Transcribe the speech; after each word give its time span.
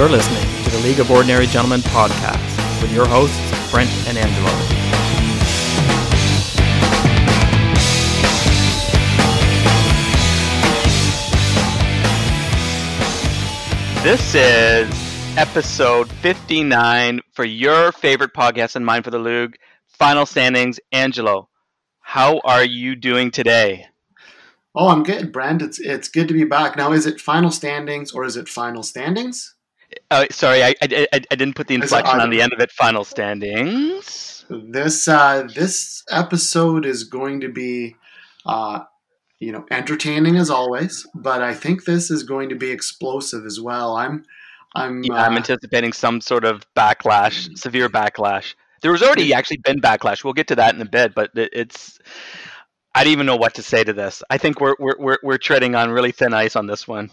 You're 0.00 0.08
listening 0.08 0.64
to 0.64 0.70
the 0.70 0.78
League 0.78 0.98
of 0.98 1.10
Ordinary 1.10 1.46
Gentlemen 1.46 1.82
podcast 1.82 2.80
with 2.80 2.90
your 2.90 3.06
hosts, 3.06 3.36
Brent 3.70 3.90
and 4.08 4.16
Angelo. 4.16 4.48
This 14.02 14.34
is 14.34 15.36
episode 15.36 16.10
59 16.10 17.20
for 17.34 17.44
your 17.44 17.92
favorite 17.92 18.32
podcast 18.32 18.76
and 18.76 18.86
mine 18.86 19.02
for 19.02 19.10
the 19.10 19.18
League, 19.18 19.58
Final 19.86 20.24
Standings. 20.24 20.80
Angelo, 20.92 21.50
how 22.00 22.40
are 22.44 22.64
you 22.64 22.96
doing 22.96 23.30
today? 23.30 23.84
Oh, 24.74 24.88
I'm 24.88 25.02
good, 25.02 25.30
Brent. 25.30 25.60
It's 25.60 25.78
it's 25.78 26.08
good 26.08 26.28
to 26.28 26.32
be 26.32 26.44
back. 26.44 26.78
Now, 26.78 26.92
is 26.92 27.04
it 27.04 27.20
final 27.20 27.50
standings 27.50 28.12
or 28.12 28.24
is 28.24 28.38
it 28.38 28.48
final 28.48 28.82
standings? 28.82 29.56
Uh, 30.10 30.26
sorry, 30.30 30.62
I, 30.62 30.74
I, 30.82 31.06
I, 31.12 31.20
I 31.30 31.34
didn't 31.34 31.54
put 31.54 31.66
the 31.66 31.74
inflection 31.74 32.20
on 32.20 32.30
the 32.30 32.42
end 32.42 32.52
of 32.52 32.60
it. 32.60 32.70
Final 32.70 33.04
standings. 33.04 34.44
This 34.48 35.06
uh, 35.06 35.48
this 35.54 36.02
episode 36.10 36.84
is 36.84 37.04
going 37.04 37.40
to 37.40 37.48
be, 37.48 37.96
uh, 38.44 38.80
you 39.38 39.52
know, 39.52 39.64
entertaining 39.70 40.36
as 40.36 40.50
always, 40.50 41.06
but 41.14 41.42
I 41.42 41.54
think 41.54 41.84
this 41.84 42.10
is 42.10 42.24
going 42.24 42.48
to 42.48 42.56
be 42.56 42.70
explosive 42.70 43.46
as 43.46 43.60
well. 43.60 43.96
I'm, 43.96 44.24
I'm, 44.74 45.04
Yeah, 45.04 45.14
I'm 45.14 45.34
uh, 45.34 45.36
anticipating 45.36 45.92
some 45.92 46.20
sort 46.20 46.44
of 46.44 46.66
backlash, 46.74 47.56
severe 47.56 47.88
backlash. 47.88 48.54
There 48.82 48.92
was 48.92 49.02
already 49.02 49.32
actually 49.34 49.58
been 49.58 49.80
backlash. 49.80 50.24
We'll 50.24 50.32
get 50.32 50.48
to 50.48 50.56
that 50.56 50.74
in 50.74 50.80
a 50.80 50.88
bit, 50.88 51.14
but 51.14 51.30
it's. 51.34 51.98
I 52.92 53.04
don't 53.04 53.12
even 53.12 53.26
know 53.26 53.36
what 53.36 53.54
to 53.54 53.62
say 53.62 53.84
to 53.84 53.92
this. 53.92 54.22
I 54.30 54.38
think 54.38 54.60
we're 54.60 54.74
we're 54.80 54.96
we're, 54.98 55.18
we're 55.22 55.38
treading 55.38 55.76
on 55.76 55.90
really 55.90 56.10
thin 56.10 56.34
ice 56.34 56.56
on 56.56 56.66
this 56.66 56.88
one. 56.88 57.10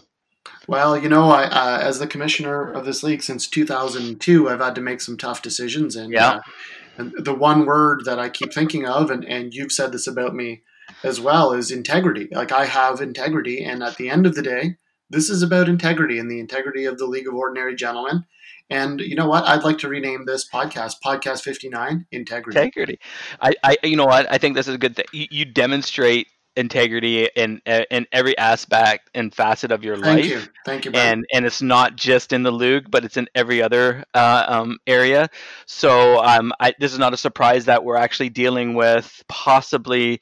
Well, 0.68 0.96
you 0.96 1.08
know, 1.08 1.30
I 1.30 1.44
uh, 1.44 1.80
as 1.82 1.98
the 1.98 2.06
commissioner 2.06 2.70
of 2.70 2.84
this 2.84 3.02
league 3.02 3.22
since 3.22 3.48
2002, 3.48 4.48
I've 4.48 4.60
had 4.60 4.74
to 4.76 4.80
make 4.80 5.00
some 5.00 5.16
tough 5.16 5.42
decisions, 5.42 5.96
and 5.96 6.12
Yeah. 6.12 6.30
uh, 6.34 6.40
and 6.98 7.12
the 7.18 7.34
one 7.34 7.64
word 7.66 8.02
that 8.04 8.18
I 8.18 8.28
keep 8.28 8.52
thinking 8.52 8.86
of, 8.86 9.10
and 9.10 9.24
and 9.24 9.52
you've 9.54 9.72
said 9.72 9.90
this 9.92 10.06
about 10.06 10.34
me 10.34 10.62
as 11.02 11.20
well, 11.20 11.52
is 11.52 11.70
integrity. 11.70 12.28
Like 12.30 12.52
I 12.52 12.66
have 12.66 13.00
integrity, 13.00 13.64
and 13.64 13.82
at 13.82 13.96
the 13.96 14.08
end 14.10 14.26
of 14.26 14.34
the 14.34 14.42
day, 14.42 14.76
this 15.10 15.30
is 15.30 15.42
about 15.42 15.68
integrity 15.68 16.18
and 16.18 16.30
the 16.30 16.40
integrity 16.40 16.84
of 16.84 16.98
the 16.98 17.06
League 17.06 17.26
of 17.26 17.34
Ordinary 17.34 17.74
Gentlemen. 17.74 18.24
And 18.70 19.00
you 19.00 19.14
know 19.16 19.26
what? 19.26 19.44
I'd 19.44 19.64
like 19.64 19.78
to 19.78 19.88
rename 19.88 20.26
this 20.26 20.46
podcast 20.46 20.96
Podcast 21.02 21.40
59 21.42 22.04
Integrity. 22.12 22.58
integrity. 22.58 22.98
I, 23.40 23.54
I, 23.64 23.76
you 23.82 23.96
know 23.96 24.04
what? 24.04 24.30
I 24.30 24.36
think 24.36 24.56
this 24.56 24.68
is 24.68 24.74
a 24.74 24.78
good 24.78 24.94
thing. 24.94 25.06
You, 25.12 25.26
you 25.30 25.44
demonstrate 25.46 26.26
integrity 26.58 27.28
in 27.36 27.62
in 27.64 28.06
every 28.12 28.36
aspect 28.36 29.08
and 29.14 29.34
facet 29.34 29.70
of 29.70 29.84
your 29.84 29.96
life. 29.96 30.04
Thank 30.04 30.22
life. 30.22 30.30
you. 30.30 30.52
Thank 30.64 30.84
you, 30.84 30.90
Brent. 30.90 31.06
And 31.06 31.26
and 31.32 31.46
it's 31.46 31.62
not 31.62 31.96
just 31.96 32.32
in 32.32 32.42
the 32.42 32.50
LOOG, 32.50 32.90
but 32.90 33.04
it's 33.04 33.16
in 33.16 33.28
every 33.34 33.62
other 33.62 34.04
uh, 34.12 34.44
um, 34.48 34.78
area. 34.86 35.28
So 35.66 36.22
um, 36.22 36.52
I, 36.60 36.74
this 36.78 36.92
is 36.92 36.98
not 36.98 37.14
a 37.14 37.16
surprise 37.16 37.66
that 37.66 37.84
we're 37.84 37.96
actually 37.96 38.30
dealing 38.30 38.74
with 38.74 39.24
possibly 39.28 40.20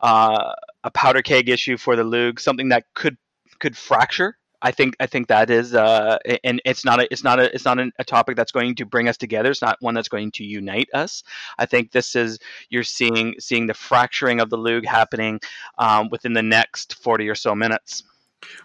uh, 0.00 0.52
a 0.84 0.90
powder 0.90 1.22
keg 1.22 1.48
issue 1.48 1.76
for 1.76 1.96
the 1.96 2.04
LOOG, 2.04 2.40
something 2.40 2.68
that 2.70 2.84
could 2.94 3.16
could 3.60 3.76
fracture. 3.76 4.36
I 4.62 4.70
think 4.70 4.96
I 5.00 5.06
think 5.06 5.28
that 5.28 5.50
is, 5.50 5.74
uh, 5.74 6.18
and 6.44 6.60
it's 6.64 6.84
not 6.84 7.00
a 7.00 7.12
it's 7.12 7.24
not 7.24 7.38
a 7.38 7.54
it's 7.54 7.64
not 7.64 7.78
a 7.78 8.04
topic 8.04 8.36
that's 8.36 8.52
going 8.52 8.74
to 8.76 8.86
bring 8.86 9.08
us 9.08 9.16
together. 9.16 9.50
It's 9.50 9.62
not 9.62 9.76
one 9.80 9.94
that's 9.94 10.08
going 10.08 10.30
to 10.32 10.44
unite 10.44 10.88
us. 10.94 11.22
I 11.58 11.66
think 11.66 11.92
this 11.92 12.16
is 12.16 12.38
you're 12.70 12.82
seeing 12.82 13.34
seeing 13.38 13.66
the 13.66 13.74
fracturing 13.74 14.40
of 14.40 14.50
the 14.50 14.58
LOOG 14.58 14.86
happening 14.86 15.40
um, 15.78 16.08
within 16.10 16.32
the 16.32 16.42
next 16.42 16.94
forty 16.94 17.28
or 17.28 17.34
so 17.34 17.54
minutes. 17.54 18.02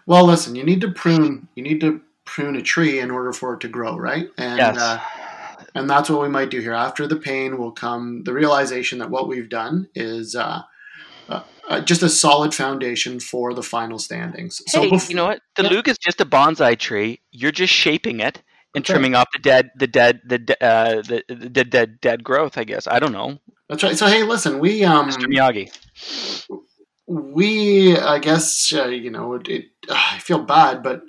Well, 0.06 0.24
listen, 0.24 0.54
you 0.54 0.64
need 0.64 0.80
to 0.82 0.90
prune. 0.90 1.48
You 1.54 1.62
need 1.62 1.80
to 1.80 2.00
prune 2.24 2.56
a 2.56 2.62
tree 2.62 3.00
in 3.00 3.10
order 3.10 3.32
for 3.32 3.54
it 3.54 3.60
to 3.60 3.68
grow, 3.68 3.96
right? 3.96 4.28
And 4.38 4.58
yes. 4.58 4.78
uh, 4.78 5.00
and 5.74 5.88
that's 5.88 6.10
what 6.10 6.22
we 6.22 6.28
might 6.28 6.50
do 6.50 6.60
here. 6.60 6.72
After 6.72 7.06
the 7.06 7.16
pain 7.16 7.58
will 7.58 7.72
come 7.72 8.24
the 8.24 8.32
realization 8.32 8.98
that 8.98 9.10
what 9.10 9.28
we've 9.28 9.48
done 9.48 9.88
is 9.94 10.34
uh, 10.34 10.62
uh, 11.28 11.42
uh, 11.68 11.80
just 11.80 12.02
a 12.02 12.08
solid 12.08 12.54
foundation 12.54 13.20
for 13.20 13.54
the 13.54 13.62
final 13.62 13.98
standings. 13.98 14.62
hey, 14.72 14.90
bef- 14.90 15.08
you 15.08 15.16
know 15.16 15.26
what? 15.26 15.40
The 15.56 15.62
Yeah. 15.64 15.70
LOOG 15.70 15.88
is 15.88 15.98
just 15.98 16.20
a 16.20 16.26
bonsai 16.26 16.78
tree. 16.78 17.20
You're 17.30 17.52
just 17.52 17.72
shaping 17.72 18.20
it 18.20 18.42
and 18.74 18.82
right. 18.82 18.84
trimming 18.84 19.14
off 19.14 19.28
the 19.32 19.38
dead, 19.38 19.70
the 19.76 19.86
dead, 19.86 20.20
the 20.26 20.38
de- 20.38 20.64
uh, 20.64 21.02
the, 21.02 21.22
the 21.28 21.64
dead, 21.64 22.00
dead 22.00 22.24
growth. 22.24 22.58
I 22.58 22.64
guess 22.64 22.86
I 22.86 22.98
don't 22.98 23.12
know, 23.12 23.38
that's 23.68 23.82
right. 23.82 23.96
So 23.96 24.06
hey, 24.06 24.22
listen, 24.22 24.58
we 24.58 24.84
um 24.84 25.08
Mr. 25.08 25.26
Miyagi. 25.26 25.70
we 27.06 27.96
I 27.96 28.18
guess 28.18 28.72
uh, 28.72 28.86
you 28.86 29.10
know 29.10 29.34
it, 29.34 29.48
it 29.48 29.64
I 29.90 30.18
feel 30.18 30.42
bad, 30.42 30.82
but 30.82 31.02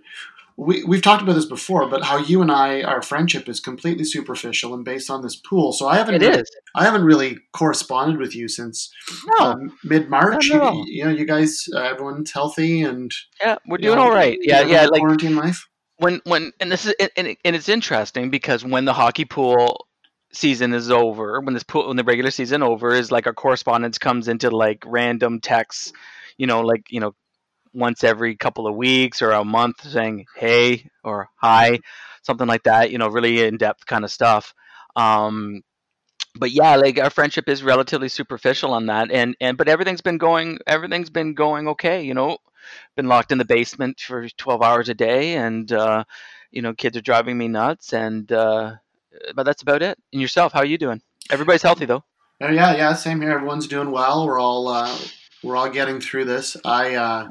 we 0.58 0.84
we've 0.84 1.02
talked 1.02 1.22
about 1.22 1.34
this 1.34 1.46
before. 1.46 1.90
But 1.90 2.04
how 2.04 2.18
you 2.18 2.42
and 2.42 2.52
I 2.52 2.82
our 2.82 3.02
friendship 3.02 3.50
is 3.50 3.60
completely 3.60 4.04
superficial 4.04 4.74
and 4.74 4.86
based 4.86 5.10
on 5.10 5.22
this 5.22 5.36
pool. 5.36 5.74
So 5.74 5.88
I 5.88 5.96
haven't 5.96 6.16
It 6.16 6.22
really, 6.22 6.42
is. 6.42 6.52
I 6.76 6.84
haven't 6.84 7.04
really 7.04 7.38
corresponded 7.54 8.18
with 8.18 8.36
you 8.36 8.48
since 8.48 8.92
No, 9.40 9.70
mid 9.84 10.10
March. 10.10 10.50
Not 10.50 10.56
at 10.56 10.62
all. 10.62 10.76
You, 10.76 10.84
you 10.88 11.04
know, 11.06 11.12
you 11.12 11.26
guys, 11.26 11.66
uh, 11.76 11.80
everyone's 11.80 12.32
healthy 12.32 12.82
and 12.82 13.12
yeah, 13.42 13.58
we're 13.68 13.78
doing 13.78 13.96
know, 13.96 14.04
all 14.04 14.12
right. 14.12 14.38
Yeah, 14.42 14.62
yeah. 14.62 14.86
Like 14.86 15.02
quarantine 15.02 15.36
life. 15.36 15.68
when, 15.98 16.22
when, 16.26 16.52
and 16.60 16.72
this 16.72 16.86
is, 16.86 16.94
and, 17.00 17.12
and 17.16 17.38
and 17.46 17.56
it's 17.56 17.70
interesting 17.70 18.30
because 18.30 18.64
when 18.64 18.86
the 18.86 18.94
hockey 18.94 19.26
pool 19.26 19.88
season 20.34 20.74
is 20.74 20.90
over, 20.90 21.40
when 21.42 21.54
this 21.54 21.64
pool, 21.64 21.88
when 21.88 21.98
the 21.98 22.04
regular 22.04 22.32
season 22.32 22.64
over, 22.64 22.94
is 22.94 23.12
like 23.12 23.28
our 23.28 23.34
correspondence 23.34 23.98
comes 23.98 24.28
into 24.28 24.50
like 24.50 24.84
random 24.86 25.40
texts, 25.40 25.94
you 26.38 26.48
know, 26.48 26.62
like 26.62 26.84
you 26.90 27.00
know, 27.00 27.14
once 27.74 28.04
every 28.04 28.36
couple 28.36 28.68
of 28.68 28.76
weeks 28.76 29.22
or 29.22 29.32
a 29.32 29.44
month, 29.44 29.82
saying 29.82 30.26
hey 30.36 30.90
or 31.04 31.30
hi, 31.36 31.80
something 32.24 32.48
like 32.48 32.64
that. 32.64 32.92
You 32.92 32.98
know, 32.98 33.08
really 33.08 33.44
in 33.44 33.58
depth 33.58 33.86
kind 33.86 34.04
of 34.04 34.12
stuff. 34.12 34.54
Um, 34.96 35.64
but 36.36 36.52
yeah, 36.52 36.76
like 36.76 37.00
our 37.00 37.10
friendship 37.10 37.48
is 37.48 37.64
relatively 37.64 38.10
superficial 38.10 38.74
on 38.74 38.88
that, 38.88 39.12
and 39.12 39.36
and 39.40 39.58
but 39.58 39.68
everything's 39.68 40.02
been 40.02 40.18
going, 40.18 40.60
everything's 40.68 41.10
been 41.10 41.34
going 41.34 41.68
okay. 41.70 42.04
You 42.04 42.14
know, 42.14 42.38
been 42.96 43.08
locked 43.08 43.32
in 43.32 43.38
the 43.38 43.46
basement 43.46 44.00
for 44.00 44.28
twelve 44.30 44.62
hours 44.62 44.90
a 44.90 44.94
day, 44.94 45.36
and 45.36 45.72
uh, 45.72 46.04
you 46.52 46.62
know, 46.62 46.74
kids 46.74 46.98
are 46.98 47.02
driving 47.02 47.38
me 47.38 47.48
nuts, 47.48 47.94
and 47.94 48.32
uh, 48.32 48.76
but 49.36 49.44
that's 49.44 49.62
about 49.62 49.82
it. 49.82 49.98
And 50.12 50.22
yourself, 50.22 50.54
how 50.54 50.60
are 50.60 50.66
you 50.66 50.78
doing? 50.78 51.02
Everybody's 51.30 51.62
healthy 51.62 51.86
though. 51.86 52.04
Oh, 52.42 52.50
yeah, 52.50 52.76
yeah, 52.76 52.94
same 52.94 53.22
here. 53.22 53.32
Everyone's 53.32 53.68
doing 53.68 53.92
well. 53.92 54.26
We're 54.26 54.40
all 54.40 54.68
uh, 54.68 54.98
we're 55.44 55.56
all 55.58 55.70
getting 55.70 56.00
through 56.00 56.26
this. 56.26 56.58
I 56.66 56.96
uh, 56.96 57.30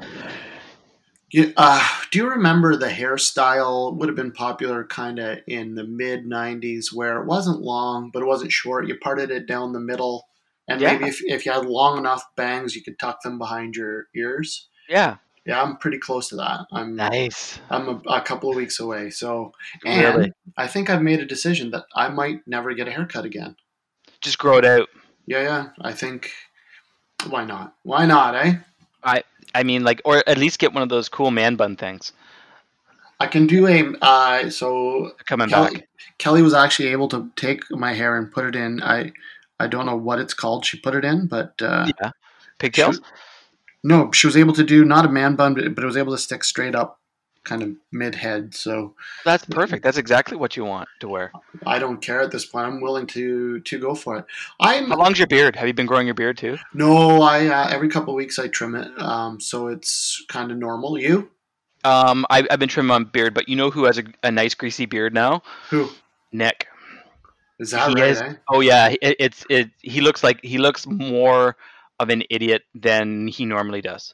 you, 1.31 1.51
uh, 1.57 1.87
do 2.11 2.19
you 2.19 2.29
remember 2.29 2.75
the 2.75 2.87
hairstyle 2.89 3.95
would 3.97 4.07
have 4.07 4.15
been 4.15 4.31
popular 4.31 4.83
kind 4.85 5.17
of 5.19 5.39
in 5.47 5.75
the 5.75 5.83
mid 5.83 6.25
'90s, 6.25 6.93
where 6.93 7.19
it 7.21 7.25
wasn't 7.25 7.61
long 7.61 8.11
but 8.13 8.21
it 8.21 8.25
wasn't 8.27 8.51
short. 8.51 8.87
You 8.87 8.97
parted 8.97 9.31
it 9.31 9.47
down 9.47 9.73
the 9.73 9.79
middle, 9.79 10.27
and 10.67 10.79
Yeah. 10.79 10.93
maybe 10.93 11.07
if 11.09 11.21
if 11.23 11.45
you 11.45 11.51
had 11.51 11.65
long 11.65 11.97
enough 11.97 12.23
bangs, 12.35 12.75
you 12.75 12.83
could 12.83 12.99
tuck 12.99 13.21
them 13.23 13.37
behind 13.39 13.75
your 13.75 14.07
ears. 14.15 14.67
Yeah, 14.87 15.15
Yeah, 15.45 15.61
I'm 15.63 15.77
pretty 15.77 15.97
close 15.97 16.27
to 16.29 16.35
that. 16.35 16.67
I'm 16.71 16.95
nice. 16.95 17.57
I'm 17.69 17.87
a, 17.89 18.01
a 18.17 18.21
couple 18.21 18.49
of 18.49 18.55
weeks 18.57 18.79
away. 18.79 19.09
So, 19.09 19.53
and 19.85 20.15
Really, 20.17 20.31
I 20.57 20.67
think 20.67 20.89
I've 20.89 21.01
made 21.01 21.19
a 21.21 21.25
decision 21.25 21.71
that 21.71 21.85
I 21.95 22.09
might 22.09 22.45
never 22.45 22.73
get 22.73 22.87
a 22.87 22.91
haircut 22.91 23.25
again. 23.25 23.55
just 24.21 24.37
grow 24.37 24.57
it 24.57 24.65
out. 24.65 24.89
Yeah, 25.25 25.41
yeah. 25.41 25.67
I 25.81 25.93
think 25.93 26.31
why 27.25 27.45
not? 27.45 27.75
Why 27.83 28.05
not, 28.05 28.35
eh? 28.35 28.55
I 29.03 29.23
I 29.55 29.63
mean, 29.63 29.83
like, 29.83 30.01
or 30.05 30.23
at 30.27 30.37
least 30.37 30.59
get 30.59 30.73
one 30.73 30.83
of 30.83 30.89
those 30.89 31.09
cool 31.09 31.31
man 31.31 31.55
bun 31.55 31.75
things 31.75 32.11
I 33.19 33.27
can 33.27 33.47
do 33.47 33.67
a 33.67 33.93
uh 34.01 34.49
so 34.49 35.11
coming 35.27 35.47
Kelly, 35.49 35.75
back. 35.75 35.87
Kelly 36.17 36.41
was 36.41 36.53
actually 36.53 36.89
able 36.89 37.07
to 37.09 37.31
take 37.35 37.63
my 37.71 37.93
hair 37.93 38.17
and 38.17 38.31
put 38.31 38.45
it 38.45 38.55
in. 38.55 38.81
I 38.83 39.13
I 39.59 39.67
don't 39.67 39.85
know 39.85 39.95
what 39.95 40.19
it's 40.19 40.33
called. 40.33 40.65
She 40.65 40.79
put 40.79 40.95
it 40.95 41.05
in, 41.05 41.27
but 41.27 41.53
uh 41.61 41.89
Yeah, 41.97 42.11
pigtails. 42.59 42.99
no, 43.83 44.11
she 44.11 44.27
was 44.27 44.35
able 44.35 44.53
to 44.53 44.63
do 44.63 44.83
not 44.83 45.05
a 45.05 45.09
man 45.09 45.35
bun, 45.35 45.53
but, 45.53 45.75
but 45.75 45.83
it 45.83 45.87
was 45.87 45.97
able 45.97 46.13
to 46.13 46.17
stick 46.17 46.43
straight 46.43 46.75
up 46.75 46.99
kind 47.43 47.61
of 47.63 47.69
mid 47.91 48.15
head. 48.15 48.53
So 48.55 48.95
That's 49.25 49.45
perfect. 49.45 49.83
That's 49.83 49.97
exactly 49.97 50.37
what 50.37 50.55
you 50.55 50.65
want 50.65 50.87
to 51.01 51.07
wear. 51.07 51.31
I 51.65 51.79
don't 51.79 52.01
care 52.01 52.21
at 52.21 52.31
this 52.31 52.45
point. 52.45 52.65
I'm 52.67 52.81
willing 52.81 53.07
to 53.07 53.59
to 53.59 53.79
go 53.79 53.95
for 53.95 54.17
it. 54.19 54.25
I'm 54.59 54.89
How 54.89 54.97
long's 54.97 55.19
your 55.19 55.27
beard? 55.27 55.55
Have 55.55 55.67
you 55.67 55.73
been 55.73 55.85
growing 55.85 56.07
your 56.07 56.15
beard 56.15 56.37
too? 56.37 56.57
no, 56.73 57.21
I 57.21 57.47
uh, 57.47 57.67
every 57.69 57.89
couple 57.89 58.13
of 58.13 58.17
weeks 58.17 58.39
I 58.39 58.47
trim 58.47 58.75
it. 58.75 58.89
Um 58.99 59.39
so 59.39 59.67
it's 59.67 60.23
kind 60.29 60.51
of 60.51 60.57
normal. 60.57 60.97
You? 60.97 61.29
Um, 61.85 62.25
I, 62.29 62.47
I've 62.49 62.59
been 62.59 62.69
trimming 62.69 62.87
my 62.87 62.99
beard, 63.03 63.33
but 63.33 63.49
you 63.49 63.57
know 63.57 63.69
who 63.69 63.83
has 63.85 63.97
a, 63.97 64.03
a 64.23 64.31
nice 64.31 64.53
greasy 64.53 64.85
beard 64.85 65.13
now? 65.13 65.43
Who? 65.69 65.89
Nick. 66.31 66.67
Is 67.59 67.71
that 67.71 67.89
He 67.89 68.01
right? 68.01 68.17
eh? 68.17 68.33
Oh 68.49 68.61
yeah, 68.61 68.87
it, 69.01 69.15
it's 69.19 69.45
it. 69.49 69.69
He 69.81 70.01
looks 70.01 70.23
like 70.23 70.39
he 70.43 70.57
looks 70.57 70.87
more 70.87 71.55
of 71.99 72.09
an 72.09 72.23
idiot 72.29 72.63
than 72.73 73.27
he 73.27 73.45
normally 73.45 73.81
does. 73.81 74.13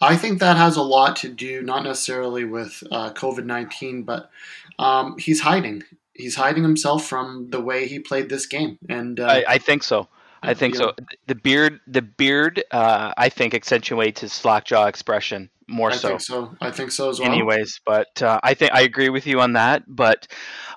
I 0.00 0.16
think 0.16 0.40
that 0.40 0.56
has 0.56 0.76
a 0.76 0.82
lot 0.82 1.16
to 1.16 1.28
do, 1.28 1.62
not 1.62 1.84
necessarily 1.84 2.44
with 2.44 2.82
uh, 2.90 3.12
COVID 3.12 3.44
19, 3.44 4.02
but 4.02 4.30
um, 4.78 5.16
he's 5.18 5.40
hiding. 5.40 5.84
He's 6.14 6.36
hiding 6.36 6.62
himself 6.62 7.06
from 7.06 7.50
the 7.50 7.60
way 7.60 7.86
he 7.86 7.98
played 7.98 8.28
this 8.28 8.46
game. 8.46 8.78
And 8.88 9.20
uh, 9.20 9.26
I, 9.26 9.44
I 9.48 9.58
think 9.58 9.82
so. 9.82 10.08
I 10.42 10.54
think 10.54 10.74
you 10.74 10.80
so. 10.80 10.94
The 11.26 11.34
beard, 11.34 11.80
the 11.86 12.02
beard, 12.02 12.62
uh, 12.70 13.12
I 13.16 13.28
think 13.28 13.54
accentuates 13.54 14.22
his 14.22 14.32
slack 14.32 14.64
jaw 14.64 14.86
expression 14.86 15.50
more 15.70 15.90
I 15.90 15.96
so. 15.96 16.08
think 16.08 16.20
so. 16.20 16.56
I 16.60 16.70
think 16.70 16.90
so 16.90 17.10
as 17.10 17.20
well. 17.20 17.30
anyways 17.30 17.80
but 17.86 18.20
uh, 18.22 18.40
i 18.42 18.54
think 18.54 18.72
i 18.72 18.82
agree 18.82 19.08
with 19.08 19.26
you 19.26 19.40
on 19.40 19.54
that 19.54 19.84
but 19.86 20.26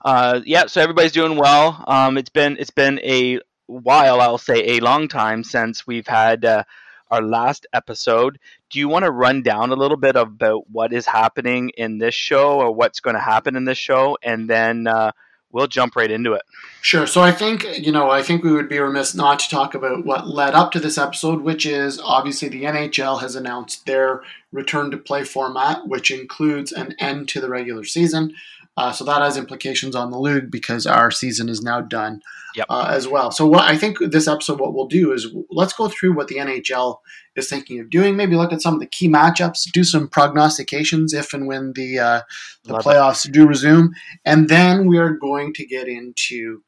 uh, 0.06 0.42
yeah 0.46 0.68
so 0.68 0.82
everybody's 0.82 1.12
doing 1.12 1.38
well 1.38 1.84
um, 1.88 2.18
it's 2.18 2.30
been 2.30 2.58
it's 2.60 2.70
been 2.70 3.00
a 3.00 3.40
while 3.68 4.22
i'll 4.22 4.38
say 4.38 4.78
a 4.78 4.80
long 4.80 5.08
time 5.08 5.44
since 5.44 5.88
we've 5.88 6.08
had 6.08 6.46
uh, 6.46 6.64
our 7.12 7.22
last 7.22 7.66
episode 7.74 8.40
do 8.70 8.80
you 8.80 8.88
want 8.88 9.06
to 9.06 9.12
run 9.12 9.42
down 9.42 9.72
a 9.72 9.76
little 9.76 9.98
bit 9.98 10.16
about 10.16 10.70
what 10.70 10.94
is 10.94 11.06
happening 11.06 11.70
in 11.78 11.98
this 11.98 12.16
show 12.16 12.60
or 12.60 12.72
what's 12.72 13.00
going 13.00 13.16
to 13.16 13.22
happen 13.22 13.56
in 13.56 13.66
this 13.66 13.78
show 13.78 14.18
and 14.24 14.50
then 14.50 14.88
uh, 14.88 15.12
we'll 15.52 15.68
jump 15.68 15.96
right 15.96 16.12
into 16.12 16.34
it 16.34 16.44
Sure. 16.84 17.08
So 17.08 17.22
I 17.22 17.32
think, 17.32 17.66
you 17.80 17.94
know, 17.94 18.10
I 18.12 18.22
think 18.22 18.44
we 18.44 18.52
would 18.52 18.68
be 18.68 18.78
remiss 18.78 19.16
not 19.16 19.40
to 19.40 19.50
talk 19.50 19.74
about 19.74 20.06
what 20.06 20.28
led 20.28 20.54
up 20.54 20.74
to 20.74 20.82
this 20.82 20.98
episode, 20.98 21.42
which 21.42 21.66
is 21.66 21.98
obviously 21.98 22.50
the 22.50 22.66
NHL 22.66 23.22
has 23.22 23.38
announced 23.38 23.86
their 23.86 24.22
return 24.52 24.92
to 24.92 24.98
play 24.98 25.24
format, 25.24 25.88
which 25.88 26.12
includes 26.12 26.74
an 26.74 26.94
end 27.00 27.30
to 27.30 27.40
the 27.40 27.48
regular 27.48 27.86
season. 27.86 28.36
Uh, 28.76 28.92
so 28.92 29.06
that 29.06 29.22
has 29.22 29.38
implications 29.38 29.96
on 29.96 30.12
the 30.12 30.20
league 30.20 30.52
because 30.52 30.86
our 30.86 31.10
season 31.10 31.48
is 31.48 31.62
now 31.62 31.80
done 31.80 32.22
Yep. 32.56 32.66
uh, 32.70 32.88
as 32.90 33.08
well. 33.08 33.32
So 33.32 33.46
what 33.46 33.64
I 33.64 33.78
think 33.78 33.98
this 34.00 34.28
episode, 34.28 34.60
what 34.60 34.74
we'll 34.74 34.88
do 34.88 35.12
is 35.12 35.28
let's 35.50 35.74
go 35.74 35.90
through 35.90 36.14
what 36.16 36.28
the 36.28 36.36
NHL 36.36 36.98
is 37.36 37.50
thinking 37.50 37.80
of 37.80 37.90
doing. 37.90 38.16
Maybe 38.16 38.36
look 38.36 38.54
at 38.54 38.62
some 38.62 38.74
of 38.74 38.80
the 38.80 38.86
key 38.86 39.10
matchups, 39.10 39.72
do 39.72 39.84
some 39.84 40.08
prognostications 40.08 41.14
if 41.14 41.34
and 41.34 41.48
when 41.48 41.74
the 41.76 42.00
uh, 42.00 42.22
the 42.66 42.74
Love 42.74 42.82
it. 42.82 42.90
playoffs 42.90 43.32
do 43.32 43.48
resume, 43.48 43.90
and 44.26 44.50
then 44.50 44.88
we 44.88 44.98
are 44.98 45.12
going 45.12 45.54
to 45.54 45.66
get 45.66 45.88
into 45.88 46.62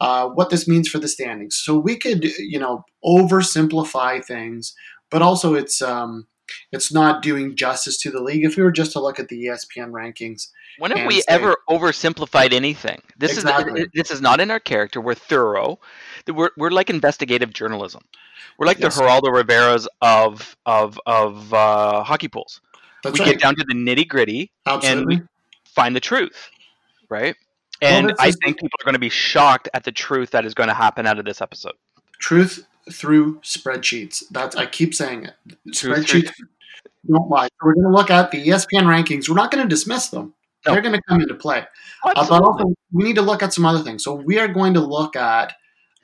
uh, 0.00 0.28
what 0.28 0.50
this 0.50 0.66
means 0.66 0.88
for 0.88 0.98
the 0.98 1.08
standings. 1.08 1.56
So 1.56 1.78
we 1.78 1.96
could, 1.96 2.24
you 2.24 2.58
know, 2.58 2.84
oversimplify 3.04 4.24
things, 4.24 4.74
but 5.10 5.22
also 5.22 5.54
it's 5.54 5.80
um, 5.80 6.26
it's 6.72 6.92
not 6.92 7.22
doing 7.22 7.56
justice 7.56 7.98
to 7.98 8.10
the 8.10 8.22
league. 8.22 8.44
If 8.44 8.56
we 8.56 8.62
were 8.62 8.72
just 8.72 8.92
to 8.92 9.00
look 9.00 9.18
at 9.20 9.28
the 9.28 9.46
ESPN 9.46 9.90
rankings, 9.90 10.48
when 10.78 10.90
have 10.90 10.98
And 11.00 11.08
we 11.08 11.20
say- 11.20 11.24
ever 11.28 11.56
oversimplified 11.68 12.52
anything 12.52 13.02
this 13.18 13.32
Exactly. 13.34 13.82
is 13.82 13.88
this 13.94 14.10
is 14.10 14.20
not 14.20 14.40
in 14.40 14.50
our 14.50 14.60
character 14.60 15.00
we're 15.00 15.14
thorough 15.14 15.78
we're, 16.26 16.50
we're 16.56 16.70
like 16.70 16.88
investigative 16.90 17.52
journalism 17.52 18.02
we're 18.58 18.66
like 18.66 18.78
Yes. 18.78 18.96
the 18.96 19.02
geraldo 19.02 19.24
riveras 19.42 19.86
of 20.00 20.56
of 20.66 20.98
of 21.06 21.52
uh, 21.54 22.02
hockey 22.04 22.28
pools 22.28 22.60
that's 23.02 23.18
we 23.18 23.24
right. 23.24 23.32
get 23.32 23.40
down 23.40 23.54
to 23.56 23.64
the 23.66 23.74
nitty 23.74 24.06
gritty 24.06 24.50
and 24.66 25.06
we 25.06 25.20
find 25.74 25.96
the 25.96 26.00
truth, 26.00 26.50
right? 27.08 27.34
And 27.80 28.10
that's 28.10 28.20
I 28.20 28.30
think 28.30 28.58
people 28.60 28.76
are 28.80 28.84
going 28.84 28.92
to 28.94 29.00
be 29.00 29.08
shocked 29.08 29.68
at 29.74 29.82
the 29.82 29.90
truth 29.90 30.30
that 30.30 30.44
is 30.44 30.54
going 30.54 30.68
to 30.68 30.74
happen 30.74 31.04
out 31.04 31.18
of 31.18 31.24
this 31.24 31.40
episode. 31.40 31.72
Truth 32.20 32.64
through 32.92 33.40
spreadsheets. 33.40 34.22
That's 34.30 34.54
I 34.54 34.66
keep 34.66 34.94
saying 34.94 35.24
it. 35.24 35.34
Truth 35.74 36.08
through- 36.08 36.22
Spreadsheets 36.22 36.30
don't 37.10 37.28
lie. 37.28 37.46
So 37.46 37.52
we're 37.64 37.74
going 37.74 37.86
to 37.86 37.90
look 37.90 38.10
at 38.10 38.30
the 38.30 38.46
ESPN 38.46 38.84
rankings. 38.84 39.28
We're 39.28 39.34
not 39.34 39.50
going 39.50 39.64
to 39.64 39.68
dismiss 39.68 40.06
them. 40.08 40.34
No. 40.66 40.72
They're 40.72 40.82
going 40.82 40.94
to 40.94 41.02
come 41.08 41.20
into 41.20 41.34
play. 41.34 41.64
Uh, 42.04 42.28
but 42.28 42.42
also, 42.42 42.74
we 42.92 43.04
need 43.04 43.16
to 43.16 43.22
look 43.22 43.42
at 43.42 43.52
some 43.52 43.64
other 43.64 43.82
things. 43.82 44.04
So 44.04 44.14
we 44.14 44.38
are 44.38 44.48
going 44.48 44.74
to 44.74 44.80
look 44.80 45.16
at 45.16 45.54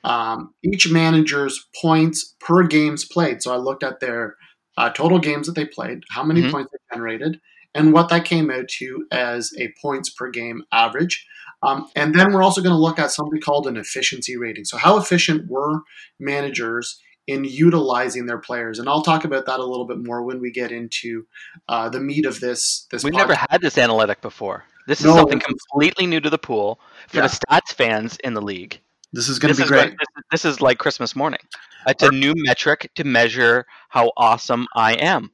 um, 0.03 0.53
each 0.63 0.91
manager's 0.91 1.67
points 1.81 2.35
per 2.39 2.63
games 2.67 3.05
played. 3.05 3.41
So 3.41 3.53
I 3.53 3.57
looked 3.57 3.83
at 3.83 3.99
their 3.99 4.35
uh, 4.77 4.89
total 4.91 5.19
games 5.19 5.47
that 5.47 5.55
they 5.55 5.65
played, 5.65 6.03
how 6.09 6.23
many 6.23 6.41
Mhm. 6.41 6.51
points 6.51 6.71
they 6.71 6.95
generated, 6.95 7.39
and 7.75 7.91
what 7.93 8.07
that 8.09 8.23
came 8.23 8.49
out 8.49 8.69
to 8.79 9.05
as 9.11 9.51
a 9.59 9.73
points 9.81 10.09
per 10.09 10.29
game 10.29 10.63
average. 10.71 11.25
Um, 11.61 11.87
and 11.95 12.15
then 12.15 12.31
we're 12.31 12.43
also 12.43 12.61
going 12.61 12.73
to 12.73 12.79
look 12.79 12.97
at 12.99 13.11
something 13.11 13.41
called 13.41 13.67
an 13.67 13.75
efficiency 13.75 14.37
rating. 14.37 14.63
So 14.63 14.77
how 14.77 14.97
efficient 14.97 15.49
were 15.49 15.81
managers 16.17 16.97
in 17.29 17.43
utilizing 17.45 18.25
their 18.25 18.37
players? 18.39 18.79
And 18.79 18.89
I'll 18.89 19.01
talk 19.03 19.23
about 19.25 19.45
that 19.45 19.59
a 19.59 19.65
little 19.65 19.85
bit 19.85 19.97
more 19.99 20.23
when 20.23 20.39
we 20.41 20.51
get 20.51 20.71
into 20.71 21.25
uh, 21.67 21.89
the 21.89 21.99
meat 21.99 22.25
of 22.25 22.39
this. 22.39 22.87
This 22.91 23.03
We've 23.03 23.13
podcast. 23.13 23.17
never 23.17 23.35
had 23.35 23.61
this 23.61 23.77
analytic 23.77 24.21
before. 24.21 24.65
This 24.87 24.99
is 25.01 25.05
No, 25.05 25.15
something 25.15 25.39
completely 25.39 26.05
new 26.07 26.19
to 26.19 26.29
the 26.29 26.37
pool 26.39 26.79
for 27.07 27.17
Yeah. 27.17 27.27
the 27.27 27.39
stats 27.39 27.71
fans 27.73 28.17
in 28.23 28.33
the 28.33 28.41
league. 28.41 28.79
This 29.13 29.29
is 29.29 29.39
going 29.39 29.53
to 29.53 29.61
be 29.61 29.67
great. 29.67 29.89
like, 29.89 29.91
this, 29.91 30.07
is- 30.17 30.23
this 30.31 30.45
is 30.45 30.61
like 30.61 30.77
Christmas 30.79 31.15
morning. 31.15 31.39
It's 31.87 32.03
a 32.03 32.11
new 32.11 32.33
metric 32.35 32.91
to 32.95 33.03
measure 33.03 33.65
how 33.89 34.11
awesome 34.17 34.67
I 34.75 34.93
am. 34.93 35.31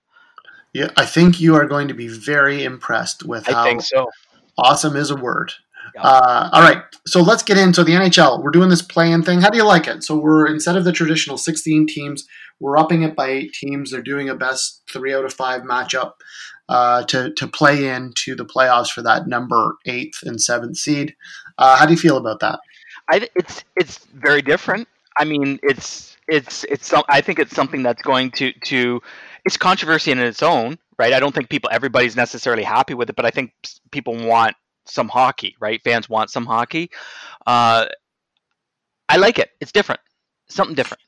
Yeah, 0.73 0.89
I 0.97 1.05
think 1.05 1.39
you 1.39 1.55
are 1.55 1.65
going 1.65 1.87
to 1.87 1.93
be 1.93 2.07
very 2.07 2.63
impressed 2.63 3.23
with 3.25 3.49
I 3.49 3.53
how 3.53 3.63
think 3.63 3.81
so. 3.81 4.09
awesome 4.57 4.95
is 4.95 5.09
a 5.09 5.15
word. 5.15 5.53
Yeah. 5.93 6.01
Uh, 6.01 6.49
all 6.51 6.61
right, 6.61 6.83
so 7.05 7.21
let's 7.21 7.43
get 7.43 7.57
into 7.57 7.83
the 7.83 7.93
NHL. 7.93 8.41
We're 8.43 8.51
doing 8.51 8.69
this 8.69 8.81
play-in 8.81 9.23
thing. 9.23 9.41
How 9.41 9.49
do 9.49 9.57
you 9.57 9.65
like 9.65 9.87
it? 9.87 10.03
So 10.03 10.17
we're 10.17 10.47
instead 10.47 10.75
of 10.75 10.83
the 10.83 10.91
traditional 10.91 11.37
16 11.37 11.87
teams, 11.87 12.25
we're 12.59 12.77
upping 12.77 13.03
it 13.03 13.15
by 13.15 13.29
eight 13.29 13.53
teams. 13.53 13.91
They're 13.91 14.01
doing 14.01 14.29
a 14.29 14.35
best 14.35 14.81
three 14.91 15.13
out 15.13 15.25
of 15.25 15.33
five 15.33 15.61
matchup 15.61 16.13
uh, 16.69 17.03
to 17.05 17.33
to 17.33 17.47
play 17.47 17.87
into 17.87 18.35
the 18.35 18.45
playoffs 18.45 18.89
for 18.89 19.01
that 19.03 19.27
number 19.27 19.75
eighth 19.85 20.23
and 20.23 20.41
seventh 20.41 20.77
seed. 20.77 21.15
Uh, 21.57 21.77
how 21.77 21.85
do 21.85 21.93
you 21.93 21.99
feel 21.99 22.17
about 22.17 22.39
that? 22.39 22.59
I 23.09 23.19
th- 23.19 23.31
it's 23.35 23.63
it's 23.75 24.05
very 24.13 24.41
different. 24.41 24.87
I 25.17 25.25
mean, 25.25 25.59
it's 25.63 26.17
it's 26.27 26.63
it's 26.65 26.87
some, 26.87 27.03
I 27.07 27.21
think 27.21 27.39
it's 27.39 27.55
something 27.55 27.83
that's 27.83 28.01
going 28.01 28.31
to 28.31 28.51
to 28.65 29.01
it's 29.45 29.57
controversy 29.57 30.11
in 30.11 30.19
its 30.19 30.41
own, 30.41 30.77
right? 30.97 31.13
I 31.13 31.19
don't 31.19 31.35
think 31.35 31.49
people 31.49 31.69
everybody's 31.71 32.15
necessarily 32.15 32.63
happy 32.63 32.93
with 32.93 33.09
it, 33.09 33.15
but 33.15 33.25
I 33.25 33.31
think 33.31 33.53
people 33.91 34.15
want 34.15 34.55
some 34.85 35.09
hockey, 35.09 35.55
right? 35.59 35.81
Fans 35.83 36.09
want 36.09 36.29
some 36.29 36.45
hockey. 36.45 36.89
Uh, 37.45 37.87
I 39.09 39.17
like 39.17 39.39
it. 39.39 39.51
It's 39.61 39.71
different. 39.71 40.01
Something 40.47 40.75
different. 40.75 41.01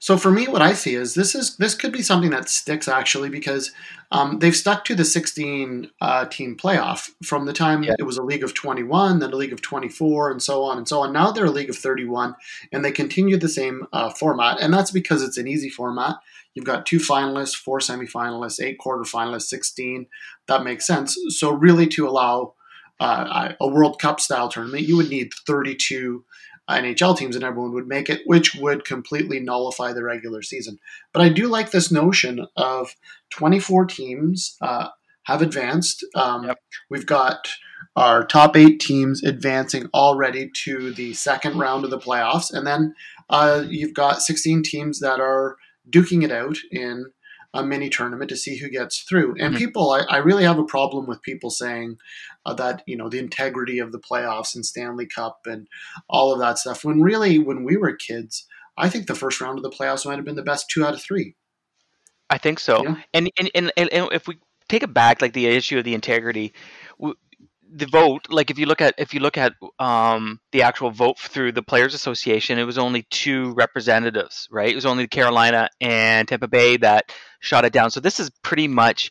So 0.00 0.18
for 0.18 0.30
me, 0.30 0.46
what 0.48 0.60
I 0.60 0.74
see 0.74 0.94
is 0.96 1.14
this 1.14 1.34
is 1.34 1.56
this 1.56 1.74
could 1.74 1.90
be 1.90 2.02
something 2.02 2.28
that 2.28 2.50
sticks 2.50 2.88
actually 2.88 3.30
because 3.30 3.72
um, 4.12 4.38
they've 4.38 4.54
stuck 4.54 4.84
to 4.84 4.94
the 4.94 5.04
16 5.04 5.90
uh, 6.02 6.26
team 6.26 6.58
playoff 6.58 7.08
from 7.24 7.46
the 7.46 7.54
time 7.54 7.82
Yeah. 7.82 7.94
it 7.98 8.02
was 8.02 8.18
a 8.18 8.22
league 8.22 8.44
of 8.44 8.52
21, 8.52 9.20
then 9.20 9.32
a 9.32 9.36
league 9.36 9.54
of 9.54 9.62
24, 9.62 10.30
and 10.30 10.42
so 10.42 10.62
on 10.62 10.76
and 10.76 10.86
so 10.86 11.00
on. 11.00 11.14
Now 11.14 11.32
they're 11.32 11.46
a 11.46 11.50
league 11.50 11.70
of 11.70 11.76
31, 11.78 12.34
and 12.70 12.84
they 12.84 12.92
continue 12.92 13.38
the 13.38 13.48
same 13.48 13.86
uh, 13.94 14.10
format, 14.10 14.60
and 14.60 14.74
that's 14.74 14.90
because 14.90 15.22
it's 15.22 15.38
an 15.38 15.48
easy 15.48 15.70
format. 15.70 16.16
You've 16.52 16.66
got 16.66 16.84
two 16.84 16.98
finalists, 16.98 17.56
four 17.56 17.78
semifinalists, 17.78 18.62
eight 18.62 18.78
quarterfinalists, 18.78 19.44
16. 19.44 20.06
That 20.48 20.64
makes 20.64 20.86
sense. 20.86 21.16
So 21.30 21.50
really, 21.50 21.86
to 21.88 22.06
allow 22.06 22.54
uh, 23.00 23.52
a 23.60 23.68
World 23.68 23.98
Cup 24.00 24.20
style 24.20 24.48
tournament, 24.48 24.86
you 24.86 24.96
would 24.96 25.10
need 25.10 25.32
32 25.46 26.24
NHL 26.70 27.16
teams 27.16 27.36
and 27.36 27.44
everyone 27.44 27.72
would 27.74 27.86
make 27.86 28.08
it, 28.08 28.22
which 28.26 28.54
would 28.54 28.84
completely 28.84 29.38
nullify 29.40 29.92
the 29.92 30.02
regular 30.02 30.40
season. 30.42 30.78
But 31.12 31.22
I 31.22 31.28
do 31.28 31.48
like 31.48 31.70
this 31.70 31.92
notion 31.92 32.46
of 32.56 32.94
24 33.30 33.84
teams 33.86 34.56
uh, 34.62 34.88
have 35.24 35.42
advanced. 35.42 36.04
Um, 36.14 36.44
Yep. 36.44 36.58
We've 36.88 37.06
got 37.06 37.48
our 37.96 38.24
top 38.24 38.56
eight 38.56 38.80
teams 38.80 39.22
advancing 39.22 39.88
already 39.92 40.50
to 40.64 40.92
the 40.94 41.12
second 41.14 41.58
round 41.58 41.84
of 41.84 41.90
the 41.90 41.98
playoffs. 41.98 42.52
And 42.52 42.66
then 42.66 42.94
uh, 43.28 43.64
you've 43.68 43.94
got 43.94 44.22
16 44.22 44.62
teams 44.62 45.00
that 45.00 45.20
are 45.20 45.56
duking 45.90 46.24
it 46.24 46.32
out 46.32 46.56
in 46.70 47.06
a 47.52 47.62
mini 47.62 47.88
tournament 47.88 48.28
to 48.30 48.36
see 48.36 48.56
who 48.56 48.68
gets 48.68 49.02
through. 49.02 49.36
And 49.38 49.54
Mhm. 49.54 49.58
people, 49.58 49.92
I, 49.92 50.00
I 50.08 50.16
really 50.16 50.44
have 50.44 50.58
a 50.58 50.64
problem 50.64 51.06
with 51.06 51.22
people 51.22 51.50
saying 51.50 51.98
uh, 52.44 52.54
that, 52.54 52.82
you 52.86 52.96
know, 52.96 53.08
the 53.08 53.18
integrity 53.18 53.78
of 53.78 53.92
the 53.92 53.98
playoffs 53.98 54.54
and 54.54 54.64
Stanley 54.64 55.06
Cup 55.06 55.40
and 55.46 55.68
all 56.08 56.32
of 56.32 56.40
that 56.40 56.58
stuff. 56.58 56.84
When 56.84 57.00
really, 57.00 57.38
when 57.38 57.64
we 57.64 57.76
were 57.76 57.94
kids, 57.94 58.46
I 58.76 58.88
think 58.88 59.06
the 59.06 59.14
first 59.14 59.40
round 59.40 59.58
of 59.58 59.62
the 59.62 59.70
playoffs 59.70 60.04
might 60.06 60.16
have 60.16 60.24
been 60.24 60.36
the 60.36 60.42
best 60.42 60.68
two 60.68 60.84
out 60.84 60.94
of 60.94 61.02
three. 61.02 61.36
I 62.30 62.38
think 62.38 62.58
so. 62.58 62.82
Yeah. 62.82 62.96
And, 63.12 63.30
and, 63.38 63.50
and 63.54 63.72
and 63.76 63.90
if 64.12 64.26
we 64.26 64.38
take 64.68 64.82
it 64.82 64.92
back, 64.94 65.22
like 65.22 65.32
the 65.32 65.46
issue 65.46 65.78
of 65.78 65.84
the 65.84 65.94
integrity, 65.94 66.54
w- 66.98 67.14
the 67.76 67.86
vote, 67.86 68.28
like 68.30 68.50
if 68.50 68.58
you 68.58 68.66
look 68.66 68.80
at 68.80 68.94
if 68.98 69.14
you 69.14 69.20
look 69.20 69.36
at 69.36 69.54
um, 69.78 70.40
the 70.52 70.62
actual 70.62 70.90
vote 70.90 71.18
through 71.18 71.52
the 71.52 71.62
Players 71.62 71.92
Association, 71.92 72.58
it 72.58 72.64
was 72.64 72.78
only 72.78 73.06
two 73.10 73.52
representatives, 73.52 74.48
right? 74.50 74.70
It 74.70 74.74
was 74.74 74.86
only 74.86 75.06
Carolina 75.06 75.68
and 75.80 76.26
Tampa 76.26 76.48
Bay 76.48 76.76
that 76.78 77.12
shot 77.40 77.64
it 77.64 77.72
down. 77.72 77.90
So 77.90 78.00
this 78.00 78.20
is 78.20 78.30
pretty 78.42 78.68
much, 78.68 79.10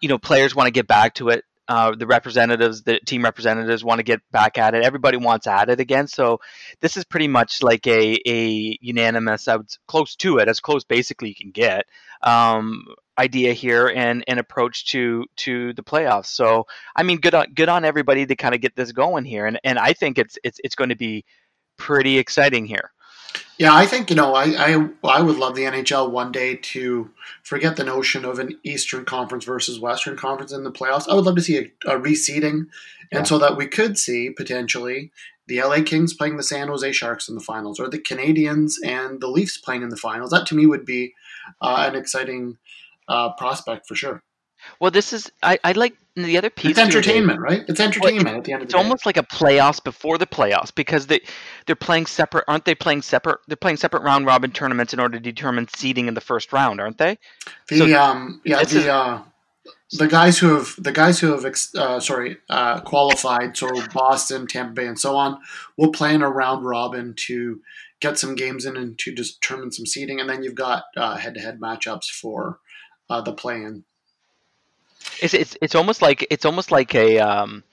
you 0.00 0.08
know, 0.08 0.18
players 0.18 0.54
want 0.54 0.66
to 0.66 0.72
get 0.72 0.86
back 0.86 1.14
to 1.14 1.30
it. 1.30 1.44
Uh, 1.66 1.94
the 1.94 2.06
representatives, 2.06 2.82
the 2.82 3.00
team 3.06 3.24
representatives 3.24 3.82
want 3.82 3.98
to 3.98 4.02
get 4.02 4.20
back 4.30 4.58
at 4.58 4.74
it. 4.74 4.84
Everybody 4.84 5.16
wants 5.16 5.46
at 5.46 5.70
it 5.70 5.80
again. 5.80 6.06
So 6.06 6.40
this 6.80 6.96
is 6.98 7.04
pretty 7.04 7.28
much 7.28 7.62
like 7.62 7.86
a, 7.86 8.18
a 8.26 8.78
unanimous, 8.82 9.48
I 9.48 9.56
would 9.56 9.70
close 9.88 10.14
to 10.16 10.38
it, 10.38 10.48
as 10.48 10.60
close 10.60 10.84
basically 10.84 11.30
you 11.30 11.34
can 11.34 11.52
get 11.52 11.86
um, 12.22 12.84
idea 13.18 13.52
here 13.52 13.86
and 13.86 14.24
an 14.26 14.38
approach 14.38 14.86
to 14.86 15.24
to 15.36 15.72
the 15.74 15.82
playoffs. 15.82 16.26
So 16.26 16.66
I 16.96 17.02
mean, 17.02 17.18
good 17.18 17.34
on 17.34 17.46
good 17.54 17.68
on 17.68 17.84
everybody 17.84 18.26
to 18.26 18.36
kind 18.36 18.54
of 18.54 18.60
get 18.60 18.76
this 18.76 18.92
going 18.92 19.24
here, 19.24 19.46
and 19.46 19.58
and 19.64 19.78
I 19.78 19.92
think 19.92 20.18
it's 20.18 20.38
it's 20.42 20.60
it's 20.64 20.74
going 20.74 20.90
to 20.90 20.96
be 20.96 21.24
pretty 21.76 22.18
exciting 22.18 22.66
here. 22.66 22.90
Yeah, 23.58 23.74
I 23.74 23.86
think 23.86 24.10
you 24.10 24.16
know, 24.16 24.34
I, 24.34 24.44
I 24.58 24.88
I 25.04 25.22
would 25.22 25.36
love 25.36 25.54
the 25.54 25.62
NHL 25.62 26.10
one 26.10 26.32
day 26.32 26.56
to 26.56 27.10
forget 27.42 27.76
the 27.76 27.84
notion 27.84 28.24
of 28.24 28.38
an 28.38 28.58
Eastern 28.64 29.04
Conference 29.04 29.44
versus 29.44 29.78
Western 29.78 30.16
Conference 30.16 30.52
in 30.52 30.64
the 30.64 30.72
playoffs. 30.72 31.08
I 31.08 31.14
would 31.14 31.24
love 31.24 31.36
to 31.36 31.42
see 31.42 31.58
a, 31.58 31.94
a 31.94 31.98
reseeding, 32.00 32.66
Yeah. 33.12 33.18
and 33.18 33.28
so 33.28 33.38
that 33.38 33.56
we 33.56 33.66
could 33.66 33.96
see 33.98 34.30
potentially 34.30 35.12
the 35.46 35.62
LA 35.62 35.82
Kings 35.82 36.14
playing 36.14 36.36
the 36.36 36.42
San 36.42 36.68
Jose 36.68 36.90
Sharks 36.92 37.28
in 37.28 37.34
the 37.34 37.40
finals, 37.40 37.78
or 37.78 37.88
the 37.88 37.98
Canadiens 37.98 38.74
and 38.84 39.20
the 39.20 39.28
Leafs 39.28 39.56
playing 39.58 39.82
in 39.82 39.90
the 39.90 39.96
finals. 39.96 40.30
That 40.30 40.46
to 40.46 40.54
me 40.54 40.66
would 40.66 40.84
be 40.86 41.14
uh, 41.60 41.86
an 41.88 41.94
exciting 41.96 42.56
uh, 43.08 43.32
prospect 43.34 43.86
for 43.86 43.94
sure. 43.94 44.22
Well, 44.80 44.90
this 44.90 45.12
is 45.12 45.30
I, 45.42 45.58
I 45.64 45.72
like 45.72 45.94
the 46.16 46.38
other 46.38 46.50
piece. 46.50 46.72
It's 46.72 46.78
entertainment, 46.78 47.40
right? 47.40 47.64
It's 47.68 47.80
entertainment 47.80 48.26
well, 48.26 48.34
it, 48.34 48.38
at 48.38 48.44
the 48.44 48.52
end 48.52 48.62
of 48.62 48.68
the 48.68 48.72
day. 48.72 48.78
It's 48.78 48.84
almost 48.84 49.06
like 49.06 49.16
a 49.16 49.22
playoffs 49.22 49.82
before 49.82 50.18
the 50.18 50.26
playoffs 50.26 50.74
because 50.74 51.06
they 51.06 51.20
they're 51.66 51.76
playing 51.76 52.06
separate, 52.06 52.44
aren't 52.46 52.64
they? 52.64 52.74
Playing 52.74 53.02
separate. 53.02 53.40
They're 53.48 53.56
playing 53.56 53.78
separate 53.78 54.02
round 54.02 54.26
robin 54.26 54.52
tournaments 54.52 54.92
in 54.92 55.00
order 55.00 55.18
to 55.18 55.22
determine 55.22 55.68
seeding 55.74 56.08
in 56.08 56.14
the 56.14 56.20
first 56.20 56.52
round, 56.52 56.80
aren't 56.80 56.98
they? 56.98 57.18
The 57.68 57.78
so, 57.78 58.00
um 58.00 58.40
yeah 58.44 58.62
the 58.62 58.78
is, 58.78 58.86
uh, 58.86 59.22
the 59.92 60.08
guys 60.08 60.38
who 60.38 60.54
have 60.54 60.74
the 60.78 60.92
guys 60.92 61.20
who 61.20 61.32
have 61.32 61.44
uh, 61.44 62.00
sorry 62.00 62.38
uh, 62.48 62.80
qualified, 62.80 63.56
so 63.56 63.68
Boston, 63.92 64.46
Tampa 64.46 64.72
Bay, 64.72 64.86
and 64.86 64.98
so 64.98 65.16
on, 65.16 65.40
will 65.76 65.92
play 65.92 66.14
in 66.14 66.22
a 66.22 66.30
round 66.30 66.64
robin 66.64 67.14
to 67.26 67.60
get 68.00 68.18
some 68.18 68.34
games 68.34 68.66
in 68.66 68.76
and 68.76 68.98
to 68.98 69.14
determine 69.14 69.72
some 69.72 69.86
seeding, 69.86 70.20
and 70.20 70.28
then 70.28 70.42
you've 70.42 70.54
got 70.54 70.84
head 70.96 71.34
to 71.34 71.40
head 71.40 71.60
matchups 71.60 72.10
for 72.10 72.58
uh, 73.08 73.20
the 73.20 73.32
play-in. 73.32 73.84
It's, 75.22 75.34
it's 75.34 75.56
it's 75.60 75.74
almost 75.74 76.02
like 76.02 76.26
it's 76.30 76.44
almost 76.44 76.70
like 76.70 76.94
a 76.94 77.18
um, 77.18 77.64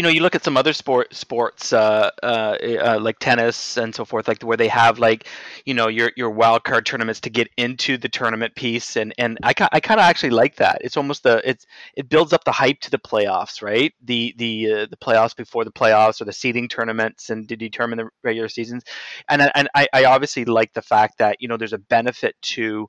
you 0.00 0.02
know 0.02 0.08
you 0.08 0.22
look 0.22 0.34
at 0.34 0.44
some 0.44 0.56
other 0.56 0.72
sport 0.72 1.14
sports 1.14 1.72
uh, 1.72 2.10
uh, 2.22 2.56
uh, 2.62 2.98
like 3.00 3.18
tennis 3.18 3.76
and 3.76 3.94
so 3.94 4.04
forth 4.04 4.28
like 4.28 4.42
where 4.42 4.56
they 4.56 4.68
have 4.68 4.98
like 4.98 5.26
you 5.66 5.74
know 5.74 5.88
your 5.88 6.10
your 6.16 6.30
wild 6.30 6.64
card 6.64 6.86
tournaments 6.86 7.20
to 7.20 7.30
get 7.30 7.48
into 7.56 7.98
the 7.98 8.08
tournament 8.08 8.54
piece. 8.54 8.96
And 8.96 9.12
and 9.18 9.38
I, 9.42 9.52
I 9.72 9.80
kind 9.80 10.00
of 10.00 10.04
actually 10.04 10.30
like 10.30 10.56
that. 10.56 10.78
It's 10.82 10.96
almost 10.96 11.22
the 11.24 11.46
it's 11.48 11.66
it 11.96 12.08
builds 12.08 12.32
up 12.32 12.44
the 12.44 12.52
hype 12.52 12.80
to 12.80 12.90
the 12.90 12.98
playoffs 12.98 13.60
right? 13.62 13.92
The 14.02 14.34
the 14.38 14.72
uh, 14.72 14.86
the 14.88 14.96
playoffs 14.96 15.36
before 15.36 15.64
the 15.64 15.72
playoffs 15.72 16.20
or 16.20 16.24
the 16.24 16.32
seeding 16.32 16.68
tournaments 16.68 17.30
and 17.30 17.48
to 17.48 17.56
determine 17.56 17.98
the 17.98 18.08
regular 18.22 18.48
seasons. 18.48 18.84
And 19.28 19.50
and 19.54 19.68
I, 19.74 19.86
I 19.92 20.04
obviously 20.04 20.44
like 20.46 20.72
the 20.72 20.82
fact 20.82 21.18
that 21.18 21.36
you 21.40 21.48
know 21.48 21.56
there's 21.56 21.72
a 21.74 21.78
benefit 21.78 22.36
to 22.42 22.88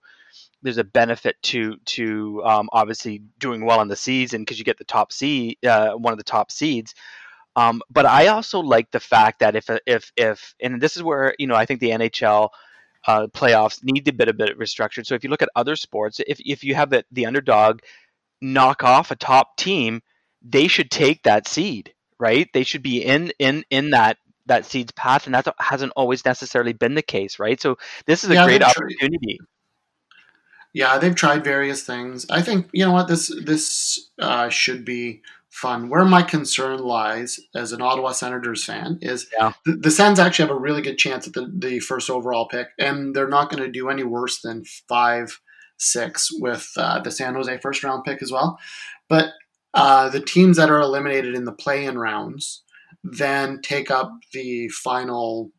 there's 0.62 0.78
a 0.78 0.84
benefit 0.84 1.36
to 1.44 1.78
to 1.86 2.44
um, 2.46 2.70
obviously 2.72 3.24
doing 3.40 3.66
well 3.66 3.82
in 3.82 3.88
the 3.88 3.96
season 3.96 4.42
because 4.42 4.60
you 4.60 4.66
get 4.66 4.78
the 4.78 4.84
top 4.84 5.12
seed, 5.12 5.58
uh, 5.66 5.92
one 5.92 6.14
of 6.14 6.18
the 6.18 6.24
top 6.24 6.52
seeds. 6.52 6.94
Um, 7.56 7.82
but 7.90 8.06
I 8.06 8.28
also 8.28 8.60
like 8.60 8.92
the 8.92 9.00
fact 9.00 9.40
that 9.40 9.56
if 9.56 9.70
if 9.86 10.12
if 10.16 10.56
and 10.62 10.82
this 10.82 10.96
is 10.96 11.04
where 11.04 11.36
you 11.38 11.48
know 11.48 11.56
I 11.56 11.66
think 11.66 11.80
the 11.80 11.90
NHL 11.90 12.50
uh, 13.08 13.28
playoffs 13.28 13.84
need 13.84 14.08
a 14.08 14.14
bit 14.14 14.30
a 14.30 14.34
bit 14.34 14.58
restructured. 14.58 15.06
So 15.06 15.16
if 15.16 15.24
you 15.24 15.30
look 15.30 15.42
at 15.42 15.50
other 15.56 15.76
sports, 15.76 16.20
if 16.26 16.40
if 16.40 16.64
you 16.64 16.76
have 16.76 16.90
the, 16.90 17.04
the 17.12 17.26
underdog 17.26 17.80
knock 18.42 18.84
off 18.84 19.12
a 19.12 19.16
top 19.16 19.58
team, 19.58 20.02
they 20.42 20.68
should 20.68 20.92
take 20.92 21.24
that 21.24 21.48
seed, 21.48 21.94
right? 22.20 22.48
They 22.54 22.64
should 22.64 22.84
be 22.84 23.04
in 23.04 23.32
in 23.40 23.64
in 23.70 23.92
that 23.92 24.18
that 24.46 24.66
seed's 24.66 24.92
path, 24.94 25.26
and 25.26 25.36
that 25.36 25.48
hasn't 25.60 25.94
always 25.96 26.26
necessarily 26.26 26.74
been 26.74 26.96
the 26.96 27.02
case, 27.02 27.40
right? 27.40 27.62
So 27.62 27.78
this 28.06 28.24
is 28.24 28.30
a 28.30 28.36
yeah, 28.36 28.46
great 28.46 28.64
opportunity. 28.64 29.40
Yeah, 30.74 30.98
they've 30.98 31.16
tried 31.16 31.44
various 31.44 31.84
things. 31.84 32.26
I 32.30 32.42
think 32.42 32.70
you 32.72 32.86
know 32.86 32.94
what 32.94 33.08
this 33.08 33.32
this 33.44 34.10
uh, 34.20 34.50
should 34.50 34.86
be 34.86 35.22
fun. 35.50 35.90
Where 35.90 36.06
my 36.06 36.24
concern 36.24 36.80
lies 36.80 37.40
as 37.54 37.74
an 37.74 37.82
Ottawa 37.82 38.14
Senators 38.14 38.64
fan 38.64 38.98
is 39.02 39.28
yeah. 39.38 39.52
the, 39.66 39.74
the 39.74 39.92
Sens 39.92 40.18
actually 40.18 40.48
have 40.48 40.56
a 40.56 40.60
really 40.60 40.82
good 40.82 40.98
chance 40.98 41.28
at 41.28 41.34
the, 41.34 41.52
the 41.54 41.80
first 41.80 42.10
overall 42.10 42.48
pick, 42.48 42.70
and 42.80 43.14
they're 43.14 43.28
not 43.28 43.50
going 43.50 43.62
to 43.62 43.72
do 43.72 43.90
any 43.90 44.04
worse 44.04 44.42
than 44.42 44.64
five 44.88 45.40
six 45.78 46.30
with 46.32 46.72
uh, 46.78 47.00
the 47.02 47.12
San 47.12 47.34
Jose 47.36 47.58
first 47.58 47.84
round 47.84 48.04
pick 48.06 48.22
as 48.22 48.32
well. 48.32 48.58
But 49.10 49.32
uh, 49.74 50.10
the 50.10 50.22
teams 50.22 50.58
that 50.58 50.70
are 50.70 50.80
eliminated 50.80 51.36
in 51.36 51.46
the 51.46 51.52
play 51.52 51.86
in 51.86 51.98
rounds 51.98 52.64
then 53.04 53.62
take 53.62 53.90
up 53.90 54.12
the 54.32 54.68
final 54.70 55.52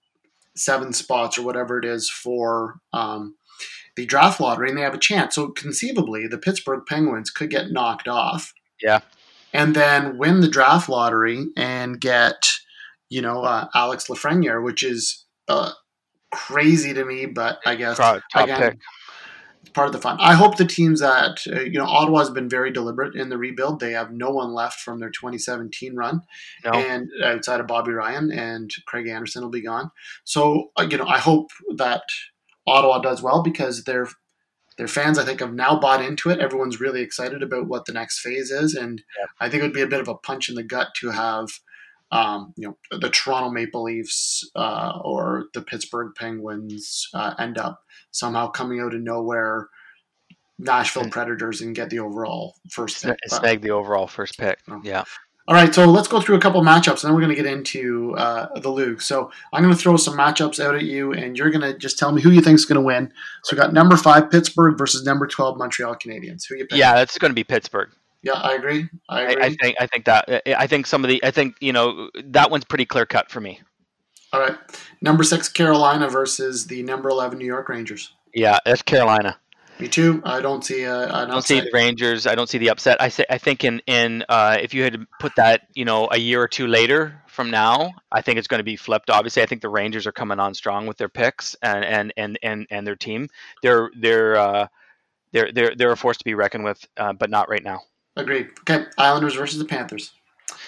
seven 0.54 0.92
spots 0.92 1.38
or 1.38 1.42
whatever 1.42 1.78
it 1.78 1.85
is 1.85 2.11
for 2.11 2.76
um, 2.92 3.35
the 3.97 4.07
draft 4.07 4.41
lottery 4.41 4.69
and 4.69 4.79
they 4.79 4.83
have 4.83 4.95
a 4.95 4.99
chance. 4.99 5.35
So 5.35 5.49
conceivably, 5.49 6.27
the 6.27 6.39
Pittsburgh 6.39 6.83
Penguins 6.87 7.31
could 7.31 7.51
get 7.51 7.71
knocked 7.71 8.09
off. 8.09 8.53
Yeah. 8.81 9.01
And 9.53 9.77
then 9.77 10.17
win 10.17 10.41
the 10.41 10.49
draft 10.49 10.89
lottery 10.89 11.47
and 11.57 12.01
get, 12.01 12.47
you 13.11 13.21
know, 13.21 13.43
uh, 13.43 13.69
Alex 13.75 14.07
Lafreniere, 14.09 14.65
which 14.65 14.83
is 14.83 15.27
uh, 15.49 15.73
crazy 16.33 16.95
to 16.95 17.05
me, 17.05 17.27
but 17.27 17.61
I 17.65 17.77
guess 17.77 17.99
top 17.99 18.23
again, 18.35 18.61
pick. 18.61 19.75
part 19.75 19.87
of 19.87 19.93
the 19.93 20.01
fun. 20.01 20.17
I 20.19 20.35
hope 20.35 20.57
the 20.57 20.65
teams 20.65 21.01
that 21.01 21.39
uh, 21.47 21.61
you 21.61 21.79
know 21.79 21.85
Ottawa 21.85 22.21
has 22.21 22.31
been 22.31 22.49
very 22.49 22.73
deliberate 22.73 23.15
in 23.15 23.29
the 23.29 23.39
rebuild. 23.39 23.79
They 23.79 23.93
have 23.93 24.11
no 24.11 24.31
one 24.31 24.53
left 24.53 24.81
from 24.81 24.99
their 24.99 25.11
2017 25.11 25.95
run, 25.95 26.23
no. 26.65 26.73
and 26.73 27.09
outside 27.23 27.61
of 27.61 27.67
Bobby 27.67 27.93
Ryan 27.93 28.33
and 28.33 28.71
Craig 28.87 29.07
Anderson 29.07 29.43
will 29.43 29.51
be 29.51 29.63
gone. 29.63 29.91
So 30.25 30.71
uh, 30.79 30.87
you 30.91 30.97
know, 30.97 31.07
I 31.07 31.19
hope 31.19 31.51
that 31.77 32.03
Ottawa 32.66 32.99
does 32.99 33.23
well 33.23 33.42
because 33.42 33.85
their 33.85 34.09
their 34.78 34.88
fans, 34.88 35.19
I 35.19 35.25
think, 35.25 35.40
have 35.40 35.52
now 35.52 35.78
bought 35.78 36.02
into 36.02 36.31
it. 36.31 36.38
Everyone's 36.38 36.81
really 36.81 37.02
excited 37.02 37.42
about 37.42 37.69
what 37.69 37.85
the 37.85 37.92
next 37.92 38.21
phase 38.21 38.50
is, 38.50 38.75
and 38.75 39.02
yeah. 39.19 39.26
I 39.40 39.49
think 39.49 39.62
it 39.62 39.66
would 39.66 39.75
be 39.75 39.83
a 39.83 39.87
bit 39.87 40.00
of 40.00 40.09
a 40.09 40.14
punch 40.14 40.49
in 40.49 40.54
the 40.54 40.62
gut 40.62 40.88
to 41.00 41.11
have, 41.11 41.49
um, 42.11 42.54
you 42.57 42.69
know, 42.69 42.99
the 42.99 43.11
Toronto 43.11 43.50
Maple 43.50 43.83
Leafs 43.83 44.49
uh, 44.57 44.99
or 45.04 45.47
the 45.52 45.62
Pittsburgh 45.62 46.12
Penguins 46.16 47.09
uh, 47.12 47.35
end 47.38 47.59
up 47.59 47.83
somehow 48.12 48.50
coming 48.50 48.81
out 48.81 48.95
of 48.95 49.00
nowhere. 49.00 49.69
Nashville 50.59 51.09
Predators 51.11 51.61
and 51.61 51.75
get 51.75 51.90
the 51.90 51.99
overall 51.99 52.54
first 52.71 53.02
pick. 53.02 53.19
Snag 53.26 53.62
the 53.62 53.71
overall 53.71 54.07
first 54.07 54.38
pick. 54.38 54.59
Oh. 54.69 54.81
Yeah. 54.85 55.02
All 55.49 55.57
right, 55.57 55.75
so 55.75 55.87
let's 55.87 56.07
go 56.07 56.21
through 56.21 56.37
a 56.37 56.41
couple 56.41 56.63
matchups, 56.63 57.03
and 57.03 57.09
then 57.09 57.15
we're 57.15 57.21
going 57.21 57.35
to 57.35 57.43
get 57.43 57.47
into 57.47 58.15
uh, 58.17 58.61
the 58.61 58.69
LOOG. 58.71 59.03
So 59.03 59.33
I'm 59.53 59.63
going 59.63 59.75
to 59.75 59.81
throw 59.81 59.97
some 59.97 60.17
matchups 60.17 60.65
out 60.65 60.77
at 60.77 60.85
you, 60.85 61.13
and 61.13 61.37
you're 61.37 61.51
going 61.51 61.63
to 61.63 61.77
just 61.77 61.99
tell 61.99 62.13
me 62.13 62.23
who 62.23 62.31
you 62.31 62.41
think 62.41 62.55
is 62.55 62.65
going 62.65 62.77
to 62.77 62.83
win. 62.83 63.13
So 63.43 63.57
we 63.57 63.61
got 63.61 63.73
number 63.73 63.97
five 63.97 64.31
Pittsburgh 64.31 64.79
versus 64.79 65.05
number 65.05 65.27
twelve 65.27 65.59
Montreal 65.59 65.97
Canadiens. 65.97 66.45
Who 66.49 66.57
you 66.57 66.67
pick? 66.67 66.79
Yeah, 66.79 67.01
it's 67.01 67.19
going 67.19 67.31
to 67.31 67.35
be 67.35 67.43
Pittsburgh. 67.43 67.91
Yeah, 68.23 68.35
I 68.35 68.55
agree. 68.55 68.89
I 69.09 69.23
agree. 69.23 69.43
I, 69.43 69.47
I, 69.47 69.57
think 69.61 69.77
I 69.81 69.87
think 69.87 70.05
that 70.05 70.43
I 70.47 70.67
think 70.69 70.87
some 70.87 71.05
of 71.05 71.11
the 71.11 71.23
I 71.25 71.33
think 71.33 71.57
you 71.61 71.73
know 71.73 72.09
that 72.25 72.51
one's 72.53 72.65
pretty 72.65 72.87
clear 72.87 73.05
cut 73.05 73.29
for 73.29 73.41
me. 73.41 73.61
All 74.33 74.41
right, 74.41 74.57
number 75.01 75.25
six 75.25 75.49
Carolina 75.49 76.09
versus 76.09 76.69
the 76.69 76.85
number 76.85 77.09
eleven 77.09 77.39
New 77.39 77.47
York 77.47 77.69
Rangers. 77.69 78.15
Yeah, 78.33 78.59
that's 78.65 78.83
Carolina. 78.83 79.39
Me 79.83 79.89
too. 79.89 80.23
I 80.25 80.41
don't 80.41 80.65
see. 80.65 80.87
Uh, 80.87 81.23
I 81.23 81.25
don't 81.25 81.43
see 81.43 81.59
the 81.59 81.69
Rangers. 81.73 82.29
I 82.29 82.37
don't 82.37 82.49
see 82.49 82.59
the 82.59 82.71
upset. 82.71 83.03
I 83.03 83.09
say. 83.09 83.25
I 83.29 83.39
think 83.39 83.65
in 83.65 83.83
in 83.89 84.25
uh, 84.29 84.57
if 84.62 84.75
you 84.75 84.85
had 84.85 85.05
put 85.19 85.35
that, 85.35 85.62
you 85.75 85.85
know, 85.85 86.09
a 86.09 86.17
year 86.17 86.41
or 86.41 86.47
two 86.47 86.69
later 86.69 87.21
from 87.27 87.51
now, 87.51 87.91
I 88.12 88.23
think 88.23 88.39
it's 88.39 88.47
going 88.47 88.61
to 88.61 88.65
be 88.65 88.77
flipped. 88.77 89.11
Obviously, 89.11 89.43
I 89.43 89.47
think 89.47 89.61
the 89.61 89.69
Rangers 89.69 90.07
are 90.07 90.12
coming 90.12 90.39
on 90.39 90.55
strong 90.55 90.87
with 90.87 90.99
their 90.99 91.09
picks 91.09 91.57
and 91.62 91.85
and 91.85 92.12
and 92.17 92.39
and, 92.45 92.67
and 92.71 92.87
their 92.87 92.95
team. 92.95 93.27
They're 93.65 93.91
they're 93.99 94.37
uh, 94.37 94.67
they're 95.33 95.51
they're 95.51 95.75
they're 95.75 95.91
a 95.91 95.97
force 95.97 96.19
to 96.19 96.25
be 96.25 96.35
reckoned 96.35 96.62
with, 96.62 96.87
uh, 96.97 97.15
but 97.15 97.29
not 97.29 97.49
right 97.49 97.65
now. 97.65 97.81
Agreed. 98.15 98.51
Okay, 98.61 98.85
Islanders 98.97 99.35
versus 99.35 99.59
the 99.59 99.65
Panthers. 99.65 100.12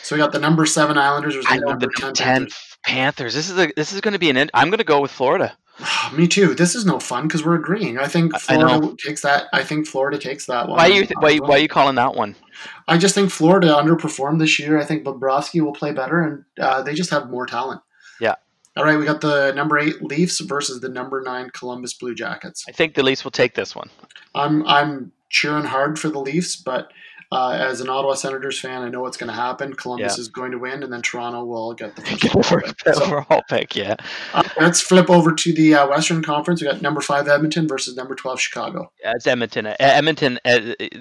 So 0.05 0.15
we 0.15 0.21
got 0.21 0.33
the 0.33 0.39
number 0.39 0.67
seven 0.67 0.99
Islanders 0.99 1.35
versus 1.35 1.51
the 1.51 1.65
number, 1.65 1.87
the 1.87 1.93
10, 1.97 2.13
10 2.13 2.27
Panthers. 2.27 2.79
Panthers. 2.85 3.35
This 3.35 3.49
is 3.49 3.59
a 3.59 3.73
this 3.75 3.93
is 3.93 4.03
going 4.03 4.13
to 4.13 4.19
be 4.19 4.29
an. 4.29 4.51
I'm 4.53 4.69
going 4.69 4.79
to 4.79 4.85
go 4.85 5.01
with 5.01 5.11
Florida. 5.11 5.57
Me 6.13 6.29
too. 6.29 6.55
This 6.55 6.75
is 6.75 6.85
no 6.85 7.01
fun 7.01 7.27
because 7.27 7.43
we're 7.43 7.55
agreeing. 7.55 7.99
I 7.99 8.07
think 8.07 8.39
Florida 8.39 8.87
I 8.87 8.95
takes 9.03 9.23
that. 9.23 9.47
I 9.55 9.65
think 9.65 9.87
Florida 9.87 10.19
takes 10.19 10.45
that 10.47 10.69
one. 10.69 10.77
Why 10.77 10.91
are 10.91 10.93
you 10.93 11.07
th- 11.07 11.17
why, 11.21 11.39
why 11.39 11.57
are 11.57 11.59
you 11.59 11.69
calling 11.69 11.95
that 11.95 12.15
one? 12.15 12.37
I 12.87 12.99
just 12.99 13.15
think 13.15 13.31
Florida 13.31 13.69
underperformed 13.69 14.41
this 14.41 14.59
year. 14.59 14.79
I 14.79 14.85
think 14.85 15.05
Bobrovsky 15.05 15.63
will 15.63 15.73
play 15.73 15.93
better, 15.93 16.23
and 16.23 16.45
uh, 16.61 16.83
they 16.83 16.93
just 16.93 17.11
have 17.11 17.31
more 17.31 17.47
talent. 17.47 17.81
Yeah. 18.21 18.35
All 18.77 18.85
right, 18.85 18.99
we 18.99 19.07
got 19.07 19.23
the 19.23 19.53
number 19.53 19.79
eight 19.79 20.03
Leafs 20.03 20.41
versus 20.41 20.81
the 20.81 20.89
number 20.91 21.23
nine 21.23 21.49
Columbus 21.51 21.95
Blue 21.95 22.15
Jackets. 22.15 22.67
I 22.69 22.73
think 22.73 22.95
the 22.95 23.03
Leafs 23.03 23.25
will 23.25 23.31
take 23.31 23.55
this 23.55 23.75
one. 23.75 23.89
I'm 24.35 24.67
I'm 24.67 25.13
cheering 25.31 25.65
hard 25.65 25.99
for 25.99 26.11
the 26.11 26.21
Leafs, 26.21 26.57
but 26.57 26.93
uh, 27.33 27.51
as 27.51 27.81
an 27.81 27.89
Ottawa 27.89 28.15
Senators 28.15 28.61
fan, 28.61 28.83
I 28.83 28.89
know 28.89 29.01
what's 29.01 29.17
going 29.17 29.29
to 29.29 29.35
happen. 29.35 29.75
Columbus 29.75 30.17
yeah. 30.17 30.21
is 30.21 30.29
going 30.29 30.53
to 30.53 30.59
win, 30.59 30.83
and 30.83 30.93
then 30.93 31.03
Toronto 31.03 31.45
will 31.45 31.75
get 31.75 31.97
the 31.97 32.03
first, 32.43 32.79
pick. 32.79 32.97
overall 32.97 33.43
pick. 33.49 33.75
Yeah. 33.77 33.97
Uh, 34.33 34.43
let's 34.61 34.81
flip 34.81 35.11
over 35.11 35.33
to 35.33 35.53
the 35.53 35.75
uh, 35.75 35.89
Western 35.89 36.23
Conference. 36.23 36.61
We 36.61 36.69
got 36.69 36.83
number 36.83 37.01
five 37.01 37.29
Edmonton 37.29 37.69
versus 37.69 37.97
number 37.97 38.15
twelve 38.15 38.41
Chicago. 38.41 38.91
Yeah, 39.01 39.13
it's 39.15 39.27
Edmonton. 39.27 39.75
Edmonton, 39.79 40.39
it, 40.45 40.93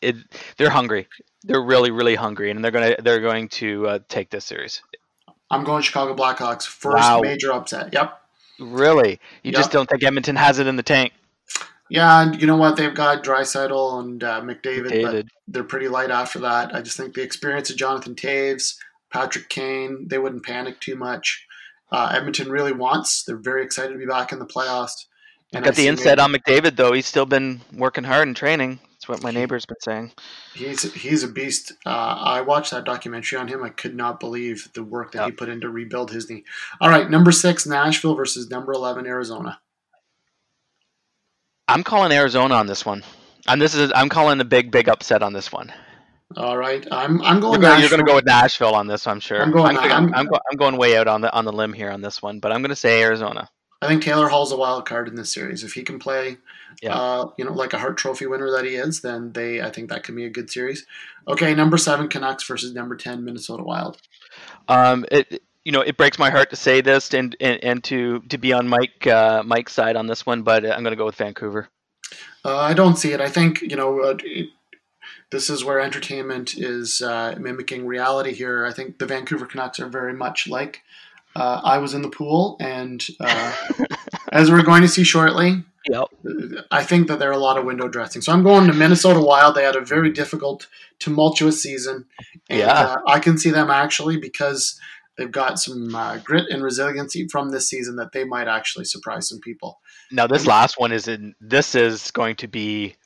it, 0.00 0.16
they're 0.56 0.70
hungry. 0.70 1.08
They're 1.42 1.62
really, 1.62 1.90
really 1.90 2.14
hungry, 2.14 2.50
and 2.50 2.62
they're 2.64 2.70
gonna 2.70 2.96
they're 3.00 3.20
going 3.20 3.48
to 3.48 3.86
uh, 3.86 3.98
take 4.08 4.30
this 4.30 4.44
series. 4.44 4.82
I'm 5.50 5.64
going 5.64 5.82
Chicago 5.82 6.14
Blackhawks 6.14 6.66
first 6.66 6.96
wow. 6.96 7.20
major 7.20 7.52
upset. 7.52 7.92
Yep. 7.92 8.20
Really? 8.60 9.18
You 9.42 9.50
yep. 9.50 9.54
just 9.54 9.72
don't 9.72 9.88
think 9.88 10.04
Edmonton 10.04 10.36
has 10.36 10.58
it 10.58 10.66
in 10.66 10.76
the 10.76 10.82
tank? 10.82 11.12
Yeah, 11.90 12.22
and 12.22 12.40
you 12.40 12.46
know 12.46 12.56
what? 12.56 12.76
They've 12.76 12.94
got 12.94 13.24
Draisaitl 13.24 14.00
and 14.00 14.22
uh, 14.22 14.40
McDavid, 14.40 14.92
McDavid, 14.92 15.12
but 15.12 15.26
they're 15.48 15.64
pretty 15.64 15.88
light 15.88 16.10
after 16.10 16.38
that. 16.38 16.74
I 16.74 16.82
just 16.82 16.96
think 16.96 17.14
the 17.14 17.22
experience 17.22 17.68
of 17.68 17.76
Jonathan 17.76 18.14
Toews, 18.14 18.76
Patrick 19.12 19.48
Kane, 19.48 20.06
they 20.08 20.18
wouldn't 20.18 20.44
panic 20.44 20.80
too 20.80 20.94
much. 20.94 21.46
Uh, 21.90 22.12
Edmonton 22.14 22.48
really 22.48 22.72
wants. 22.72 23.24
They're 23.24 23.36
very 23.36 23.64
excited 23.64 23.92
to 23.92 23.98
be 23.98 24.06
back 24.06 24.30
in 24.32 24.38
the 24.38 24.46
playoffs. 24.46 25.06
And 25.52 25.64
I 25.64 25.68
got 25.68 25.78
I 25.78 25.82
the 25.82 25.88
insight 25.88 26.20
on 26.20 26.32
McDavid 26.32 26.76
though. 26.76 26.92
He's 26.92 27.06
still 27.06 27.26
been 27.26 27.60
working 27.72 28.04
hard 28.04 28.28
and 28.28 28.36
training. 28.36 28.78
That's 28.92 29.08
what 29.08 29.22
my 29.22 29.32
neighbor's 29.32 29.66
been 29.66 29.80
saying. 29.80 30.12
He's 30.54 30.92
he's 30.92 31.24
a 31.24 31.28
beast. 31.28 31.72
Uh, 31.84 31.88
I 31.88 32.42
watched 32.42 32.70
that 32.70 32.84
documentary 32.84 33.38
on 33.38 33.48
him. 33.48 33.64
I 33.64 33.70
could 33.70 33.96
not 33.96 34.20
believe 34.20 34.68
the 34.74 34.84
work 34.84 35.12
that 35.12 35.20
yep. 35.20 35.26
he 35.26 35.32
put 35.32 35.48
in 35.48 35.60
to 35.62 35.70
rebuild 35.70 36.12
his 36.12 36.30
knee. 36.30 36.44
All 36.80 36.90
right, 36.90 37.10
number 37.10 37.32
six 37.32 37.66
Nashville 37.66 38.14
versus 38.14 38.48
number 38.48 38.72
eleven 38.72 39.06
Arizona. 39.06 39.58
I'm 41.70 41.82
calling 41.84 42.12
Arizona 42.12 42.54
on 42.54 42.66
this 42.66 42.84
one. 42.84 43.02
And 43.48 43.60
this 43.60 43.74
is 43.74 43.90
I'm 43.94 44.08
calling 44.08 44.40
a 44.40 44.44
big 44.44 44.70
big 44.70 44.88
upset 44.88 45.22
on 45.22 45.32
this 45.32 45.50
one. 45.52 45.72
All 46.36 46.56
right, 46.56 46.86
I'm 46.92 47.20
I'm 47.22 47.40
You're 47.42 47.58
going. 47.58 47.80
you're 47.80 47.90
gonna 47.90 48.04
go 48.04 48.14
with 48.14 48.26
Nashville 48.26 48.74
on 48.74 48.86
this, 48.86 49.06
I'm 49.06 49.18
sure. 49.18 49.42
I'm 49.42 49.50
going- 49.50 49.76
I'm, 49.76 49.90
I'm- 49.90 50.14
I'm, 50.14 50.26
go- 50.26 50.38
I'm 50.50 50.56
going 50.56 50.76
way 50.76 50.96
out 50.96 51.08
on 51.08 51.20
the 51.22 51.32
on 51.32 51.44
the 51.44 51.52
limb 51.52 51.72
here 51.72 51.90
on 51.90 52.02
this 52.02 52.22
one, 52.22 52.38
but 52.38 52.52
I'm 52.52 52.62
gonna 52.62 52.76
say 52.76 53.02
Arizona. 53.02 53.48
I 53.82 53.86
think 53.88 54.02
Taylor 54.02 54.28
Hall's 54.28 54.52
a 54.52 54.56
wild 54.56 54.86
card 54.86 55.08
in 55.08 55.14
this 55.16 55.32
series. 55.32 55.64
If 55.64 55.72
he 55.72 55.82
can 55.82 55.98
play, 55.98 56.36
Yeah. 56.82 56.94
uh, 56.94 57.30
you 57.38 57.46
know, 57.46 57.52
like 57.54 57.72
a 57.72 57.78
Hart 57.78 57.96
Trophy 57.96 58.26
winner 58.26 58.50
that 58.50 58.66
he 58.66 58.74
is, 58.76 59.00
then 59.00 59.32
they, 59.32 59.62
I 59.62 59.70
think 59.70 59.88
that 59.88 60.02
could 60.04 60.14
be 60.14 60.26
a 60.26 60.30
good 60.30 60.50
series. 60.50 60.84
Okay, 61.26 61.54
number 61.54 61.78
seven 61.78 62.06
Canucks 62.08 62.46
versus 62.46 62.74
number 62.74 62.94
ten 62.94 63.24
Minnesota 63.24 63.62
Wild. 63.64 63.96
Um, 64.68 65.06
it 65.10 65.42
you 65.64 65.72
know 65.72 65.80
it 65.80 65.96
breaks 65.96 66.18
my 66.18 66.30
heart 66.30 66.50
to 66.50 66.56
say 66.56 66.80
this 66.80 67.12
and 67.14 67.36
and, 67.40 67.62
and 67.62 67.84
to 67.84 68.20
to 68.28 68.38
be 68.38 68.52
on 68.52 68.68
Mike 68.68 69.06
uh, 69.06 69.42
Mike's 69.44 69.72
side 69.72 69.96
on 69.96 70.06
this 70.06 70.24
one, 70.26 70.42
but 70.42 70.64
I'm 70.64 70.82
gonna 70.82 70.96
go 70.96 71.06
with 71.06 71.16
Vancouver. 71.16 71.68
Uh, 72.44 72.56
I 72.56 72.74
don't 72.74 72.96
see 72.96 73.12
it. 73.12 73.20
I 73.20 73.28
think 73.28 73.60
you 73.62 73.76
know, 73.76 74.00
uh, 74.00 74.16
it, 74.24 74.50
this 75.30 75.50
is 75.50 75.64
where 75.64 75.80
entertainment 75.80 76.54
is 76.56 77.02
uh, 77.02 77.36
mimicking 77.38 77.86
reality. 77.86 78.32
Here, 78.32 78.66
I 78.66 78.72
think 78.72 78.98
the 78.98 79.06
Vancouver 79.06 79.46
Canucks 79.46 79.78
are 79.78 79.88
very 79.88 80.14
much 80.14 80.48
like 80.48 80.82
uh, 81.36 81.60
I 81.62 81.78
was 81.78 81.94
in 81.94 82.02
the 82.02 82.08
pool, 82.10 82.56
and 82.60 83.06
uh, 83.20 83.52
as 84.32 84.50
we're 84.50 84.62
going 84.62 84.82
to 84.82 84.88
see 84.88 85.04
shortly, 85.04 85.62
Yep. 85.88 86.08
I 86.70 86.84
think 86.84 87.08
that 87.08 87.18
there 87.18 87.30
are 87.30 87.32
a 87.32 87.38
lot 87.38 87.56
of 87.56 87.64
window 87.64 87.88
dressing. 87.88 88.20
So 88.22 88.32
I'm 88.32 88.42
going 88.42 88.66
to 88.66 88.72
Minnesota 88.74 89.20
Wild. 89.20 89.54
They 89.54 89.62
had 89.64 89.76
a 89.76 89.80
very 89.80 90.10
difficult, 90.10 90.66
tumultuous 90.98 91.62
season. 91.62 92.04
And, 92.50 92.60
Yeah. 92.60 92.72
uh, 92.72 92.96
I 93.06 93.18
can 93.18 93.38
see 93.38 93.50
them 93.50 93.70
actually 93.70 94.18
because 94.18 94.78
they've 95.20 95.30
got 95.30 95.58
some 95.58 95.94
uh, 95.94 96.16
grit 96.18 96.46
and 96.50 96.62
resiliency 96.62 97.28
from 97.28 97.50
this 97.50 97.68
season 97.68 97.96
that 97.96 98.12
they 98.12 98.24
might 98.24 98.48
actually 98.48 98.86
surprise 98.86 99.28
some 99.28 99.38
people. 99.40 99.78
Now 100.10 100.26
this 100.26 100.46
last 100.46 100.80
one 100.80 100.92
is 100.92 101.06
in. 101.06 101.34
This 101.40 101.74
is 101.74 102.10
going 102.10 102.36
to 102.36 102.48
be 102.48 102.96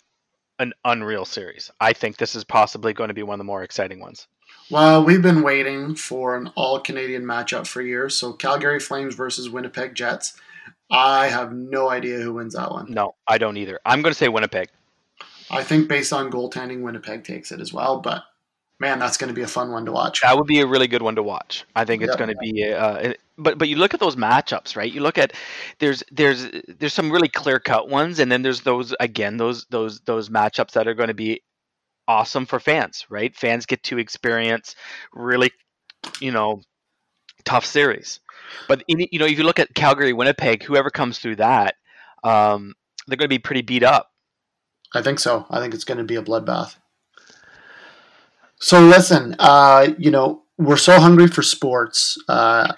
an 0.60 0.72
unreal 0.84 1.24
series. 1.24 1.70
I 1.80 1.92
think 1.92 2.16
this 2.16 2.36
is 2.36 2.44
possibly 2.44 2.92
going 2.92 3.08
to 3.08 3.14
be 3.14 3.24
one 3.24 3.34
of 3.34 3.38
the 3.38 3.44
more 3.44 3.64
exciting 3.64 3.98
ones. 3.98 4.28
Well, 4.70 5.04
we've 5.04 5.20
been 5.20 5.42
waiting 5.42 5.96
for 5.96 6.36
an 6.36 6.52
all 6.54 6.78
Canadian 6.78 7.24
matchup 7.24 7.66
for 7.66 7.82
years. 7.82 8.16
So 8.16 8.32
Calgary 8.32 8.78
Flames 8.78 9.14
versus 9.14 9.50
Winnipeg 9.50 9.94
Jets. 9.94 10.38
I 10.90 11.26
have 11.26 11.52
no 11.52 11.90
idea 11.90 12.18
who 12.18 12.34
wins 12.34 12.54
that 12.54 12.70
one. 12.70 12.86
No, 12.92 13.16
I 13.26 13.38
don't 13.38 13.56
either. 13.56 13.80
I'm 13.84 14.02
going 14.02 14.12
to 14.12 14.18
say 14.18 14.28
Winnipeg. 14.28 14.68
I 15.50 15.64
think 15.64 15.88
based 15.88 16.12
on 16.12 16.30
goaltending, 16.30 16.82
Winnipeg 16.82 17.24
takes 17.24 17.50
it 17.50 17.60
as 17.60 17.72
well. 17.72 18.00
But 18.00 18.22
man, 18.80 18.98
that's 18.98 19.16
going 19.16 19.28
to 19.28 19.34
be 19.34 19.42
a 19.42 19.46
fun 19.48 19.70
one 19.70 19.86
to 19.86 19.92
watch. 19.92 20.20
That 20.22 20.36
would 20.36 20.46
be 20.46 20.60
a 20.60 20.66
really 20.66 20.88
good 20.88 21.02
one 21.02 21.16
to 21.16 21.22
watch. 21.22 21.64
I 21.74 21.84
think 21.84 22.02
it's 22.02 22.12
Yeah. 22.12 22.18
going 22.18 22.30
to 22.30 22.36
be. 22.36 22.72
Uh, 22.72 23.14
but 23.36 23.58
but 23.58 23.68
you 23.68 23.76
look 23.76 23.94
at 23.94 24.00
those 24.00 24.16
matchups, 24.16 24.76
right? 24.76 24.92
You 24.92 25.00
look 25.00 25.18
at 25.18 25.32
there's 25.78 26.02
there's 26.10 26.46
there's 26.68 26.92
some 26.94 27.10
really 27.10 27.28
clear 27.28 27.58
cut 27.58 27.88
ones, 27.88 28.18
and 28.18 28.30
then 28.30 28.42
there's 28.42 28.60
those 28.60 28.94
again 29.00 29.36
those 29.36 29.66
those 29.66 30.00
those 30.00 30.28
matchups 30.28 30.72
that 30.72 30.86
are 30.86 30.94
going 30.94 31.08
to 31.08 31.14
be 31.14 31.42
awesome 32.06 32.46
for 32.46 32.60
fans, 32.60 33.06
right? 33.08 33.34
Fans 33.34 33.66
get 33.66 33.82
to 33.84 33.98
experience 33.98 34.76
really, 35.12 35.50
you 36.20 36.30
know, 36.30 36.60
tough 37.44 37.64
series. 37.64 38.20
But 38.68 38.84
in, 38.88 39.06
you 39.10 39.18
know, 39.18 39.26
if 39.26 39.38
you 39.38 39.44
look 39.44 39.58
at 39.58 39.74
Calgary, 39.74 40.12
Winnipeg, 40.12 40.62
whoever 40.62 40.90
comes 40.90 41.18
through 41.18 41.36
that, 41.36 41.74
um, 42.22 42.74
they're 43.06 43.16
going 43.16 43.28
to 43.28 43.34
be 43.34 43.38
pretty 43.38 43.62
beat 43.62 43.82
up. 43.82 44.10
I 44.94 45.02
think 45.02 45.18
so. 45.18 45.46
I 45.50 45.60
think 45.60 45.74
it's 45.74 45.84
going 45.84 45.98
to 45.98 46.04
be 46.04 46.16
a 46.16 46.22
bloodbath. 46.22 46.76
So 48.60 48.80
listen, 48.80 49.36
uh, 49.38 49.88
you 49.98 50.10
know, 50.10 50.42
we're 50.58 50.76
so 50.76 50.98
hungry 51.00 51.26
for 51.26 51.42
sports. 51.42 52.16
Uh, 52.28 52.72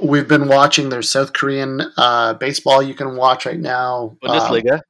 we've 0.00 0.26
been 0.28 0.48
watching. 0.48 0.88
There's 0.88 1.10
South 1.10 1.32
Korean 1.32 1.80
uh, 1.96 2.34
baseball 2.34 2.82
you 2.82 2.94
can 2.94 3.16
watch 3.16 3.46
right 3.46 3.60
now. 3.60 4.16
Um, 4.22 4.30
Bundesliga. 4.40 4.80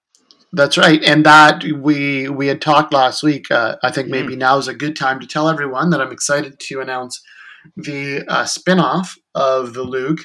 that's 0.52 0.78
right, 0.78 1.02
and 1.04 1.26
that 1.26 1.64
we 1.64 2.28
we 2.28 2.46
had 2.46 2.60
talked 2.62 2.92
last 2.92 3.22
week. 3.22 3.50
Uh, 3.50 3.76
I 3.82 3.90
think 3.90 4.08
maybe 4.08 4.32
Mm-hmm. 4.32 4.38
now 4.38 4.58
is 4.58 4.68
a 4.68 4.74
good 4.74 4.96
time 4.96 5.20
to 5.20 5.26
tell 5.26 5.48
everyone 5.48 5.90
that 5.90 6.00
I'm 6.00 6.12
excited 6.12 6.58
to 6.60 6.80
announce 6.80 7.20
the 7.76 8.24
uh, 8.28 8.44
spin-off 8.46 9.16
of 9.34 9.74
the 9.74 9.82
LOOG, 9.82 10.22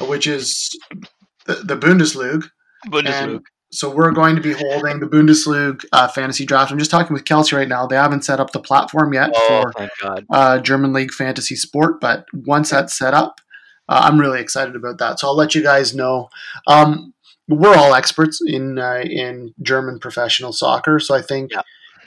which 0.00 0.26
is 0.26 0.70
the, 1.46 1.54
the 1.56 1.76
Bundesliga. 1.76 2.48
Bundesliga. 2.88 3.40
So 3.72 3.88
we're 3.88 4.10
going 4.10 4.34
to 4.34 4.42
be 4.42 4.52
holding 4.52 4.98
the 4.98 5.06
Bundesliga 5.06 5.84
uh, 5.92 6.08
fantasy 6.08 6.44
draft. 6.44 6.72
I'm 6.72 6.78
just 6.78 6.90
talking 6.90 7.14
with 7.14 7.24
Kelsey 7.24 7.54
right 7.54 7.68
now. 7.68 7.86
They 7.86 7.96
haven't 7.96 8.24
set 8.24 8.40
up 8.40 8.50
the 8.52 8.58
platform 8.60 9.12
yet 9.14 9.30
oh, 9.34 9.70
for 9.72 9.88
God. 10.02 10.26
uh, 10.30 10.58
German 10.58 10.92
League 10.92 11.12
fantasy 11.12 11.54
sport, 11.54 12.00
but 12.00 12.26
once 12.32 12.70
that's 12.70 12.98
set 12.98 13.14
up, 13.14 13.40
uh, 13.88 14.00
I'm 14.04 14.18
really 14.20 14.40
excited 14.40 14.74
about 14.74 14.98
that. 14.98 15.20
So 15.20 15.28
I'll 15.28 15.36
let 15.36 15.54
you 15.54 15.62
guys 15.62 15.94
know. 15.94 16.30
Um, 16.66 17.14
we're 17.48 17.76
all 17.76 17.94
experts 17.94 18.40
in 18.44 18.78
uh, 18.78 19.02
in 19.04 19.54
German 19.62 19.98
professional 20.00 20.52
soccer, 20.52 20.98
so 21.00 21.14
I 21.14 21.22
think 21.22 21.50
Yeah. 21.52 21.62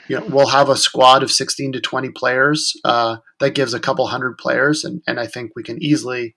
you 0.08 0.20
know 0.20 0.26
we'll 0.34 0.48
have 0.48 0.68
a 0.70 0.76
squad 0.76 1.22
of 1.22 1.30
16 1.30 1.72
to 1.72 1.80
20 1.80 2.10
players. 2.10 2.72
Uh, 2.84 3.16
that 3.40 3.54
gives 3.54 3.74
a 3.74 3.80
couple 3.80 4.06
hundred 4.06 4.36
players, 4.38 4.84
and 4.84 5.02
and 5.06 5.18
I 5.20 5.26
think 5.26 5.52
we 5.56 5.62
can 5.62 5.82
easily, 5.82 6.34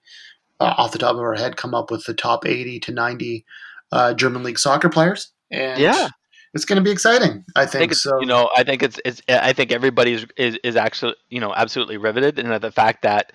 uh, 0.59 0.73
off 0.77 0.91
the 0.91 0.97
top 0.99 1.15
of 1.15 1.21
our 1.21 1.35
head, 1.35 1.55
come 1.57 1.73
up 1.73 1.91
with 1.91 2.05
the 2.05 2.13
top 2.13 2.45
80 2.45 2.79
to 2.81 2.91
90 2.93 3.45
uh, 3.91 4.13
German 4.13 4.43
league 4.43 4.59
soccer 4.59 4.89
players. 4.89 5.31
And 5.51 5.79
Yeah. 5.79 6.09
it's 6.53 6.65
going 6.65 6.77
to 6.77 6.83
be 6.83 6.91
exciting. 6.91 7.45
I 7.55 7.61
I 7.63 7.65
think, 7.65 7.91
think 7.91 7.93
so. 7.93 8.19
you 8.19 8.25
know 8.27 8.49
I 8.55 8.63
think 8.63 8.83
it's 8.83 8.99
it's 9.05 9.21
I 9.29 9.53
think 9.53 9.71
everybody 9.71 10.13
is, 10.13 10.25
is 10.37 10.57
is 10.63 10.75
actually 10.75 11.15
you 11.29 11.39
know 11.39 11.53
absolutely 11.53 11.97
riveted 11.97 12.39
and 12.39 12.61
the 12.61 12.71
fact 12.71 13.03
that 13.03 13.31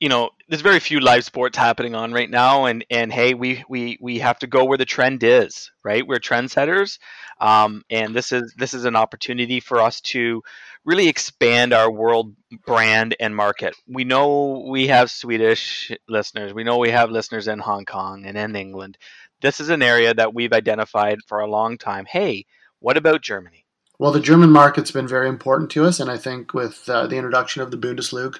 you 0.00 0.08
know 0.08 0.30
there's 0.48 0.62
very 0.62 0.80
few 0.80 1.00
live 1.00 1.24
sports 1.24 1.56
happening 1.58 1.94
on 1.94 2.12
right 2.12 2.30
now 2.30 2.64
and 2.66 2.84
and 2.90 3.12
hey 3.12 3.34
we 3.34 3.64
we 3.68 3.98
we 4.00 4.18
have 4.18 4.38
to 4.40 4.46
go 4.46 4.64
where 4.64 4.78
the 4.78 4.84
trend 4.84 5.22
is 5.22 5.70
right 5.84 6.06
we're 6.06 6.18
trendsetters 6.18 6.98
um, 7.40 7.82
and 7.90 8.14
this 8.14 8.32
is 8.32 8.54
this 8.56 8.74
is 8.74 8.84
an 8.84 8.96
opportunity 8.96 9.60
for 9.60 9.80
us 9.80 10.00
to 10.00 10.42
really 10.84 11.08
expand 11.08 11.72
our 11.72 11.90
world 11.90 12.34
brand 12.66 13.14
and 13.20 13.34
market 13.36 13.74
we 13.86 14.04
know 14.04 14.64
we 14.68 14.86
have 14.88 15.10
Swedish 15.10 15.90
listeners 16.08 16.52
we 16.54 16.64
know 16.64 16.78
we 16.78 16.90
have 16.90 17.10
listeners 17.10 17.48
in 17.48 17.58
Hong 17.58 17.84
Kong 17.84 18.24
and 18.26 18.36
in 18.38 18.56
England 18.56 18.96
this 19.40 19.60
is 19.60 19.68
an 19.68 19.82
area 19.82 20.14
that 20.14 20.34
we've 20.34 20.52
identified 20.52 21.18
for 21.26 21.40
a 21.40 21.46
long 21.46 21.78
time 21.78 22.04
hey 22.06 22.44
what 22.80 22.96
about 22.96 23.22
Germany 23.22 23.64
Well, 23.98 24.12
the 24.12 24.20
German 24.20 24.50
market's 24.50 24.92
been 24.92 25.08
very 25.08 25.28
important 25.28 25.70
to 25.70 25.84
us, 25.84 25.98
and 25.98 26.10
I 26.10 26.16
think 26.16 26.54
with 26.54 26.88
uh, 26.88 27.06
the 27.08 27.16
introduction 27.16 27.62
of 27.62 27.70
the 27.72 27.76
Bundesliga, 27.76 28.38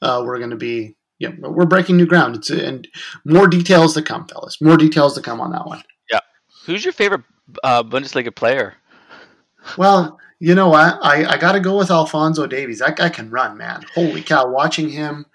uh, 0.00 0.22
we're 0.24 0.38
going 0.38 0.50
to 0.50 0.56
be 0.56 0.96
yeah, 1.18 1.30
we're 1.38 1.66
breaking 1.66 1.96
new 1.96 2.06
ground. 2.06 2.36
It's 2.36 2.50
and 2.50 2.88
more 3.24 3.46
details 3.46 3.94
to 3.94 4.02
come, 4.02 4.26
fellas. 4.26 4.60
More 4.60 4.76
details 4.76 5.14
to 5.14 5.20
come 5.20 5.40
on 5.40 5.52
that 5.52 5.66
one. 5.66 5.82
Yeah. 6.10 6.20
Who's 6.66 6.84
your 6.84 6.92
favorite 6.92 7.22
uh, 7.62 7.82
Bundesliga 7.82 8.34
player? 8.34 8.74
Well, 9.78 10.18
you 10.40 10.54
know 10.54 10.68
what? 10.68 10.98
I, 11.02 11.24
I 11.24 11.36
got 11.38 11.52
to 11.52 11.60
go 11.60 11.78
with 11.78 11.90
Alphonso 11.90 12.46
Davies. 12.46 12.80
That 12.80 12.96
guy 12.96 13.08
can 13.08 13.30
run, 13.30 13.56
man. 13.56 13.84
Holy 13.94 14.22
cow! 14.22 14.50
Watching 14.50 14.88
him 14.88 15.26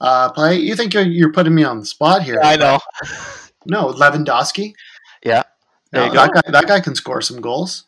uh, 0.00 0.32
play, 0.32 0.56
you 0.56 0.74
think 0.74 0.92
you're, 0.92 1.04
you're 1.04 1.32
putting 1.32 1.54
me 1.54 1.64
on 1.64 1.78
the 1.80 1.86
spot 1.86 2.22
here? 2.22 2.40
I 2.42 2.56
know. 2.56 2.78
No, 3.68 3.92
Lewandowski. 3.92 4.72
Yeah, 5.24 5.42
No, 5.92 6.10
that 6.12 6.32
guy, 6.32 6.40
that 6.50 6.66
guy 6.66 6.80
can 6.80 6.94
score 6.94 7.20
some 7.20 7.40
goals. 7.40 7.84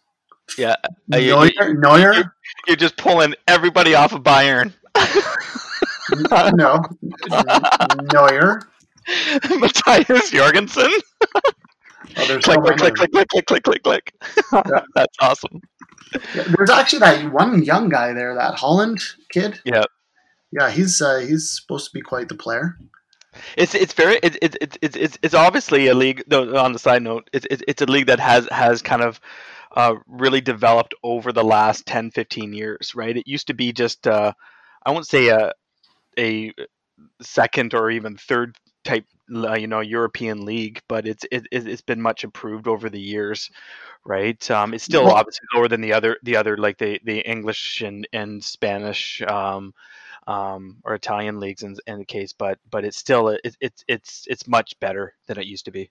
Yeah, 0.59 0.75
Uh, 1.13 1.17
you- 1.19 1.35
Neuer, 1.35 1.75
Neuer. 1.75 2.35
you're 2.67 2.77
just 2.77 2.97
pulling 2.97 3.35
everybody 3.49 3.95
off 3.95 4.13
of 4.13 4.23
Bayern. 4.23 4.73
no, 6.55 6.83
Neuer. 8.13 8.63
Matthias 9.59 10.31
Jorgensen. 10.31 10.91
Oh, 12.17 12.39
Click, 12.43 12.43
click, 12.43 12.77
click, 12.77 12.95
click, 12.95 13.11
click, 13.13 13.29
click, 13.29 13.47
click, 13.47 13.63
click, 13.63 13.83
click. 13.85 14.15
That's 14.95 15.17
awesome. 15.21 15.61
Yeah, 16.35 16.45
There's 16.57 16.71
actually 16.71 16.99
that 17.01 17.33
one 17.33 17.63
young 17.63 17.89
guy 17.89 18.13
there, 18.13 18.35
that 18.35 18.57
Haaland 18.57 19.01
kid. 19.33 19.61
Yeah. 19.65 19.85
Yeah, 20.53 20.71
he's 20.71 21.01
uh, 21.01 21.19
he's 21.19 21.49
supposed 21.51 21.87
to 21.87 21.93
be 21.95 22.01
quite 22.01 22.29
the 22.29 22.35
player. 22.35 22.77
It's 23.57 23.75
it's 23.75 23.93
very 23.93 24.19
it's 24.23 24.37
it's 24.43 24.57
it's 24.83 24.97
it's 24.97 25.19
it's, 25.23 25.35
obviously 25.35 25.87
a 25.89 25.95
league. 25.95 26.25
No, 26.29 26.57
on 26.57 26.73
the 26.73 26.79
side 26.79 27.03
note, 27.03 27.29
it's 27.33 27.47
it's, 27.51 27.83
a 27.83 27.87
league 27.87 28.07
that 28.07 28.21
has 28.21 28.49
has 28.51 28.83
kind 28.83 29.03
of 29.03 29.21
uh, 29.77 29.95
really 30.07 30.41
developed 30.41 30.95
over 31.03 31.33
the 31.33 31.45
last 31.45 31.87
10, 31.87 32.11
15 32.11 32.53
years. 32.53 32.95
Right? 32.95 33.17
It 33.17 33.29
used 33.29 33.47
to 33.47 33.55
be 33.55 33.73
just 33.73 34.07
uh, 34.07 34.33
I 34.85 34.91
won't 34.91 35.07
say 35.07 35.29
a 35.29 35.53
a 36.19 36.53
second 37.23 37.75
or 37.75 37.91
even 37.91 38.17
third 38.17 38.57
type 38.85 39.05
uh, 39.35 39.55
you 39.55 39.67
know 39.69 39.81
European 39.81 40.45
league, 40.45 40.81
but 40.89 41.07
it's 41.07 41.25
it, 41.31 41.47
it- 41.53 41.69
it's 41.69 41.83
been 41.83 42.03
much 42.03 42.25
improved 42.25 42.67
over 42.69 42.91
the 42.91 43.01
years. 43.01 43.51
Right, 44.05 44.51
um, 44.51 44.73
it's 44.73 44.85
still 44.85 45.09
obviously 45.11 45.47
lower 45.55 45.69
than 45.69 45.83
the 45.83 45.93
other 45.93 46.17
the 46.23 46.37
other 46.37 46.57
like 46.57 46.79
the, 46.79 46.99
the 47.05 47.19
English 47.21 47.83
and, 47.83 48.09
and 48.15 48.43
Spanish 48.43 49.21
um, 49.23 49.75
um, 50.31 50.77
or 50.85 50.95
Italian 50.95 51.41
leagues 51.41 51.65
in, 51.65 51.77
in 51.89 51.99
the 51.99 52.05
case, 52.05 52.33
but 52.33 52.59
but 52.71 52.85
it's 52.85 52.97
still 52.97 53.29
it, 53.29 53.57
it's 53.61 53.85
it's 53.89 54.27
it's 54.29 54.47
much 54.47 54.79
better 54.79 55.15
than 55.27 55.39
it 55.39 55.47
used 55.47 55.65
to 55.65 55.73
be. 55.73 55.91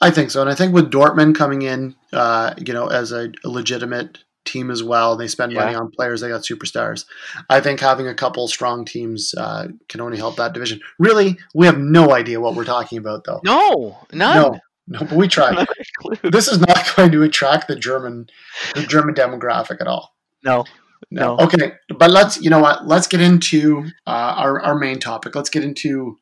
I 0.00 0.10
think 0.10 0.30
so, 0.30 0.40
and 0.40 0.48
I 0.48 0.54
think 0.54 0.72
with 0.72 0.90
Dortmund 0.90 1.36
coming 1.36 1.60
in, 1.60 1.94
uh, 2.12 2.54
you 2.56 2.72
know, 2.72 2.86
as 2.86 3.12
a, 3.12 3.30
a 3.44 3.48
legitimate 3.48 4.18
team 4.46 4.70
as 4.70 4.82
well, 4.82 5.16
they 5.16 5.28
spend 5.28 5.52
money 5.52 5.74
on 5.74 5.90
players. 5.90 6.22
They 6.22 6.28
got 6.30 6.42
superstars. 6.42 7.04
I 7.50 7.60
think 7.60 7.80
having 7.80 8.08
a 8.08 8.14
couple 8.14 8.48
strong 8.48 8.86
teams 8.86 9.34
uh, 9.36 9.68
can 9.90 10.00
only 10.00 10.16
help 10.16 10.36
that 10.36 10.54
division. 10.54 10.80
Really, 10.98 11.36
we 11.54 11.66
have 11.66 11.78
no 11.78 12.14
idea 12.14 12.40
what 12.40 12.54
we're 12.54 12.64
talking 12.64 12.96
about, 12.96 13.24
though. 13.24 13.40
No, 13.44 13.98
none. 14.10 14.36
No, 14.36 14.60
No, 14.86 15.00
but 15.00 15.12
we 15.12 15.28
tried. 15.28 15.54
Not 15.56 15.68
a 15.68 15.84
clue. 15.98 16.30
this 16.30 16.48
is 16.48 16.60
not 16.60 16.92
going 16.96 17.12
to 17.12 17.24
attract 17.24 17.68
the 17.68 17.76
German, 17.76 18.30
the 18.74 18.86
German 18.86 19.14
demographic 19.14 19.82
at 19.82 19.86
all. 19.86 20.14
No, 20.42 20.64
no. 21.10 21.36
Okay, 21.38 21.72
but 21.98 22.10
let's 22.10 22.40
you 22.42 22.50
know 22.50 22.60
what? 22.60 22.86
Let's 22.86 23.06
get 23.06 23.20
into 23.20 23.84
uh, 24.06 24.34
our 24.36 24.60
our 24.60 24.78
main 24.78 24.98
topic. 24.98 25.34
Let's 25.34 25.50
get 25.50 25.64
into 25.64 26.18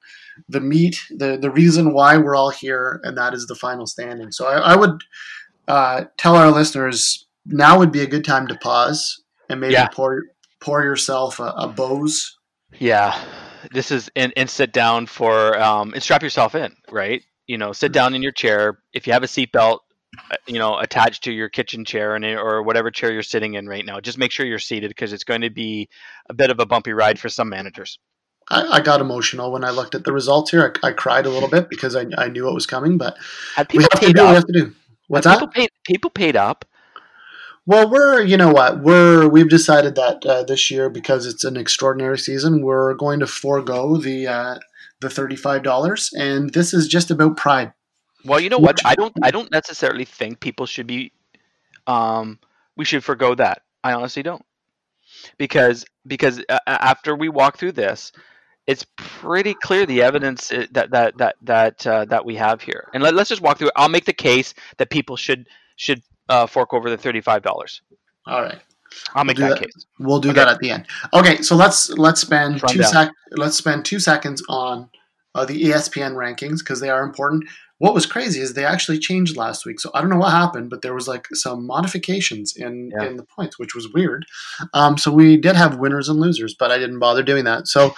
the 0.49 0.61
meat, 0.61 1.01
the 1.11 1.37
the 1.41 1.51
reason 1.51 1.93
why 1.95 2.17
we're 2.17 2.35
all 2.37 2.51
here, 2.51 3.01
and 3.05 3.17
that 3.17 3.35
is 3.35 3.47
the 3.47 3.55
final 3.55 3.87
standing. 3.87 4.33
So 4.33 4.47
I, 4.47 4.73
I 4.73 4.77
would 4.77 5.01
uh, 5.69 6.05
tell 6.19 6.37
our 6.37 6.51
listeners 6.51 7.27
now 7.47 7.79
would 7.79 7.93
be 7.93 8.01
a 8.03 8.07
good 8.07 8.25
time 8.25 8.47
to 8.49 8.55
pause 8.57 9.23
and 9.49 9.61
maybe 9.61 9.75
Yeah. 9.75 9.89
pour 9.89 10.23
pour 10.61 10.83
yourself 10.83 11.39
a, 11.41 11.55
a 11.57 11.69
Bose. 11.69 12.37
Yeah, 12.79 13.19
this 13.73 13.91
is 13.91 14.11
and, 14.17 14.33
and 14.37 14.51
sit 14.51 14.73
down 14.73 15.07
for 15.07 15.59
um 15.61 15.93
and 15.95 16.03
strap 16.03 16.23
yourself 16.23 16.55
in, 16.55 16.75
right? 16.91 17.23
You 17.47 17.59
know, 17.59 17.73
sit 17.73 17.93
down 17.93 18.15
in 18.15 18.23
your 18.23 18.33
chair. 18.33 18.79
If 18.93 19.07
you 19.07 19.13
have 19.13 19.23
a 19.23 19.27
seatbelt, 19.27 19.81
you 20.47 20.59
know, 20.59 20.79
attached 20.79 21.25
to 21.25 21.33
your 21.33 21.49
kitchen 21.49 21.85
chair 21.85 22.15
and 22.15 22.25
or 22.25 22.63
whatever 22.63 22.91
chair 22.91 23.13
you're 23.13 23.23
sitting 23.23 23.55
in 23.55 23.69
right 23.69 23.85
now, 23.85 24.01
just 24.01 24.19
make 24.19 24.31
sure 24.31 24.47
you're 24.47 24.59
seated 24.59 24.89
because 24.89 25.13
it's 25.13 25.25
going 25.25 25.43
to 25.43 25.51
be 25.51 25.89
a 26.29 26.35
bit 26.35 26.51
of 26.51 26.61
a 26.61 26.67
bumpy 26.67 26.93
ride 26.93 27.19
for 27.19 27.29
some 27.29 27.49
managers. 27.49 27.99
I, 28.51 28.63
I 28.65 28.81
got 28.81 29.01
emotional 29.01 29.53
when 29.53 29.65
I 29.65 29.71
looked 29.71 29.95
at 29.95 30.05
the 30.05 30.13
results 30.13 30.51
here. 30.51 30.75
I, 30.83 30.89
I 30.89 30.93
cried 30.93 31.27
a 31.27 31.31
little 31.31 31.49
bit 31.49 31.69
because 31.71 31.97
I, 31.97 32.07
I 32.19 32.29
knew 32.29 32.45
what 32.45 32.55
was 32.55 32.67
coming, 32.67 32.99
but 32.99 33.17
we 33.59 33.65
people 33.65 33.89
have 33.93 34.01
to 34.01 34.07
paid 34.07 34.17
do 34.17 34.23
what 34.23 34.31
we 34.31 34.31
up? 34.31 34.35
have 34.37 34.47
to 34.47 34.53
do. 34.53 34.75
What's 35.09 35.27
Have 35.27 35.41
that? 35.41 35.41
people 35.41 35.53
paid 35.53 35.71
people 35.85 36.11
paid 36.11 36.37
up. 36.37 36.65
Well, 37.67 37.89
we're 37.91 38.23
you 38.23 38.37
know 38.37 38.53
what 38.53 38.81
we're 38.83 39.27
we've 39.29 39.49
decided 39.49 39.95
that 39.95 40.25
uh, 40.27 40.43
this 40.43 40.71
year 40.71 40.91
because 40.91 41.27
it's 41.27 41.45
an 41.45 41.57
extraordinary 41.57 42.19
season, 42.19 42.61
we're 42.63 42.95
going 42.95 43.21
to 43.21 43.27
forego 43.27 43.97
the 43.97 44.27
uh, 44.27 44.59
the 45.01 45.09
thirty 45.09 45.37
five 45.37 45.63
dollars, 45.63 46.11
and 46.15 46.53
this 46.53 46.75
is 46.75 46.89
just 46.89 47.11
about 47.11 47.37
pride. 47.39 47.73
Well, 48.25 48.41
you 48.41 48.49
know 48.49 48.59
what? 48.59 48.79
I 48.85 48.95
don't. 48.95 49.13
I 49.23 49.31
don't 49.31 49.51
necessarily 49.51 50.05
think 50.05 50.41
people 50.41 50.67
should 50.67 50.87
be. 50.87 51.13
Um, 51.87 52.39
we 52.77 52.85
should 52.85 53.05
forego 53.05 53.35
that. 53.35 53.63
I 53.83 53.93
honestly 53.93 54.23
don't, 54.23 54.45
because 55.39 55.85
because 56.07 56.43
uh, 56.49 56.59
after 56.67 57.15
we 57.15 57.29
walk 57.29 57.59
through 57.59 57.73
this, 57.73 58.13
it's 58.67 58.87
pretty 58.97 59.55
clear 59.55 59.85
the 59.87 60.03
evidence 60.03 60.49
that 60.49 60.91
that 60.91 61.17
that 61.19 61.37
that 61.43 61.87
uh, 61.87 62.05
that 62.07 62.25
we 62.25 62.35
have 62.37 62.63
here. 62.63 62.89
And 62.95 63.03
let, 63.03 63.15
let's 63.15 63.29
just 63.29 63.43
walk 63.43 63.59
through 63.59 63.69
it. 63.69 63.75
I'll 63.77 63.89
make 63.91 64.07
the 64.07 64.13
case 64.15 64.55
that 64.79 64.89
people 64.91 65.17
should 65.17 65.47
should 65.77 66.03
uh, 66.31 66.47
fork 66.47 66.73
over 66.73 66.89
the 66.89 66.97
thirty 66.97 67.21
five 67.21 67.43
dollars. 67.43 67.83
All 68.27 68.41
right, 68.43 68.59
I'll 69.15 69.25
make 69.25 69.37
do 69.37 69.43
that, 69.43 69.61
that. 69.61 69.65
case. 69.65 69.87
we'll 69.99 70.21
do 70.21 70.31
Okay. 70.31 70.39
that 70.41 70.49
at 70.49 70.59
the 70.61 70.71
end. 70.71 70.87
Okay, 71.13 71.43
so 71.43 71.55
let's 71.57 71.91
let's 71.91 72.23
spend 72.23 72.63
Run 72.63 72.73
two 72.73 72.81
down. 72.81 72.91
sec 72.91 73.11
let's 73.33 73.57
spend 73.59 73.85
two 73.85 74.01
seconds 74.01 74.43
on 74.49 74.89
uh, 75.35 75.45
the 75.45 75.65
ESPN 75.65 76.15
rankings 76.15 76.61
because 76.61 76.81
they 76.81 76.89
are 76.89 77.03
important. 77.03 77.45
What 77.85 77.95
was 77.95 78.07
crazy 78.07 78.41
is 78.41 78.55
they 78.55 78.65
actually 78.65 78.99
changed 78.99 79.37
last 79.37 79.67
week, 79.67 79.79
so 79.79 79.91
I 79.95 80.01
don't 80.01 80.09
know 80.09 80.23
what 80.25 80.31
happened, 80.31 80.71
but 80.71 80.81
there 80.83 80.95
was 80.95 81.07
like 81.07 81.27
some 81.33 81.67
modifications 81.67 82.57
in 82.57 82.91
Yeah. 82.95 83.07
in 83.07 83.17
the 83.17 83.25
points, 83.37 83.59
which 83.59 83.75
was 83.75 83.93
weird. 83.93 84.25
Um, 84.73 84.97
so 84.97 85.11
we 85.11 85.37
did 85.37 85.55
have 85.55 85.79
winners 85.79 86.09
and 86.09 86.19
losers, 86.19 86.55
but 86.55 86.71
I 86.71 86.79
didn't 86.79 86.99
bother 86.99 87.23
doing 87.23 87.45
that. 87.45 87.69
So. 87.69 87.95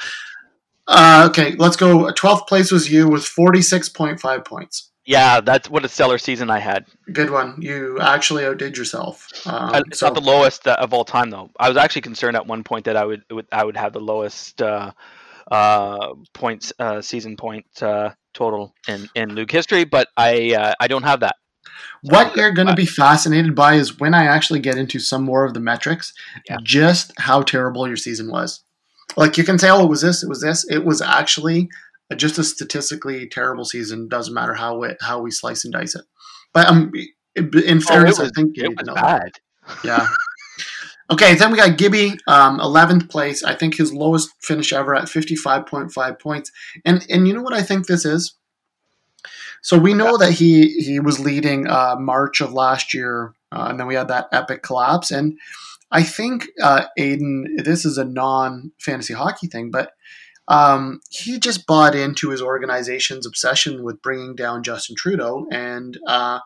Uh, 0.89 1.27
okay, 1.29 1.57
let's 1.59 1.77
go. 1.77 2.11
Twelfth 2.13 2.47
place 2.47 2.71
was 2.71 2.91
you 2.91 3.09
with 3.09 3.25
forty-six 3.25 3.89
point 3.89 4.21
five 4.21 4.45
points. 4.45 4.91
Yeah, 5.05 5.41
that's 5.41 5.71
what 5.71 5.85
a 5.85 5.89
stellar 5.89 6.19
season 6.19 6.51
I 6.51 6.61
had. 6.61 6.87
Good 7.13 7.31
one. 7.31 7.57
You 7.61 7.99
actually 8.01 8.45
outdid 8.45 8.77
yourself. 8.77 9.29
Um, 9.47 9.83
it's 9.87 10.01
so 10.01 10.07
not 10.07 10.15
the 10.15 10.21
lowest 10.21 10.67
uh, 10.67 10.77
of 10.79 10.93
all 10.93 11.05
time, 11.05 11.31
though. 11.31 11.51
I 11.59 11.69
was 11.69 11.77
actually 11.77 12.03
concerned 12.03 12.37
at 12.37 12.47
one 12.47 12.63
point 12.63 12.85
that 12.85 12.97
I 12.97 13.05
would, 13.05 13.23
would 13.31 13.47
I 13.51 13.65
would 13.65 13.77
have 13.77 13.93
the 13.93 14.01
lowest 14.01 14.63
uh, 14.63 14.93
uh, 15.51 16.15
points 16.33 16.73
uh, 16.79 17.01
season 17.03 17.37
point 17.37 17.67
uh, 17.83 18.11
total 18.37 18.75
in, 18.89 19.09
in 19.15 19.35
LOOG 19.35 19.51
history, 19.51 19.85
but 19.85 20.09
I 20.17 20.55
uh, 20.55 20.75
I 20.81 20.87
don't 20.89 21.03
have 21.05 21.21
that. 21.21 21.37
what 22.03 22.37
you're 22.37 22.53
going 22.53 22.69
to 22.69 22.75
be 22.75 22.87
fascinated 22.87 23.55
by 23.55 23.75
is 23.75 23.99
when 23.99 24.15
I 24.15 24.27
actually 24.27 24.61
get 24.61 24.77
into 24.77 24.99
some 25.01 25.25
more 25.25 25.45
of 25.45 25.55
the 25.55 25.61
metrics, 25.61 26.13
Yeah. 26.49 26.59
just 26.63 27.13
how 27.19 27.43
terrible 27.43 27.87
your 27.89 27.97
season 27.97 28.31
was. 28.31 28.63
Like 29.17 29.37
you 29.39 29.45
can 29.45 29.59
say, 29.59 29.69
oh, 29.71 29.83
it 29.85 29.89
was 29.89 30.03
this, 30.03 30.23
it 30.23 30.29
was 30.29 30.41
this. 30.41 30.65
It 30.71 30.85
was 30.85 31.01
actually 31.03 31.69
just 32.17 32.39
a 32.39 32.45
statistically 32.45 33.29
terrible 33.29 33.65
season. 33.65 34.09
Doesn't 34.09 34.35
matter 34.35 34.55
how 34.55 34.83
it 34.85 34.97
how 35.01 35.21
we 35.21 35.31
slice 35.31 35.65
and 35.65 35.73
dice 35.73 35.95
it. 35.97 36.05
But 36.53 36.67
um, 36.69 36.93
in 37.37 37.81
fairness, 37.81 38.19
oh, 38.19 38.23
was, 38.25 38.31
I 38.31 38.41
think 38.41 38.57
it 38.57 38.69
was 38.77 38.87
know. 38.87 38.95
bad. 38.95 39.31
Yeah. 39.85 40.07
Okay, 41.09 41.35
then 41.37 41.53
we 41.53 41.57
got 41.57 41.79
Gibby, 41.79 42.19
um, 42.27 42.59
11th 42.59 43.09
place. 43.09 43.45
I 43.45 43.55
think 43.55 43.77
his 43.77 43.93
lowest 43.93 44.31
finish 44.41 44.73
ever 44.73 44.95
at 44.95 45.05
55.5 45.05 46.21
points. 46.21 46.51
And 46.85 47.07
and 47.09 47.29
you 47.29 47.35
know 47.35 47.43
what 47.43 47.55
I 47.55 47.63
think 47.63 47.87
this 47.87 48.05
is? 48.05 48.35
So 49.63 49.79
we 49.79 49.95
know 49.95 50.17
that 50.17 50.33
he 50.33 50.69
he 50.81 51.01
was 51.01 51.21
leading 51.21 51.69
uh, 51.69 51.97
March 51.99 52.41
of 52.41 52.53
last 52.53 52.93
year, 52.93 53.35
uh, 53.53 53.67
and 53.71 53.79
then 53.79 53.87
we 53.87 53.95
had 53.95 54.09
that 54.09 54.29
epic 54.33 54.63
collapse. 54.63 55.11
And 55.11 55.39
I 55.91 56.03
think 56.03 56.49
uh, 56.61 56.87
Aiden, 56.99 57.65
this 57.65 57.85
is 57.85 57.99
a 57.99 58.05
non 58.05 58.73
fantasy 58.81 59.15
hockey 59.15 59.47
thing, 59.47 59.71
but 59.71 59.93
um, 60.49 61.01
he 61.11 61.39
just 61.39 61.67
bought 61.67 61.95
into 61.95 62.31
his 62.31 62.43
organization's 62.43 63.27
obsession 63.27 63.83
with 63.83 64.03
bringing 64.03 64.35
down 64.35 64.63
Justin 64.63 64.97
Trudeau, 64.97 65.47
and 65.51 65.99
uh, 66.07 66.41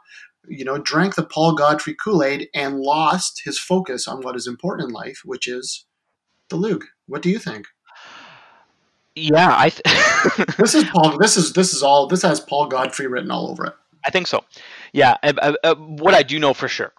you 0.49 0.65
know, 0.65 0.79
drank 0.79 1.15
the 1.15 1.25
Paul 1.25 1.55
Godfrey 1.55 1.95
Kool 1.95 2.23
Aid 2.23 2.49
and 2.55 2.81
lost 2.81 3.43
his 3.45 3.59
focus 3.59 4.09
on 4.09 4.23
what 4.23 4.37
is 4.37 4.47
important 4.47 4.89
in 4.89 4.95
life, 4.95 5.23
which 5.25 5.47
is 5.47 5.87
the 6.49 6.57
LOOG. 6.57 6.87
What 7.07 7.23
do 7.23 7.31
you 7.31 7.39
think? 7.39 7.67
Yeah, 9.15 9.55
I 9.57 9.71
th- 9.71 10.57
This 10.57 10.75
is 10.75 10.85
Paul. 10.85 11.19
This 11.19 11.37
is 11.37 11.53
this 11.53 11.75
is 11.75 11.83
all. 11.83 12.07
This 12.07 12.23
has 12.23 12.41
Paul 12.41 12.67
Godfrey 12.69 13.07
written 13.07 13.31
all 13.31 13.51
over 13.51 13.67
it. 13.67 13.75
I 14.07 14.11
think 14.11 14.27
so. 14.27 14.45
Yeah, 14.93 15.17
uh, 15.23 15.33
uh, 15.39 15.55
uh, 15.63 15.75
what 15.75 16.15
I 16.15 16.23
do 16.23 16.39
know 16.39 16.55
for 16.55 16.69
sure, 16.69 16.93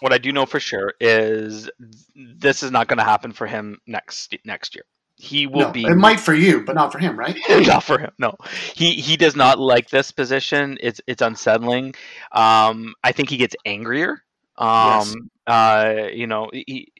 what 0.00 0.12
I 0.12 0.18
do 0.18 0.32
know 0.32 0.44
for 0.44 0.60
sure 0.60 0.94
is 1.00 1.70
this 2.14 2.62
is 2.62 2.70
not 2.70 2.88
going 2.88 2.98
to 2.98 3.04
happen 3.04 3.32
for 3.32 3.46
him 3.46 3.78
next 3.86 4.34
next 4.44 4.74
year. 4.74 4.84
He 5.16 5.46
will 5.46 5.66
No, 5.66 5.70
be 5.72 5.84
it 5.84 5.96
might 5.96 6.20
for 6.20 6.34
you, 6.34 6.62
but 6.62 6.74
not 6.74 6.92
for 6.92 6.98
him, 6.98 7.18
right? 7.18 7.38
not 7.48 7.82
for 7.82 7.98
him. 7.98 8.10
No, 8.18 8.36
he 8.74 8.92
he 8.94 9.16
does 9.16 9.34
not 9.34 9.58
like 9.58 9.88
this 9.88 10.10
position. 10.10 10.76
It's 10.80 11.00
it's 11.06 11.22
unsettling. 11.22 11.94
Um, 12.32 12.94
I 13.02 13.12
think 13.12 13.30
he 13.30 13.38
gets 13.38 13.56
angrier. 13.64 14.22
Yes. 14.58 15.14
Um, 15.14 15.30
uh, 15.46 16.08
you 16.12 16.26
know, 16.26 16.50
he, 16.52 16.92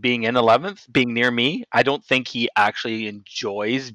being 0.00 0.24
in 0.24 0.36
eleventh, 0.36 0.86
being 0.90 1.14
near 1.14 1.30
me. 1.30 1.64
I 1.72 1.84
don't 1.84 2.04
think 2.04 2.26
he 2.26 2.48
actually 2.56 3.06
enjoys 3.06 3.92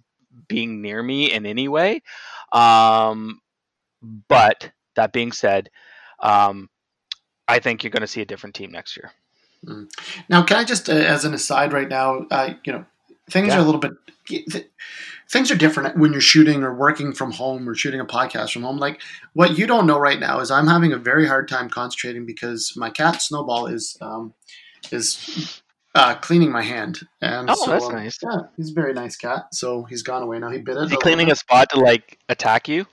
being 0.48 0.82
near 0.82 1.02
me 1.04 1.32
in 1.34 1.46
any 1.46 1.68
way. 1.68 2.02
Um, 2.54 3.42
but 4.30 4.72
that 4.96 5.12
being 5.12 5.32
said, 5.32 5.70
um, 6.22 6.70
I 7.48 7.60
think 7.60 7.84
you're 7.84 7.92
going 7.92 8.02
to 8.02 8.08
see 8.08 8.22
a 8.22 8.26
different 8.26 8.56
team 8.56 8.72
next 8.72 8.96
year. 8.98 9.12
Now, 10.30 10.44
can 10.44 10.58
I 10.58 10.64
just, 10.64 10.90
uh, 10.90 10.94
as 10.94 11.26
an 11.26 11.34
aside, 11.34 11.74
right 11.74 11.90
now, 11.90 12.26
uh, 12.30 12.54
you 12.64 12.74
know, 12.74 12.86
things 13.30 13.50
Yeah. 13.50 13.58
are 13.58 13.62
a 13.62 13.64
little 13.64 13.82
bit. 13.82 13.94
th- 14.28 14.68
Things 15.30 15.52
are 15.52 15.56
different 15.56 15.98
when 15.98 16.14
you're 16.14 16.22
shooting 16.22 16.64
or 16.64 16.74
working 16.74 17.12
from 17.12 17.32
home 17.34 17.68
or 17.68 17.76
shooting 17.76 18.00
a 18.00 18.06
podcast 18.06 18.54
from 18.54 18.62
home. 18.64 18.78
Like 18.78 19.02
what 19.34 19.58
you 19.58 19.68
don't 19.68 19.86
know 19.86 20.00
right 20.00 20.20
now 20.22 20.40
is 20.40 20.50
I'm 20.52 20.68
having 20.68 20.94
a 20.94 20.98
very 20.98 21.28
hard 21.28 21.50
time 21.50 21.70
concentrating 21.70 22.26
because 22.26 22.74
my 22.78 22.90
cat 22.90 23.22
Snowball 23.22 23.68
is 23.68 23.98
um, 24.00 24.34
is 24.90 25.62
uh, 25.96 26.16
cleaning 26.16 26.50
my 26.52 26.62
hand. 26.62 27.00
And 27.22 27.50
Oh, 27.50 27.56
so, 27.56 27.72
that's 27.72 27.86
um, 27.86 27.92
nice. 27.92 28.18
Yeah, 28.24 28.40
he's 28.56 28.72
a 28.72 28.74
very 28.74 28.94
nice 28.94 29.18
cat. 29.18 29.54
So 29.54 29.84
he's 29.84 30.02
gone 30.02 30.24
away 30.24 30.40
now. 30.40 30.50
He 30.50 30.60
bit 30.60 30.78
it. 30.78 30.84
Is 30.84 30.92
he 30.92 30.98
cleaning 30.98 31.30
a 31.30 31.36
spot 31.36 31.70
to 31.72 31.80
like 31.82 32.18
attack 32.30 32.70
you 32.70 32.86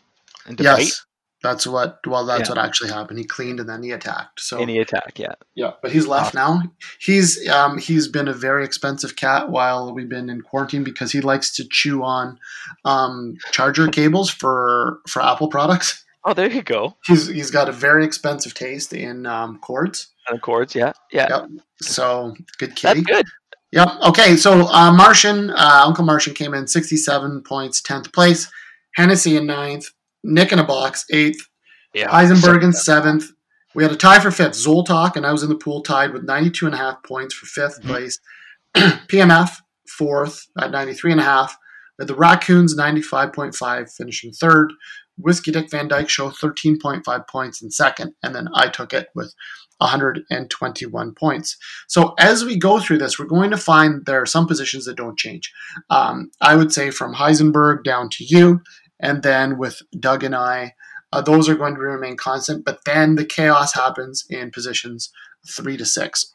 and 0.47 0.59
to? 0.59 0.65
Yes, 0.65 1.04
that's 1.45 1.65
what. 1.67 2.01
Well, 2.07 2.25
that's 2.27 2.49
Yeah. 2.49 2.57
what 2.57 2.65
actually 2.65 2.91
happened. 2.91 3.19
He 3.21 3.25
cleaned 3.25 3.61
and 3.61 3.69
then 3.69 3.83
he 3.85 3.93
attacked. 3.93 4.41
So 4.41 4.59
Any 4.59 4.79
attack? 4.79 5.19
Yeah. 5.19 5.35
yeah, 5.55 5.73
but 5.83 5.93
he's 5.93 6.07
left 6.09 6.35
now. 6.35 6.63
He's 6.99 7.47
um, 7.49 7.79
he's 7.79 8.09
been 8.09 8.27
a 8.27 8.33
very 8.33 8.65
expensive 8.65 9.15
cat 9.15 9.51
while 9.51 9.95
we've 9.95 10.09
been 10.09 10.29
in 10.31 10.41
quarantine 10.41 10.83
because 10.83 11.13
he 11.13 11.21
likes 11.21 11.55
to 11.57 11.65
chew 11.71 12.03
on 12.03 12.39
um, 12.85 13.37
charger 13.53 13.87
cables 13.89 14.31
for 14.31 14.99
for 15.07 15.23
Apple 15.23 15.49
products. 15.49 16.05
Oh, 16.25 16.33
there 16.33 16.51
you 16.51 16.63
go. 16.63 16.97
He's 17.07 17.29
he's 17.29 17.51
got 17.51 17.69
a 17.69 17.73
very 17.73 18.05
expensive 18.05 18.55
taste 18.55 18.93
in 18.93 19.27
um, 19.27 19.59
cords. 19.59 20.09
And 20.27 20.39
the 20.39 20.41
chords, 20.41 20.75
yeah, 20.75 20.93
yeah. 21.13 21.27
Yep. 21.29 21.51
So 21.83 22.35
good 22.59 22.75
kitty. 22.75 23.03
That's 23.03 23.17
good. 23.19 23.27
Yep. 23.73 23.89
Okay. 24.09 24.37
So 24.37 24.67
uh, 24.69 24.91
Martian, 24.93 25.51
uh, 25.51 25.83
Uncle 25.85 26.05
Martian 26.05 26.33
came 26.33 26.55
in 26.55 26.67
67 26.67 27.43
points, 27.43 27.83
10th 27.83 28.13
place. 28.13 28.51
Hennessy 28.95 29.37
in 29.37 29.47
ninth. 29.47 29.87
Nick 30.25 30.51
in 30.53 30.59
a 30.59 30.65
box, 30.67 31.05
eighth. 31.13 31.47
Yeah. 31.95 32.09
Heisenberg 32.09 32.63
in 32.65 32.73
seventh. 32.91 33.27
We 33.75 33.83
had 33.83 33.93
a 33.93 33.97
tie 33.97 34.21
for 34.21 34.31
fifth. 34.31 34.53
Zoltok, 34.55 35.17
and 35.17 35.27
I 35.27 35.33
was 35.33 35.43
in 35.43 35.49
the 35.49 35.57
pool 35.57 35.83
tied 35.83 36.13
with 36.13 36.25
92 36.25 36.67
and 36.67 36.75
a 36.75 36.79
half 36.79 37.03
points 37.05 37.35
for 37.35 37.47
5th 37.47 37.81
Mhm. 37.83 37.87
place. 37.87 38.19
PMF, 39.09 39.57
fourth 39.97 40.47
at 40.61 40.71
93 40.71 41.13
and 41.13 41.21
a 41.21 41.25
half. 41.25 41.57
We 41.99 42.03
had 42.03 42.09
the 42.09 42.15
Raccoons, 42.17 42.77
95.5, 42.77 43.89
finishing 43.97 44.33
third. 44.33 44.73
Whiskey 45.17 45.53
Dick 45.53 45.71
Van 45.71 45.87
Dyke 45.87 46.09
Show, 46.09 46.31
13.5 46.31 47.29
points 47.29 47.63
in 47.63 47.71
second. 47.71 48.15
And 48.25 48.35
then 48.35 48.49
I 48.55 48.67
took 48.69 48.93
it 48.93 49.09
with 49.15 49.33
121 49.79 51.15
points. 51.15 51.57
So 51.89 52.15
as 52.19 52.45
we 52.45 52.59
go 52.59 52.81
through 52.81 52.99
this, 52.99 53.19
we're 53.19 53.27
going 53.27 53.51
to 53.53 53.57
find 53.57 54.05
there 54.07 54.21
are 54.21 54.27
some 54.27 54.47
positions 54.47 54.85
that 54.87 54.97
don't 54.97 55.19
change. 55.19 55.53
Um, 55.91 56.31
I 56.41 56.57
would 56.57 56.73
say 56.73 56.91
from 56.91 57.15
Heisenberg 57.15 57.85
down 57.85 58.09
to 58.13 58.25
you, 58.25 58.61
and 59.01 59.23
then 59.23 59.59
with 59.59 59.83
Doug 59.99 60.25
and 60.25 60.35
I, 60.35 60.75
uh, 61.13 61.21
those 61.21 61.49
are 61.49 61.55
going 61.55 61.75
to 61.75 61.81
remain 61.81 62.17
constant. 62.17 62.65
But 62.65 62.85
then 62.85 63.17
the 63.17 63.25
chaos 63.25 63.75
happens 63.75 64.25
in 64.29 64.51
positions 64.51 65.11
three 65.47 65.77
to 65.77 65.85
six. 65.85 66.35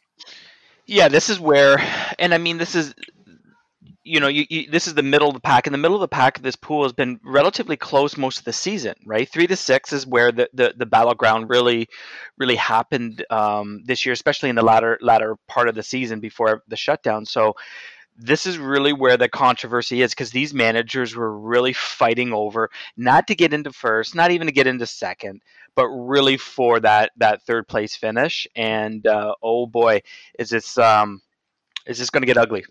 Yeah, 0.86 1.08
this 1.08 1.30
is 1.30 1.38
where, 1.38 1.78
and 2.18 2.34
I 2.34 2.38
mean, 2.38 2.58
this 2.58 2.74
is 2.74 2.94
you 4.02 4.18
know, 4.18 4.28
you, 4.28 4.44
you, 4.48 4.70
this 4.70 4.86
is 4.86 4.94
the 4.94 5.02
middle 5.02 5.28
of 5.28 5.34
the 5.34 5.40
pack. 5.40 5.66
In 5.66 5.72
the 5.72 5.78
middle 5.78 5.96
of 5.96 6.00
the 6.00 6.08
pack, 6.08 6.40
this 6.40 6.56
pool 6.56 6.82
has 6.82 6.92
been 6.92 7.20
relatively 7.22 7.76
close 7.76 8.16
most 8.16 8.38
of 8.38 8.44
the 8.44 8.52
season, 8.52 8.94
right? 9.04 9.28
Three 9.28 9.46
to 9.46 9.56
six 9.56 9.92
is 9.92 10.06
where 10.06 10.32
the, 10.32 10.48
the, 10.54 10.74
the 10.76 10.86
battleground 10.86 11.50
really, 11.50 11.88
really 12.38 12.56
happened 12.56 13.24
um, 13.30 13.82
this 13.84 14.04
year, 14.06 14.12
especially 14.12 14.48
in 14.48 14.56
the 14.56 14.62
latter 14.62 14.98
latter 15.00 15.36
part 15.46 15.68
of 15.68 15.74
the 15.74 15.82
season 15.82 16.18
before 16.18 16.62
the 16.66 16.76
shutdown. 16.76 17.26
So, 17.26 17.54
this 18.16 18.46
is 18.46 18.58
really 18.58 18.92
where 18.92 19.16
the 19.16 19.28
controversy 19.28 20.02
is 20.02 20.12
because 20.12 20.30
these 20.30 20.52
managers 20.52 21.14
were 21.14 21.36
really 21.38 21.72
fighting 21.72 22.32
over 22.32 22.70
not 22.96 23.26
to 23.28 23.34
get 23.34 23.52
into 23.52 23.72
first, 23.72 24.14
not 24.14 24.30
even 24.30 24.46
to 24.46 24.52
get 24.52 24.66
into 24.66 24.86
second, 24.86 25.42
but 25.74 25.88
really 25.88 26.36
for 26.36 26.80
that 26.80 27.12
that 27.16 27.42
third 27.42 27.66
place 27.68 27.96
finish. 27.96 28.46
And 28.54 29.06
uh, 29.06 29.34
oh 29.42 29.66
boy, 29.66 30.02
is 30.38 30.50
this 30.50 30.76
um, 30.78 31.22
is 31.86 31.98
this 31.98 32.10
going 32.10 32.22
to 32.22 32.26
get 32.26 32.36
ugly? 32.36 32.64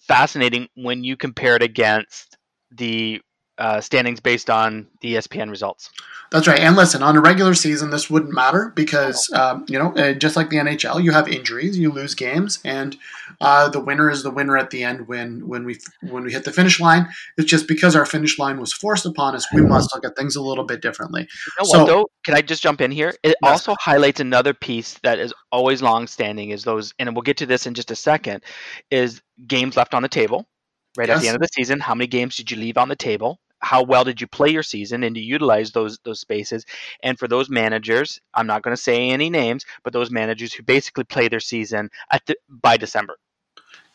fascinating 0.01 0.69
when 0.75 1.05
you 1.05 1.17
compare 1.17 1.57
it 1.57 1.63
against 1.63 2.37
the 2.73 3.21
uh, 3.61 3.81
standings 3.81 4.21
based 4.21 4.49
on 4.49 4.87
the 5.03 5.15
ESPN 5.15 5.51
results. 5.51 5.91
That's 6.33 6.49
right. 6.49 6.61
And 6.61 6.77
listen, 6.77 7.03
on 7.03 7.17
a 7.17 7.21
regular 7.21 7.55
season, 7.55 7.91
this 7.91 8.09
wouldn't 8.09 8.33
matter 8.33 8.73
because, 8.75 9.31
um, 9.33 9.67
you 9.69 9.79
know, 9.79 9.93
uh, 9.95 10.15
just 10.15 10.35
like 10.35 10.49
the 10.49 10.57
NHL, 10.57 11.03
you 11.03 11.11
have 11.11 11.29
injuries, 11.29 11.77
you 11.79 11.91
lose 11.93 12.15
games, 12.15 12.61
and 12.65 12.97
uh, 13.41 13.69
the 13.69 13.81
winner 13.81 14.09
is 14.09 14.23
the 14.23 14.31
winner 14.31 14.57
at 14.57 14.71
the 14.71 14.83
end 14.83 15.09
when 15.09 15.47
when 15.47 15.65
we 15.65 15.79
when 16.09 16.25
we 16.25 16.33
hit 16.33 16.45
the 16.45 16.53
finish 16.53 16.81
line. 16.81 17.09
It's 17.37 17.51
just 17.51 17.69
because 17.69 17.95
our 17.95 18.07
finish 18.07 18.39
line 18.39 18.59
was 18.59 18.73
forced 18.73 19.05
upon 19.05 19.35
us, 19.35 19.47
we 19.53 19.61
must 19.61 19.95
look 19.95 20.05
at 20.05 20.17
things 20.17 20.37
a 20.37 20.43
little 20.43 20.65
bit 20.65 20.81
differently. 20.81 21.23
You 21.23 21.53
know 21.59 21.65
so, 21.65 21.79
what, 21.81 21.87
though? 21.87 22.11
Can 22.25 22.35
I 22.35 22.41
just 22.41 22.63
jump 22.63 22.81
in 22.81 22.91
here? 22.91 23.13
It 23.23 23.37
yes. 23.43 23.53
also 23.53 23.75
highlights 23.79 24.21
another 24.21 24.55
piece 24.55 24.99
that 25.03 25.19
is 25.19 25.35
always 25.53 25.83
long-standing 25.83 26.51
is 26.51 26.65
those, 26.65 26.95
and 26.99 27.15
we'll 27.15 27.23
get 27.23 27.37
to 27.39 27.47
this 27.47 27.67
in 27.67 27.75
just 27.75 27.91
a 27.91 27.97
second, 27.97 28.43
is 28.91 29.21
games 29.47 29.77
left 29.77 29.95
on 29.95 30.03
the 30.03 30.09
table. 30.09 30.47
Right 30.97 31.09
yes. 31.09 31.19
at 31.19 31.23
the 31.23 31.29
end 31.29 31.37
of 31.37 31.43
the 31.43 31.49
season, 31.53 31.79
how 31.79 31.95
many 31.95 32.09
games 32.09 32.37
did 32.37 32.51
you 32.51 32.57
leave 32.57 32.77
on 32.77 32.89
the 32.89 32.97
table? 32.97 33.39
How 33.61 33.83
well 33.83 34.05
did 34.05 34.21
you 34.21 34.27
play 34.27 34.51
your 34.51 34.63
season 34.63 35.05
and 35.05 35.15
to 35.15 35.21
utilize 35.21 35.73
those 35.73 35.99
those 36.05 36.21
spaces? 36.21 36.65
And 37.03 37.19
for 37.19 37.29
those 37.29 37.49
managers 37.49 38.21
i'm 38.35 38.47
not 38.47 38.63
going 38.63 38.77
to 38.77 38.83
say 38.83 39.11
any 39.11 39.31
names 39.31 39.65
but 39.83 39.93
those 39.93 40.11
managers 40.11 40.53
who 40.53 40.63
basically 40.63 41.05
play 41.05 41.29
their 41.29 41.41
season 41.41 41.91
at 42.11 42.25
the, 42.27 42.37
by 42.49 42.77
december. 42.77 43.17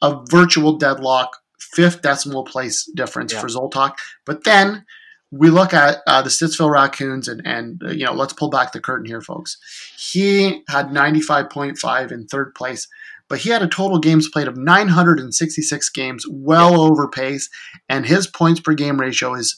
a 0.06 0.22
virtual 0.30 0.76
deadlock, 0.78 1.36
fifth 1.58 2.02
decimal 2.02 2.44
place 2.44 2.88
difference 2.94 3.32
Yeah. 3.32 3.40
for 3.40 3.48
Zoltok. 3.48 3.94
But 4.26 4.44
then 4.44 4.84
we 5.30 5.50
look 5.50 5.72
at 5.74 5.98
uh, 6.06 6.22
the 6.22 6.30
Stittsville 6.30 6.70
Raccoons, 6.70 7.26
and 7.28 7.42
and 7.44 7.82
uh, 7.82 7.90
you 7.90 8.04
know 8.06 8.12
let's 8.14 8.32
pull 8.32 8.48
back 8.50 8.72
the 8.72 8.80
curtain 8.80 9.06
here, 9.06 9.20
folks. 9.22 9.58
He 9.98 10.62
had 10.68 10.88
95.5 10.90 12.12
in 12.12 12.26
third 12.26 12.54
place. 12.54 12.86
But 13.26 13.38
he 13.38 13.48
had 13.48 13.62
a 13.62 13.66
total 13.66 13.98
games 13.98 14.28
played 14.28 14.48
of 14.48 14.58
966 14.58 15.88
games, 15.90 16.26
well 16.28 16.78
over 16.78 17.08
pace, 17.08 17.48
and 17.88 18.04
his 18.04 18.26
points 18.26 18.60
per 18.60 18.74
game 18.74 19.00
ratio 19.00 19.32
is 19.34 19.56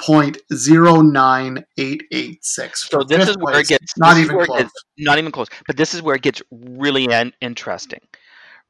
0.09886. 0.00 2.76
So 2.76 3.02
this 3.02 3.28
is 3.28 3.36
where 3.38 3.58
it 3.60 3.68
gets 3.68 3.96
not 3.98 4.16
even 4.18 4.44
close. 4.44 4.58
gets- 4.62 4.84
not 4.98 5.18
even 5.18 5.32
close. 5.32 5.48
But 5.66 5.76
this 5.76 5.94
is 5.94 6.02
where 6.02 6.16
it 6.16 6.22
gets 6.22 6.42
really 6.50 7.08
interesting, 7.40 8.00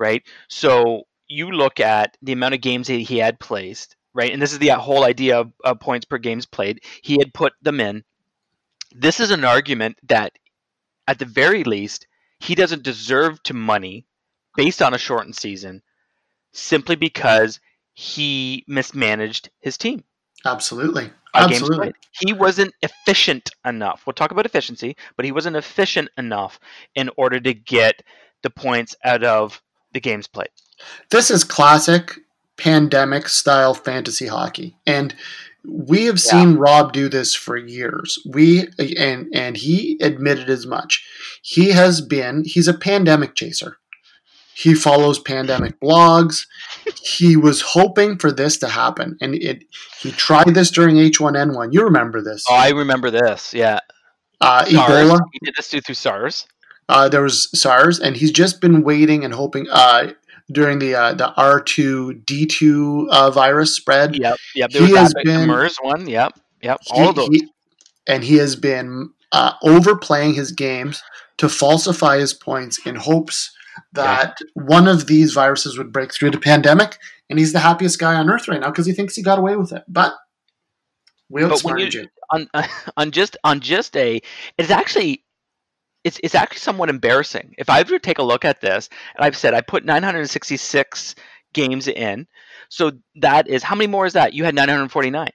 right? 0.00 0.22
So 0.48 1.04
you 1.28 1.52
look 1.52 1.78
at 1.78 2.16
the 2.22 2.32
amount 2.32 2.54
of 2.54 2.60
games 2.60 2.88
he 2.88 3.18
had 3.18 3.38
placed, 3.38 3.96
right? 4.14 4.32
And 4.32 4.42
this 4.42 4.52
is 4.52 4.58
the 4.58 4.70
whole 4.70 5.04
idea 5.04 5.38
of, 5.38 5.52
of 5.62 5.78
points 5.78 6.06
per 6.06 6.18
games 6.18 6.46
played. 6.46 6.80
He 7.02 7.18
had 7.20 7.32
put 7.32 7.52
them 7.62 7.78
in. 7.78 8.02
This 8.92 9.20
is 9.20 9.30
an 9.30 9.44
argument 9.44 9.98
that, 10.08 10.32
at 11.06 11.20
the 11.20 11.24
very 11.24 11.62
least, 11.62 12.08
he 12.40 12.56
doesn't 12.56 12.82
deserve 12.82 13.40
to 13.44 13.54
money 13.54 14.06
based 14.56 14.82
on 14.82 14.94
a 14.94 14.98
shortened 14.98 15.36
season, 15.36 15.82
simply 16.52 16.96
because 16.96 17.60
he 17.94 18.64
mismanaged 18.66 19.50
his 19.60 19.78
team 19.78 20.02
Absolutely. 20.44 21.10
Absolutely. 21.34 21.92
He 22.20 22.32
wasn't 22.32 22.72
efficient 22.82 23.50
enough. 23.64 24.02
We'll 24.06 24.14
talk 24.14 24.32
about 24.32 24.46
efficiency, 24.46 24.96
but 25.16 25.24
he 25.24 25.32
wasn't 25.32 25.56
efficient 25.56 26.08
enough 26.16 26.58
in 26.94 27.10
order 27.16 27.38
to 27.40 27.54
get 27.54 28.02
the 28.42 28.50
points 28.50 28.96
out 29.04 29.22
of 29.22 29.62
the 29.92 30.00
games 30.00 30.26
played. 30.26 30.48
This 31.10 31.30
is 31.30 31.44
classic 31.44 32.18
pandemic 32.56 33.28
style 33.28 33.74
fantasy 33.74 34.26
hockey. 34.26 34.76
And 34.86 35.14
we 35.64 36.04
have 36.06 36.16
Yeah. 36.16 36.30
seen 36.30 36.54
Rob 36.56 36.92
do 36.92 37.08
this 37.08 37.34
for 37.34 37.56
years. 37.56 38.18
We 38.26 38.68
and 38.78 39.28
and 39.34 39.56
he 39.56 39.98
admitted 40.00 40.48
as 40.48 40.66
much. 40.66 41.04
He 41.42 41.70
has 41.72 42.00
been 42.00 42.44
he's 42.44 42.68
a 42.68 42.74
pandemic 42.74 43.34
chaser. 43.34 43.76
He 44.54 44.74
follows 44.74 45.18
pandemic 45.18 45.80
blogs. 45.80 46.46
He 47.02 47.36
was 47.36 47.60
hoping 47.62 48.18
for 48.18 48.30
this 48.32 48.58
to 48.58 48.68
happen 48.68 49.16
and 49.20 49.34
it 49.34 49.64
he 50.00 50.10
tried 50.12 50.54
this 50.54 50.70
during 50.70 50.96
H1N1. 50.96 51.72
You 51.72 51.82
remember 51.84 52.20
this. 52.22 52.44
Oh, 52.48 52.54
I 52.54 52.70
remember 52.70 53.10
this. 53.10 53.52
Yeah, 53.54 53.80
Uh, 54.40 54.64
Ebola. 54.64 55.18
He 55.32 55.38
did 55.44 55.54
this 55.56 55.68
through 55.68 55.94
SARS. 55.94 56.46
Uh, 56.90 57.08
there 57.08 57.22
was 57.22 57.48
SARS, 57.58 58.00
and 58.00 58.16
he's 58.16 58.32
just 58.32 58.60
been 58.60 58.82
waiting 58.82 59.24
and 59.24 59.32
hoping 59.32 59.66
uh, 59.70 60.12
during 60.52 60.78
the 60.80 60.94
uh, 60.94 61.14
the 61.14 61.32
R 61.34 61.60
two 61.60 62.14
D 62.26 62.46
two 62.46 63.08
uh, 63.12 63.30
virus 63.30 63.74
spread. 63.76 64.16
Yep, 64.16 64.36
yep. 64.56 64.70
There 64.70 64.86
He 64.86 64.92
was 64.92 65.00
has 65.00 65.14
been- 65.24 65.46
MERS 65.48 65.76
one. 65.82 66.08
Yep, 66.08 66.32
yep. 66.62 66.78
He- 66.82 67.00
All 67.00 67.12
those. 67.12 67.28
he- 67.28 67.48
and 68.08 68.24
he 68.24 68.36
has 68.38 68.56
been 68.56 69.10
uh, 69.30 69.52
overplaying 69.62 70.34
his 70.34 70.50
games 70.52 71.02
to 71.38 71.48
falsify 71.48 72.18
his 72.18 72.34
points 72.34 72.84
in 72.84 72.96
hopes 72.96 73.52
that 73.92 74.36
one 74.54 74.88
of 74.88 75.06
these 75.06 75.32
viruses 75.32 75.78
would 75.78 75.92
break 75.92 76.12
through 76.12 76.30
the 76.32 76.38
pandemic, 76.40 76.98
and 77.28 77.38
he's 77.38 77.52
the 77.52 77.60
happiest 77.60 77.98
guy 78.00 78.14
on 78.14 78.28
earth 78.28 78.48
right 78.48 78.60
now 78.60 78.70
because 78.70 78.86
he 78.86 78.92
thinks 78.92 79.14
he 79.14 79.22
got 79.22 79.38
away 79.38 79.54
with 79.56 79.70
it. 79.72 79.84
But 79.86 80.14
we 81.28 81.42
when 81.42 81.52
outsmarted 81.52 81.94
you- 81.94 82.00
you. 82.02 82.08
on 82.32 82.48
on 82.96 83.10
just 83.12 83.36
on 83.44 83.60
just 83.60 83.96
a 83.96 84.20
it's 84.58 84.70
actually 84.70 85.22
it's 86.04 86.20
it's 86.22 86.34
actually 86.34 86.58
somewhat 86.58 86.88
embarrassing. 86.88 87.54
If 87.58 87.68
I 87.68 87.80
were 87.80 87.84
to 87.90 87.98
take 87.98 88.18
a 88.18 88.22
look 88.22 88.44
at 88.44 88.60
this 88.60 88.88
and 89.16 89.24
I've 89.24 89.36
said 89.36 89.54
I 89.54 89.60
put 89.60 89.84
966 89.84 91.14
games 91.52 91.88
in 91.88 92.26
so 92.68 92.92
that 93.16 93.48
is 93.48 93.62
how 93.62 93.74
many 93.74 93.88
more 93.88 94.06
is 94.06 94.12
that? 94.14 94.32
You 94.32 94.44
had 94.44 94.54
949 94.54 95.28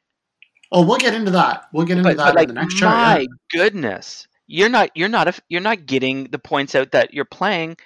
Oh, 0.71 0.86
we'll 0.86 0.97
get 0.97 1.13
into 1.13 1.32
that. 1.32 1.67
We'll 1.71 1.86
get 1.86 1.97
into 1.97 2.10
but, 2.10 2.17
that 2.17 2.25
but 2.25 2.36
like 2.36 2.49
in 2.49 2.56
the 2.56 2.62
next 2.62 2.75
chart. 2.75 2.93
my 2.93 3.19
yeah. 3.19 3.28
goodness. 3.51 4.28
You're 4.47 4.69
not 4.69 4.89
you're 4.95 5.10
not 5.10 5.28
a, 5.28 5.34
you're 5.49 5.62
not 5.62 5.86
getting 5.86 6.25
the 6.25 6.39
points 6.39 6.75
out 6.75 6.91
that 6.91 7.13
you're 7.13 7.25
playing 7.25 7.78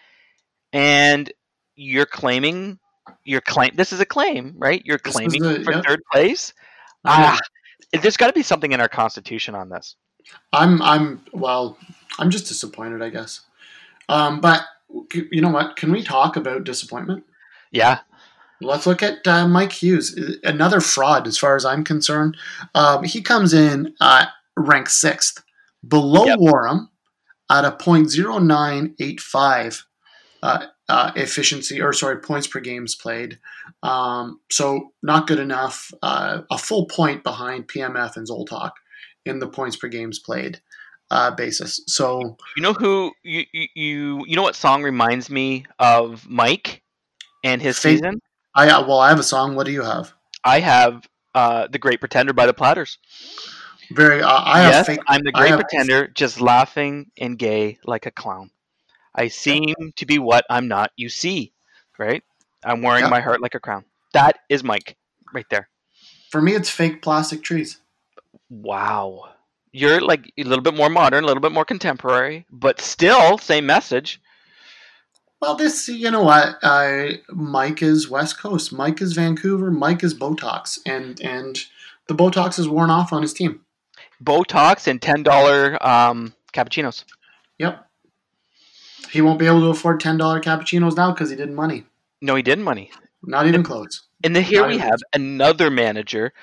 and 0.73 1.31
you're 1.75 2.05
claiming 2.05 2.79
you're 3.23 3.41
claim 3.41 3.71
this 3.75 3.91
is 3.91 3.99
a 3.99 4.05
claim 4.05 4.53
right? 4.57 4.81
You're 4.85 4.99
claiming 4.99 5.41
the- 5.41 5.63
for 5.63 5.81
third 5.81 6.01
place? 6.11 6.53
Ah, 7.05 7.39
there's 7.93 8.17
got 8.17 8.27
to 8.27 8.33
be 8.33 8.43
something 8.43 8.71
in 8.71 8.81
our 8.81 8.89
constitution 8.89 9.55
on 9.55 9.69
this. 9.69 9.95
I'm 10.53 10.81
I'm 10.81 11.23
well, 11.31 11.77
I'm 12.17 12.29
just 12.29 12.47
disappointed, 12.47 13.01
I 13.01 13.09
guess. 13.09 13.41
Um, 14.07 14.41
but 14.41 14.63
you 15.13 15.41
know 15.41 15.49
what? 15.49 15.75
Can 15.75 15.91
we 15.91 16.03
talk 16.03 16.35
about 16.35 16.63
disappointment? 16.63 17.23
yeah 17.71 17.99
Let's 18.61 18.85
look 18.85 19.01
at 19.01 19.25
uh, 19.25 19.47
Mike 19.47 19.71
Hughes, 19.71 20.19
another 20.43 20.81
fraud 20.81 21.27
as 21.27 21.37
far 21.37 21.55
as 21.55 21.63
I'm 21.63 21.85
concerned. 21.85 22.35
Um, 22.75 23.05
he 23.05 23.21
comes 23.21 23.53
in 23.53 23.93
uh, 24.01 24.25
ranked 24.57 24.91
sixth, 24.91 25.41
below 25.87 26.25
Yep. 26.25 26.39
Warham 26.39 26.89
at 27.49 27.63
a 27.63 27.71
.0985 27.71 29.83
uh, 30.43 30.65
uh, 30.89 31.11
efficiency, 31.15 31.81
or 31.81 31.93
sorry, 31.93 32.19
points 32.19 32.47
per 32.47 32.59
games 32.59 32.95
played. 32.95 33.39
Um, 33.81 34.41
so 34.51 34.91
not 35.01 35.27
good 35.27 35.39
enough. 35.39 35.93
Uh, 36.01 36.41
a 36.51 36.57
full 36.57 36.85
point 36.87 37.23
behind 37.23 37.69
PMF 37.69 38.17
and 38.17 38.27
Zoltok 38.27 38.71
in 39.25 39.39
the 39.39 39.47
points 39.47 39.77
per 39.77 39.87
games 39.87 40.19
played 40.19 40.59
uh, 41.11 41.31
basis. 41.31 41.81
So 41.87 42.37
You 42.55 42.63
know 42.63 42.73
who 42.73 43.11
you, 43.23 43.43
you 43.53 44.23
you 44.25 44.35
know 44.35 44.43
what 44.43 44.55
song 44.55 44.83
reminds 44.83 45.29
me 45.29 45.65
of 45.79 46.27
Mike 46.29 46.81
and 47.43 47.61
his 47.61 47.77
Fake- 47.79 47.97
season? 47.97 48.21
I 48.55 48.69
uh, 48.69 48.85
well, 48.87 48.99
I 48.99 49.09
have 49.09 49.19
a 49.19 49.23
song. 49.23 49.55
What 49.55 49.65
do 49.65 49.71
you 49.71 49.83
have? 49.83 50.13
I 50.43 50.59
have 50.59 51.07
uh, 51.35 51.67
the 51.71 51.77
Great 51.79 51.99
Pretender 51.99 52.33
by 52.33 52.45
the 52.45 52.53
Platters. 52.53 52.97
Very. 53.91 54.21
Uh, 54.21 54.29
I 54.43 54.59
have 54.61 54.71
yes, 54.71 54.87
fake. 54.87 54.99
I'm 55.07 55.21
the 55.23 55.31
Great 55.31 55.49
have- 55.49 55.59
Pretender, 55.59 56.07
just 56.07 56.39
laughing 56.41 57.11
and 57.17 57.37
gay 57.37 57.77
like 57.85 58.05
a 58.05 58.11
clown. 58.11 58.51
I 59.15 59.27
seem 59.29 59.73
to 59.97 60.05
be 60.05 60.19
what 60.19 60.45
I'm 60.49 60.67
not. 60.67 60.91
You 60.95 61.09
see, 61.09 61.53
right? 61.97 62.23
I'm 62.63 62.81
wearing 62.81 63.03
Yeah. 63.05 63.09
my 63.09 63.21
heart 63.21 63.41
like 63.41 63.55
a 63.55 63.59
crown. 63.59 63.85
That 64.13 64.37
is 64.49 64.63
Mike, 64.63 64.97
right 65.33 65.45
there. 65.49 65.69
For 66.31 66.41
me, 66.41 66.53
it's 66.55 66.69
fake 66.69 67.01
plastic 67.01 67.43
trees. 67.43 67.79
Wow, 68.49 69.29
you're 69.71 70.01
like 70.01 70.31
a 70.37 70.43
little 70.43 70.63
bit 70.63 70.75
more 70.75 70.89
modern, 70.89 71.23
a 71.23 71.27
little 71.27 71.41
bit 71.41 71.51
more 71.51 71.65
contemporary, 71.65 72.45
but 72.51 72.81
still 72.81 73.37
same 73.37 73.65
message. 73.65 74.21
Well, 75.41 75.55
this, 75.55 75.87
you 75.87 76.11
know 76.11 76.23
what? 76.23 76.57
Uh, 76.61 77.11
Mike 77.29 77.81
is 77.81 78.09
West 78.09 78.39
Coast. 78.39 78.73
Mike 78.73 79.01
is 79.01 79.13
Vancouver. 79.13 79.71
Mike 79.71 80.03
is 80.03 80.13
Botox, 80.13 80.79
and 80.85 81.19
and 81.21 81.57
the 82.07 82.15
Botox 82.15 82.59
is 82.59 82.67
worn 82.67 82.89
off 82.89 83.13
on 83.13 83.21
his 83.21 83.33
team. 83.33 83.61
Botox 84.21 84.87
and 84.87 85.01
ten 85.01 85.23
dollar 85.23 85.81
um, 85.85 86.33
cappuccinos. 86.53 87.05
Yep. 87.57 87.85
He 89.11 89.21
won't 89.21 89.39
be 89.39 89.47
able 89.47 89.61
to 89.61 89.67
afford 89.67 90.01
ten 90.01 90.17
dollar 90.17 90.41
cappuccinos 90.41 90.97
now 90.97 91.11
because 91.11 91.29
he 91.29 91.37
didn't 91.37 91.55
money. 91.55 91.85
No, 92.21 92.35
he 92.35 92.43
didn't 92.43 92.65
money. 92.65 92.91
Not 93.23 93.47
even 93.47 93.63
close. 93.63 94.07
And 94.23 94.35
then 94.35 94.43
here 94.43 94.61
Not 94.61 94.69
we 94.69 94.77
have 94.77 94.99
another 95.13 95.69
manager 95.69 96.33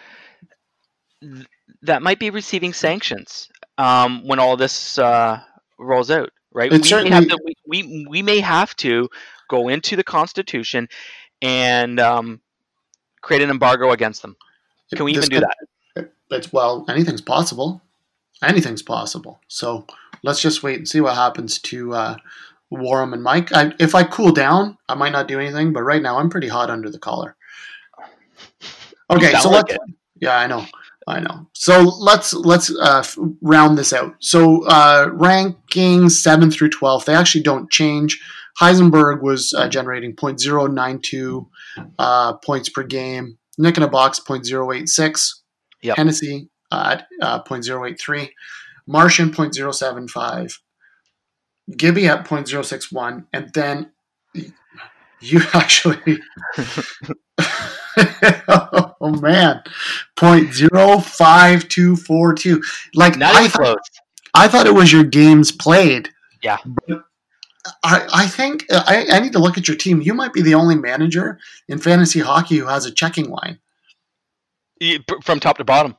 that 1.87 2.03
might 2.03 2.19
be 2.19 2.31
receiving 2.31 2.73
sanctions 2.73 3.49
um, 3.79 4.27
when 4.27 4.39
all 4.39 4.57
this 4.57 4.99
uh, 4.99 5.41
rolls 5.79 6.11
out, 6.11 6.31
right? 6.53 6.73
It 6.73 6.83
we, 6.91 7.03
may 7.05 7.11
have 7.11 7.29
to, 7.29 7.39
we, 7.45 7.55
we 7.67 8.07
we 8.09 8.23
may 8.23 8.41
have 8.41 8.75
to 8.77 9.09
go 9.49 9.69
into 9.69 9.97
the 9.97 10.05
Constitution 10.05 10.89
and 11.43 12.01
um, 12.01 12.41
create 13.23 13.43
an 13.43 13.51
embargo 13.51 13.91
against 13.93 14.23
them. 14.23 14.37
Can 14.95 15.05
we 15.05 15.15
This 15.15 15.27
even 15.27 15.31
do 15.31 15.37
could- 15.37 15.49
that? 15.95 16.13
It's 16.29 16.53
well, 16.53 16.85
anything's 16.89 17.21
possible. 17.21 17.81
Anything's 18.43 18.83
possible. 18.83 19.41
So 19.49 19.87
let's 20.25 20.41
just 20.41 20.63
wait 20.65 20.79
and 20.79 20.89
see 20.89 21.01
what 21.01 21.15
happens 21.15 21.61
to 21.61 21.95
uh, 21.95 22.17
Warham 22.71 23.13
and 23.15 23.23
Mike. 23.23 23.53
I, 23.53 23.73
if 23.79 23.95
I 23.95 24.03
cool 24.03 24.33
down, 24.33 24.77
I 24.89 24.95
might 24.95 25.13
not 25.13 25.29
do 25.29 25.39
anything, 25.39 25.73
but 25.73 25.83
right 25.83 26.03
now 26.03 26.19
I'm 26.19 26.29
pretty 26.29 26.49
hot 26.49 26.69
under 26.69 26.91
the 26.91 26.99
collar. 26.99 27.37
Okay, 29.09 29.33
so 29.35 29.51
like 29.51 29.69
let's. 29.69 29.85
Yeah, 30.19 30.37
I 30.37 30.49
know, 30.49 30.67
I 31.09 31.21
know. 31.21 31.47
So 31.53 31.83
let's 31.83 32.33
let's 32.35 32.75
uh, 32.75 33.05
round 33.41 33.79
this 33.79 33.93
out. 33.93 34.15
So 34.19 34.65
uh, 34.67 35.09
ranking 35.13 36.09
seven 36.09 36.51
through 36.51 36.71
twelve, 36.71 37.05
they 37.05 37.15
actually 37.15 37.43
don't 37.43 37.71
change. 37.71 38.21
Heisenberg 38.61 39.23
was 39.23 39.53
uh, 39.53 39.69
generating 39.69 40.17
0.092 40.17 41.47
uh, 41.99 42.33
points 42.39 42.69
per 42.69 42.83
game. 42.83 43.39
Nick 43.59 43.77
in 43.77 43.83
a 43.83 43.89
box 43.89 44.21
0.086. 44.21 45.35
Yep. 45.83 45.97
Hennessy 45.97 46.49
uh, 46.73 46.97
at 46.99 47.07
uh, 47.21 47.43
0.083. 47.43 48.31
Martian 48.87 49.31
0.075. 49.31 50.59
Gibby 51.77 52.07
at 52.07 52.25
0.061. 52.25 53.27
And 53.33 53.53
then 53.53 53.93
you 55.21 55.41
actually 55.53 56.19
oh 58.49 59.21
man, 59.21 59.63
point 60.17 60.53
zero 60.53 60.99
five 60.99 61.69
two 61.69 61.97
four 61.97 62.35
two. 62.35 62.63
Like 62.95 63.17
Not 63.17 63.35
I 63.35 63.41
even 63.41 63.51
thought, 63.51 63.63
close. 63.63 63.91
I 64.35 64.49
thought 64.49 64.67
it 64.67 64.75
was 64.75 64.93
your 64.93 65.05
games 65.05 65.51
played. 65.53 66.11
Yeah. 66.43 66.59
I, 67.83 68.07
I 68.13 68.27
think 68.27 68.65
I, 68.71 69.07
I 69.11 69.21
need 69.21 69.33
to 69.33 69.39
look 69.39 69.59
at 69.59 69.67
your 69.67 69.77
team. 69.77 70.01
You 70.01 70.15
might 70.15 70.33
be 70.33 70.43
the 70.43 70.55
only 70.55 70.77
manager 70.77 71.39
in 71.69 71.79
fantasy 71.79 72.21
hockey 72.21 72.59
who 72.59 72.67
has 72.67 72.87
a 72.87 72.93
checking 72.93 73.29
line. 73.29 73.59
From 75.25 75.41
top 75.41 75.57
to 75.57 75.65
bottom. 75.65 75.97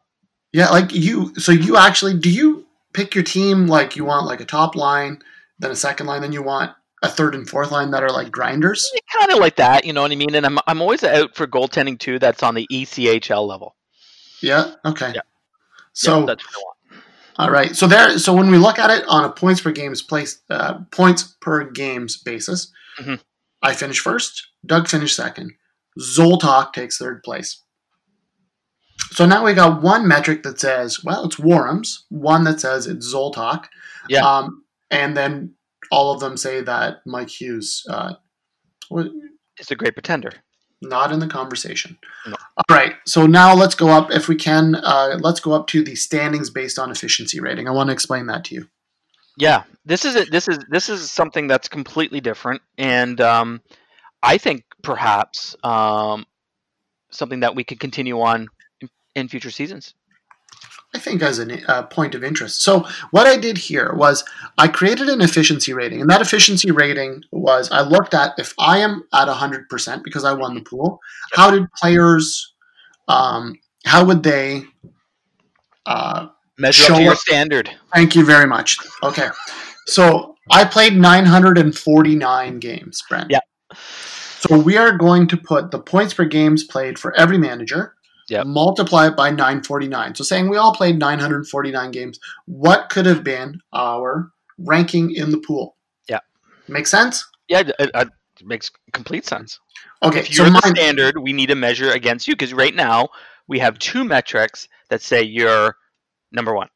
Yeah, 0.54 0.70
like 0.70 0.93
you. 0.93 1.34
So 1.36 1.52
you 1.52 1.78
actually 1.78 2.18
do 2.18 2.30
you 2.30 2.68
pick 2.93 3.16
your 3.16 3.24
team 3.24 3.68
like 3.68 3.95
you 3.95 4.06
want 4.06 4.28
like 4.28 4.39
a 4.39 4.45
top 4.45 4.76
line, 4.76 5.22
then 5.60 5.72
a 5.72 5.76
second 5.76 6.06
line, 6.08 6.22
then 6.22 6.32
you 6.32 6.43
want 6.43 6.72
a 7.04 7.10
third 7.10 7.36
and 7.36 7.48
fourth 7.50 7.72
line 7.72 7.91
that 7.91 8.04
are 8.04 8.10
like 8.10 8.32
grinders. 8.32 8.89
Kind 9.18 9.32
of 9.32 9.38
like 9.39 9.58
that, 9.58 9.86
you 9.86 9.93
know 9.93 10.02
what 10.02 10.12
I 10.12 10.16
mean? 10.16 10.34
And 10.36 10.45
I'm, 10.45 10.58
I'm 10.68 10.82
always 10.82 11.04
out 11.04 11.36
for 11.36 11.45
goaltending 11.48 12.00
too 12.00 12.18
that's 12.20 12.41
on 12.43 12.56
the 12.56 12.68
ECHL 12.72 13.48
level. 13.48 13.76
Yeah. 14.41 14.74
Okay. 14.86 15.12
Yeah. 15.16 15.22
So 15.93 16.20
yeah, 16.20 16.26
that's 16.26 16.43
what 16.45 16.56
I 16.56 16.60
want. 16.95 17.04
all 17.38 17.52
right. 17.52 17.76
So 17.76 17.88
there. 17.88 18.18
So 18.20 18.34
when 18.34 18.50
we 18.52 18.58
look 18.58 18.78
at 18.80 18.89
it 18.89 19.06
on 19.08 19.26
a 19.26 19.32
points 19.32 19.62
per 19.62 19.72
games 19.72 20.02
place, 20.02 20.41
uh, 20.50 20.80
points 20.91 21.36
per 21.41 21.70
games 21.70 22.18
basis, 22.18 22.72
Mhm. 23.00 23.20
I 23.62 23.74
finish 23.74 24.00
first. 24.00 24.48
Doug 24.66 24.88
finished 24.88 25.16
second. 25.16 25.54
Zoltok 26.00 26.74
takes 26.74 26.98
third 26.98 27.24
place. 27.24 27.64
So 29.12 29.26
now 29.26 29.43
we 29.43 29.54
got 29.54 29.82
one 29.82 30.08
metric 30.08 30.43
that 30.43 30.60
says, 30.60 31.04
well, 31.04 31.26
it's 31.26 31.38
Warums. 31.38 32.00
One 32.10 32.43
that 32.43 32.60
says 32.60 32.88
it's 32.88 33.12
Zoltok. 33.14 33.66
Yeah. 34.10 34.22
Um, 34.26 34.64
and 34.91 35.16
then 35.18 35.54
all 35.91 36.13
of 36.13 36.19
them 36.19 36.38
say 36.38 36.61
that 36.61 36.97
Mike 37.05 37.29
Hughes 37.29 37.83
uh, 37.89 38.13
It's 39.59 39.71
a 39.71 39.75
great 39.75 39.93
pretender. 39.93 40.31
not 40.81 41.11
in 41.11 41.19
the 41.19 41.27
conversation. 41.27 41.97
No. 42.27 42.35
All 42.57 42.75
right. 42.75 42.93
So 43.05 43.25
now 43.25 43.55
let's 43.55 43.75
go 43.75 43.89
up, 43.89 44.11
if 44.11 44.27
we 44.27 44.35
can, 44.35 44.75
uh, 44.75 45.17
let's 45.21 45.39
go 45.39 45.53
up 45.53 45.67
to 45.67 45.83
the 45.83 45.95
standings 45.95 46.49
based 46.49 46.77
on 46.77 46.91
efficiency 46.91 47.39
rating. 47.39 47.67
I 47.67 47.71
want 47.71 47.88
to 47.89 47.93
explain 47.93 48.27
that 48.27 48.43
to 48.45 48.55
you. 48.55 48.67
Yeah, 49.39 49.63
this 49.85 50.03
is 50.03 50.15
a, 50.15 50.25
this 50.25 50.47
is 50.47 50.57
this 50.71 50.89
is 50.89 51.11
something 51.11 51.45
that's 51.45 51.67
completely 51.69 52.19
different, 52.21 52.63
and 52.79 53.21
um, 53.21 53.61
I 54.23 54.39
think 54.39 54.63
perhaps 54.81 55.55
um, 55.63 56.25
something 57.11 57.41
that 57.41 57.55
we 57.55 57.63
could 57.63 57.79
continue 57.79 58.19
on 58.19 58.47
in, 58.81 58.89
in 59.13 59.27
future 59.27 59.51
seasons. 59.51 59.93
I 60.95 60.99
think 60.99 61.21
as 61.21 61.38
a 61.39 61.71
uh, 61.71 61.83
point 61.83 62.15
of 62.15 62.23
interest. 62.23 62.61
So 62.61 62.88
what 63.11 63.27
I 63.27 63.38
did 63.38 63.57
here 63.57 63.93
was 63.93 64.23
I 64.57 64.67
created 64.67 65.09
an 65.09 65.21
efficiency 65.21 65.73
rating, 65.73 66.01
and 66.01 66.09
that 66.09 66.21
efficiency 66.21 66.71
rating 66.71 67.23
was 67.31 67.69
I 67.71 67.81
looked 67.81 68.13
at 68.13 68.33
if 68.38 68.53
I 68.57 68.79
am 68.79 69.03
at 69.13 69.27
hundred 69.27 69.67
percent 69.69 70.03
because 70.03 70.23
I 70.23 70.33
won 70.33 70.55
the 70.55 70.61
pool. 70.61 70.99
How 71.33 71.51
did 71.51 71.71
players? 71.73 72.53
Um, 73.07 73.55
how 73.85 74.05
would 74.05 74.23
they? 74.23 74.63
Uh, 75.85 76.27
Measure 76.57 76.83
Show 76.83 76.93
up 76.93 76.97
to 76.97 77.03
your 77.03 77.13
up- 77.13 77.19
standard. 77.19 77.69
thank 77.93 78.15
you 78.15 78.25
very 78.25 78.47
much. 78.47 78.77
Okay, 79.03 79.27
so 79.85 80.35
I 80.49 80.65
played 80.65 80.95
nine 80.95 81.25
hundred 81.25 81.57
and 81.57 81.77
forty 81.77 82.15
nine 82.15 82.59
games, 82.59 83.03
Brent. 83.07 83.29
Yeah. 83.29 83.39
So 84.39 84.57
we 84.57 84.77
are 84.77 84.97
going 84.97 85.27
to 85.27 85.38
put 85.38 85.71
the 85.71 85.79
points 85.79 86.13
per 86.13 86.23
games 86.25 86.63
played 86.63 86.97
for 86.97 87.15
every 87.17 87.38
manager. 87.38 87.95
Yep. 88.30 88.47
Multiply 88.47 89.07
it 89.07 89.15
by 89.15 89.30
949. 89.30 90.15
So 90.15 90.23
saying 90.23 90.49
we 90.49 90.57
all 90.57 90.73
played 90.73 90.99
949 90.99 91.91
games, 91.91 92.19
what 92.45 92.89
could 92.89 93.05
have 93.05 93.23
been 93.23 93.61
our 93.73 94.32
ranking 94.57 95.11
in 95.11 95.32
the 95.32 95.38
pool? 95.38 95.78
Yeah. 96.09 96.19
Make 96.67 96.88
sense? 96.88 97.25
Yeah, 97.47 97.61
it, 97.80 97.91
it, 97.93 98.09
makes 98.43 98.69
complete 98.91 99.25
sense. 99.25 99.59
Okay. 100.03 100.19
if 100.19 100.34
So 100.34 100.43
you're 100.43 100.51
the 100.51 100.59
mine, 100.63 100.75
standard, 100.75 101.17
we 101.17 101.34
need 101.34 101.47
to 101.47 101.55
measure 101.55 101.91
against 101.91 102.28
you 102.28 102.36
because 102.36 102.53
right 102.53 102.75
now 102.75 103.09
we 103.47 103.59
have 103.59 103.80
two 103.80 104.03
metrics 104.03 104.67
that 104.89 105.01
say 105.01 105.23
you're 105.23 105.75
number 106.32 106.53
one. 106.53 106.67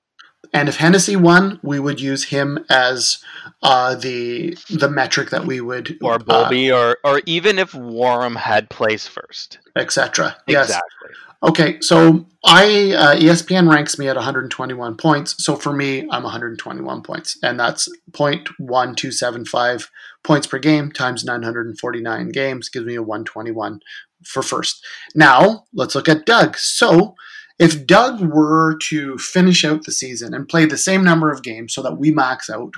And 0.54 0.68
if 0.68 0.78
Hennessy 0.78 1.16
won, 1.16 1.60
we 1.64 1.80
would 1.80 2.02
use 2.02 2.26
him 2.26 2.66
as 2.70 3.24
uh, 3.62 3.96
the 3.96 4.58
the 4.70 4.90
metric 4.90 5.30
that 5.30 5.46
we 5.46 5.62
would 5.62 5.98
or 6.02 6.20
uh, 6.28 6.50
or 6.72 6.98
or 7.04 7.22
even 7.26 7.60
if 7.60 7.74
Warham 7.74 8.36
had 8.36 8.70
placed 8.70 9.10
first. 9.10 9.60
etc. 9.76 10.38
Yes. 10.48 10.70
Exactly. 10.70 11.10
Okay, 11.44 11.82
so 11.82 12.28
I 12.46 12.92
uh, 12.92 13.16
ESPN 13.16 13.72
ranks 13.72 13.98
me 13.98 14.08
at 14.08 14.16
121 14.16 14.96
points. 14.98 15.44
So 15.44 15.56
for 15.56 15.74
me, 15.74 16.02
I'm 16.12 16.22
121 16.22 17.02
points, 17.02 17.38
and 17.42 17.60
that's 17.60 17.90
0.1275 18.12 19.90
points 20.24 20.46
per 20.46 20.60
game 20.60 20.92
times 20.92 21.24
949 21.24 22.30
games 22.30 22.70
gives 22.70 22.86
me 22.86 22.94
a 22.94 23.02
121 23.02 23.80
for 24.24 24.44
first. 24.44 24.86
Now 25.16 25.66
let's 25.74 25.96
look 25.96 26.08
at 26.08 26.28
Doug. 26.28 26.58
So 26.58 27.16
if 27.62 27.86
Doug 27.86 28.20
were 28.20 28.78
to 28.90 29.18
finish 29.20 29.64
out 29.64 29.84
the 29.84 29.92
season 29.92 30.34
and 30.34 30.50
play 30.50 30.66
the 30.66 30.78
same 30.78 31.04
number 31.04 31.32
of 31.32 31.44
games, 31.44 31.74
so 31.74 31.82
that 31.84 31.98
we 31.98 32.12
max 32.12 32.50
out 32.50 32.74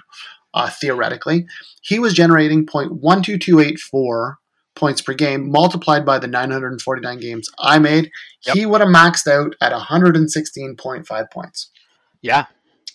uh, 0.54 0.70
theoretically, 0.70 1.48
he 1.82 1.98
was 1.98 2.14
generating 2.14 2.66
0.12284 2.66 4.36
points 4.76 5.02
per 5.02 5.14
game 5.14 5.50
multiplied 5.52 6.06
by 6.06 6.20
the 6.20 6.28
949 6.28 7.20
games 7.20 7.50
I 7.60 7.80
made 7.80 8.12
Yep. 8.46 8.58
he 8.58 8.66
would 8.66 8.82
have 8.82 8.90
maxed 8.90 9.28
out 9.28 9.56
at 9.62 9.72
116.5 9.72 11.32
points. 11.32 11.70
Yeah. 12.22 12.46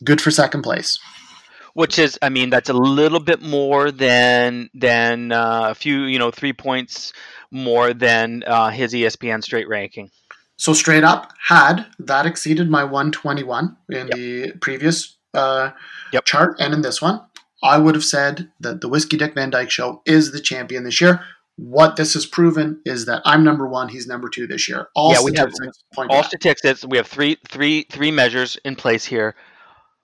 Good 0.05 0.21
for 0.21 0.31
second 0.31 0.63
place. 0.63 0.99
Which 1.75 1.99
is, 1.99 2.19
I 2.21 2.29
mean, 2.29 2.51
that's 2.51 2.69
a 2.69 2.75
little 2.75 3.21
bit 3.21 3.41
more 3.41 3.91
than 3.91 4.69
than 4.75 5.33
uh, 5.33 5.69
a 5.71 5.75
few, 5.75 6.03
you 6.03 6.19
know, 6.19 6.31
three 6.31 6.53
points 6.53 7.13
more 7.51 7.95
than 7.95 8.43
uh, 8.47 8.71
his 8.71 8.93
ESPN 8.93 9.43
straight 9.43 9.69
ranking. 9.69 10.11
So 10.59 10.73
straight 10.75 11.05
up, 11.05 11.33
had 11.47 11.87
that 12.01 12.27
exceeded 12.27 12.69
my 12.69 12.83
121 12.85 13.77
in 13.91 14.09
Yep. 14.09 14.11
the 14.11 14.53
previous 14.61 15.17
uh, 15.35 15.71
Yep. 16.13 16.25
chart 16.25 16.57
and 16.59 16.75
in 16.75 16.83
this 16.83 17.01
one, 17.01 17.21
I 17.63 17.79
would 17.79 17.95
have 17.95 18.05
said 18.05 18.51
that 18.61 18.81
the 18.81 18.89
Whiskey 18.89 19.17
Dick 19.17 19.35
Van 19.35 19.51
Dyke 19.51 19.71
Show 19.71 20.03
is 20.05 20.33
the 20.33 20.41
champion 20.41 20.85
this 20.85 21.01
year. 21.01 21.21
What 21.57 21.97
this 21.97 22.15
has 22.15 22.25
proven 22.27 22.81
is 22.85 23.07
that 23.07 23.21
I'm 23.25 23.45
number 23.45 23.69
one, 23.69 23.89
he's 23.89 24.07
number 24.07 24.29
two 24.29 24.47
this 24.47 24.69
year. 24.69 24.89
All 24.95 25.13
Yeah, 25.13 25.23
we 25.23 25.33
have- 25.37 25.53
statistics 25.53 25.85
All 25.97 26.07
that. 26.09 26.25
statistics, 26.27 26.85
we 26.85 26.97
have 26.97 27.07
three, 27.07 27.37
three, 27.49 27.85
three 27.91 28.11
measures 28.11 28.57
in 28.65 28.75
place 28.77 29.05
here, 29.05 29.35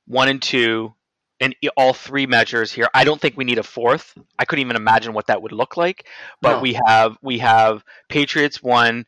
one 0.06 0.28
and 0.28 0.42
two, 0.42 0.94
and 1.40 1.54
all 1.76 1.94
three 1.94 2.26
measures 2.26 2.70
here. 2.72 2.88
I 2.94 3.04
don't 3.04 3.20
think 3.20 3.36
we 3.36 3.44
need 3.44 3.58
a 3.58 3.62
fourth. 3.64 4.14
I 4.38 4.44
couldn't 4.44 4.64
even 4.64 4.76
imagine 4.76 5.14
what 5.14 5.26
that 5.28 5.42
would 5.42 5.52
look 5.52 5.76
like. 5.76 6.06
But 6.42 6.56
No. 6.56 6.60
we 6.60 6.78
have 6.86 7.16
we 7.22 7.38
have 7.38 7.82
Patriots 8.08 8.62
one, 8.62 9.06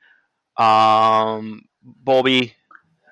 um, 0.59 1.63
Bowlby 1.83 2.55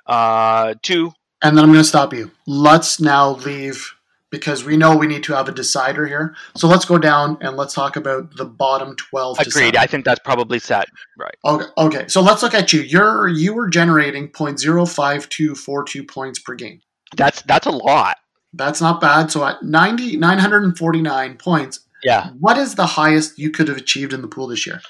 uh, 0.07 0.75
two. 0.83 1.13
And 1.43 1.57
then 1.57 1.65
I'm 1.65 1.71
going 1.71 1.83
to 1.83 1.89
stop 1.89 2.13
you. 2.15 2.31
Let's 2.47 3.01
now 3.01 3.31
leave 3.33 3.93
because 4.31 4.65
we 4.65 4.77
know 4.77 4.97
we 4.97 5.07
need 5.07 5.23
to 5.25 5.33
have 5.35 5.49
a 5.49 5.53
decider 5.53 6.07
here. 6.07 6.35
So 6.57 6.67
let's 6.67 6.85
go 6.85 6.99
down 6.99 7.39
and 7.41 7.57
let's 7.57 7.73
talk 7.75 7.95
about 7.97 8.35
the 8.37 8.45
bottom 8.45 8.97
12 8.97 9.39
Agreed. 9.39 9.77
I 9.77 9.87
think 9.87 10.05
that's 10.05 10.21
probably 10.25 10.59
set. 10.59 10.89
Right. 11.17 11.35
Okay, 11.45 11.67
okay. 11.79 12.09
So 12.09 12.21
let's 12.21 12.43
look 12.43 12.55
at 12.55 12.73
you. 12.73 12.81
You're 12.81 13.29
you 13.29 13.55
were 13.55 13.69
generating 13.69 14.29
0.05242 14.31 16.09
points 16.09 16.39
per 16.39 16.55
game. 16.55 16.81
That's 17.17 17.43
that's 17.43 17.67
a 17.67 17.71
lot. 17.71 18.17
That's 18.53 18.81
not 18.81 19.01
bad. 19.01 19.31
So 19.31 19.45
at 19.45 19.63
90 19.63 20.17
949 20.17 21.37
points, 21.37 21.81
Yeah. 22.03 22.31
what 22.41 22.57
is 22.59 22.75
the 22.75 22.87
highest 22.87 23.39
you 23.39 23.51
could 23.51 23.69
have 23.69 23.77
achieved 23.77 24.13
in 24.13 24.23
the 24.23 24.29
pool 24.29 24.49
this 24.49 24.67
year? 24.67 24.81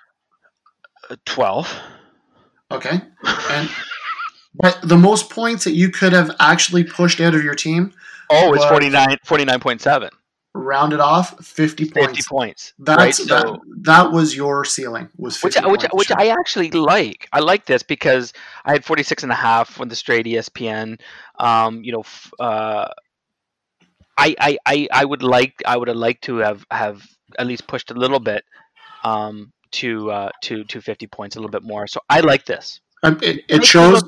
Uh, 1.11 1.17
Twelve. 1.27 1.71
Okay. 2.71 3.01
And 3.51 3.71
but 4.55 4.79
the 4.83 4.97
most 4.97 5.31
points 5.31 5.65
that 5.65 5.73
you 5.73 5.91
could 5.91 6.13
have 6.13 6.35
actually 6.41 6.85
pushed 6.85 7.21
out 7.21 7.35
of 7.35 7.43
your 7.43 7.55
team, 7.55 7.93
Oh, 8.31 8.53
it's 8.55 8.63
What? 8.65 8.71
49, 8.71 9.19
49.7. 9.27 10.09
rounded 10.55 11.01
off 11.01 11.45
50 11.45 11.91
points. 11.91 12.07
50 12.19 12.23
points. 12.29 12.73
That's 12.79 12.99
right? 13.21 13.29
that, 13.29 13.43
So, 13.43 13.61
that 13.83 14.13
was 14.13 14.35
your 14.37 14.65
ceiling 14.65 15.09
was 15.17 15.37
50 15.37 15.61
which, 15.69 15.83
which, 15.83 15.91
which 15.93 16.11
I 16.17 16.29
actually 16.29 16.71
like. 16.71 17.29
I 17.33 17.41
like 17.41 17.67
this 17.67 17.83
because 17.83 18.33
I 18.65 18.73
had 18.73 18.85
46 18.85 19.25
and 19.25 19.33
a 19.33 19.35
half 19.35 19.79
the 19.87 19.97
straight 19.97 20.27
ESPN. 20.27 21.01
Um, 21.39 21.83
you 21.83 21.93
know, 21.93 22.01
f- 22.01 22.33
uh, 22.39 22.89
I, 24.17 24.35
I, 24.39 24.59
I, 24.65 24.89
I 24.93 25.05
would 25.05 25.23
like, 25.23 25.61
I 25.67 25.77
would 25.77 25.89
have 25.89 25.97
liked 25.97 26.25
to 26.25 26.37
have, 26.39 26.65
have 26.71 27.05
at 27.39 27.47
least 27.47 27.67
pushed 27.67 27.91
a 27.91 27.95
little 27.95 28.21
bit, 28.21 28.45
um, 29.03 29.53
to, 29.75 30.11
uh, 30.11 30.31
to, 30.43 30.65
to 30.65 30.81
50 30.81 31.07
points 31.09 31.37
a 31.37 31.39
little 31.39 31.51
bit 31.51 31.63
more. 31.63 31.87
So 31.87 32.01
I 32.09 32.21
like 32.21 32.47
this. 32.47 32.81
Um, 33.03 33.19
it, 33.23 33.45
it 33.49 33.65
shows 33.65 34.03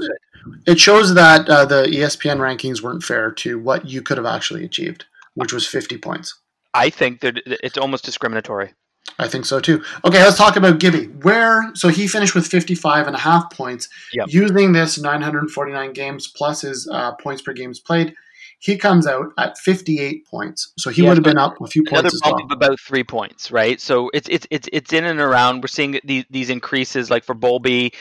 it 0.66 0.78
shows 0.78 1.14
that 1.14 1.48
uh, 1.48 1.64
the 1.64 1.84
ESPN 1.84 2.38
rankings 2.38 2.80
weren't 2.80 3.02
fair 3.02 3.30
to 3.32 3.58
what 3.58 3.86
you 3.86 4.00
could 4.00 4.16
have 4.16 4.26
actually 4.26 4.64
achieved, 4.64 5.04
which 5.34 5.52
was 5.52 5.66
50 5.66 5.98
points. 5.98 6.38
I 6.72 6.90
think 6.90 7.20
that 7.20 7.42
it's 7.46 7.76
almost 7.76 8.04
discriminatory. 8.04 8.74
I 9.18 9.28
think 9.28 9.44
so 9.44 9.60
too. 9.60 9.82
Okay, 10.04 10.22
let's 10.22 10.36
talk 10.36 10.56
about 10.56 10.78
Gibby. 10.78 11.06
Where 11.06 11.70
so 11.74 11.88
he 11.88 12.06
finished 12.06 12.34
with 12.34 12.46
55 12.46 13.06
and 13.06 13.16
a 13.16 13.18
half 13.18 13.50
points 13.50 13.88
Yep. 14.12 14.26
using 14.28 14.72
this 14.72 14.98
949 14.98 15.92
games 15.92 16.26
plus 16.28 16.62
his 16.62 16.88
uh, 16.92 17.12
points 17.12 17.42
per 17.42 17.52
games 17.52 17.80
played. 17.80 18.14
He 18.58 18.76
comes 18.78 19.06
out 19.06 19.26
at 19.38 19.58
58 19.58 20.26
points, 20.26 20.72
so 20.78 20.90
he 20.90 21.02
Yeah, 21.02 21.10
would 21.10 21.18
have 21.18 21.24
been 21.24 21.38
up 21.38 21.60
a 21.60 21.66
few 21.66 21.84
points 21.84 22.14
as 22.14 22.20
bump 22.22 22.36
well. 22.36 22.44
of 22.46 22.50
about 22.52 22.80
three 22.80 23.04
points, 23.04 23.50
right? 23.50 23.80
So 23.80 24.10
it's 24.14 24.28
it's 24.30 24.46
it's 24.50 24.68
it's 24.72 24.92
in 24.92 25.04
and 25.04 25.20
around. 25.20 25.62
We're 25.62 25.68
seeing 25.68 26.00
these 26.04 26.24
these 26.30 26.48
increases, 26.50 27.10
like 27.10 27.22
for 27.22 27.34
Bolby, 27.34 27.94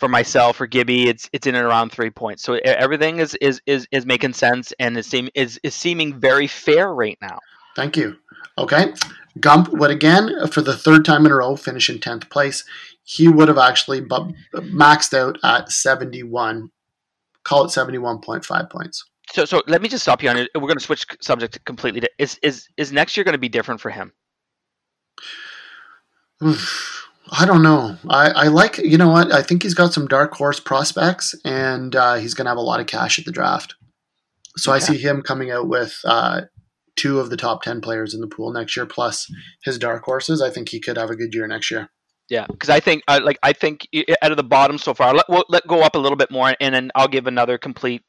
for 0.00 0.08
myself, 0.08 0.56
for 0.56 0.66
Gibby, 0.66 1.08
it's 1.08 1.30
it's 1.32 1.46
in 1.46 1.54
and 1.54 1.64
around 1.64 1.92
three 1.92 2.10
points. 2.10 2.42
So 2.42 2.54
everything 2.64 3.20
is 3.20 3.34
is 3.40 3.60
is, 3.66 3.86
is 3.92 4.04
making 4.04 4.32
sense 4.32 4.72
and 4.80 4.96
is 4.96 5.06
seem 5.06 5.28
is 5.34 5.60
is 5.62 5.74
seeming 5.74 6.18
very 6.18 6.48
fair 6.48 6.92
right 6.92 7.18
now. 7.22 7.38
Thank 7.76 7.96
you. 7.96 8.16
Okay. 8.58 8.92
Gump 9.38 9.68
would 9.68 9.90
again, 9.90 10.46
for 10.48 10.60
the 10.60 10.76
third 10.76 11.04
time 11.04 11.24
in 11.24 11.30
a 11.32 11.36
row, 11.36 11.54
finish 11.54 11.88
in 11.88 11.98
10th 11.98 12.28
place. 12.30 12.64
He 13.04 13.28
would 13.28 13.48
have 13.48 13.58
actually 13.58 14.00
bu- 14.00 14.32
maxed 14.54 15.14
out 15.14 15.38
at 15.44 15.70
71, 15.70 16.70
call 17.44 17.64
it 17.64 17.68
71.5 17.68 18.70
points. 18.70 19.04
So 19.32 19.44
so 19.44 19.62
let 19.66 19.82
me 19.82 19.88
just 19.88 20.02
stop 20.02 20.22
you 20.22 20.28
on 20.28 20.36
it. 20.36 20.50
We're 20.54 20.62
going 20.62 20.78
to 20.78 20.84
switch 20.84 21.06
subject 21.20 21.64
completely. 21.64 22.00
To, 22.00 22.10
is 22.18 22.38
is 22.42 22.68
is 22.76 22.92
next 22.92 23.16
year 23.16 23.24
going 23.24 23.34
to 23.34 23.38
be 23.38 23.48
different 23.48 23.80
for 23.80 23.90
him? 23.90 24.12
I 27.32 27.46
don't 27.46 27.62
know. 27.62 27.96
I, 28.08 28.30
I 28.30 28.46
like, 28.48 28.78
you 28.78 28.98
know 28.98 29.10
what? 29.10 29.32
I 29.32 29.42
think 29.42 29.62
he's 29.62 29.74
got 29.74 29.92
some 29.92 30.08
dark 30.08 30.34
horse 30.34 30.58
prospects 30.58 31.34
and 31.44 31.94
uh, 31.94 32.14
he's 32.14 32.34
going 32.34 32.46
to 32.46 32.50
have 32.50 32.58
a 32.58 32.62
lot 32.62 32.80
of 32.80 32.86
cash 32.86 33.20
at 33.20 33.24
the 33.24 33.30
draft. 33.30 33.76
So 34.56 34.72
I 34.72 34.80
see 34.80 34.98
him 34.98 35.22
coming 35.22 35.50
out 35.50 35.68
with 35.68 36.00
uh, 36.04 36.42
two 36.96 37.20
of 37.20 37.30
the 37.30 37.36
top 37.36 37.62
10 37.62 37.80
players 37.80 38.14
in 38.14 38.20
the 38.20 38.26
pool 38.26 38.52
next 38.52 38.76
year, 38.76 38.84
plus 38.84 39.32
his 39.64 39.78
dark 39.78 40.02
horses. 40.04 40.42
I 40.42 40.50
think 40.50 40.70
he 40.70 40.80
could 40.80 40.96
have 40.96 41.10
a 41.10 41.14
good 41.16 41.32
year 41.32 41.46
next 41.46 41.70
year. 41.70 41.90
Yeah, 42.28 42.46
because 42.48 42.68
I 42.70 42.78
think 42.78 43.02
uh, 43.08 43.20
like 43.22 43.38
I 43.42 43.52
think 43.52 43.88
out 44.22 44.30
of 44.30 44.36
the 44.36 44.44
bottom 44.44 44.78
so 44.78 44.94
far, 44.94 45.12
let 45.12 45.28
we'll 45.28 45.44
let 45.48 45.66
go 45.66 45.82
up 45.82 45.96
a 45.96 45.98
little 45.98 46.16
bit 46.16 46.30
more, 46.30 46.54
and 46.60 46.72
then 46.72 46.92
I'll 46.94 47.08
give 47.08 47.26
another 47.26 47.58
complete, 47.58 48.02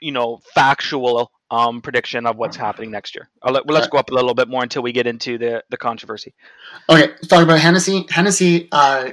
you 0.00 0.12
know, 0.12 0.40
factual 0.54 1.30
um, 1.50 1.80
prediction 1.80 2.26
of 2.26 2.36
what's 2.36 2.56
happening 2.56 2.90
next 2.90 3.14
year. 3.14 3.30
I'll 3.42 3.54
let, 3.54 3.66
let's 3.66 3.86
Okay. 3.86 3.92
go 3.92 3.98
up 3.98 4.10
a 4.10 4.14
little 4.14 4.34
bit 4.34 4.48
more 4.48 4.62
until 4.62 4.82
we 4.82 4.92
get 4.92 5.06
into 5.06 5.38
the 5.38 5.64
the 5.70 5.78
controversy. 5.78 6.34
Okay, 6.90 7.08
let's 7.08 7.26
talk 7.26 7.42
about 7.42 7.58
Hennessy. 7.58 8.06
Hennessy 8.10 8.68
uh, 8.70 9.12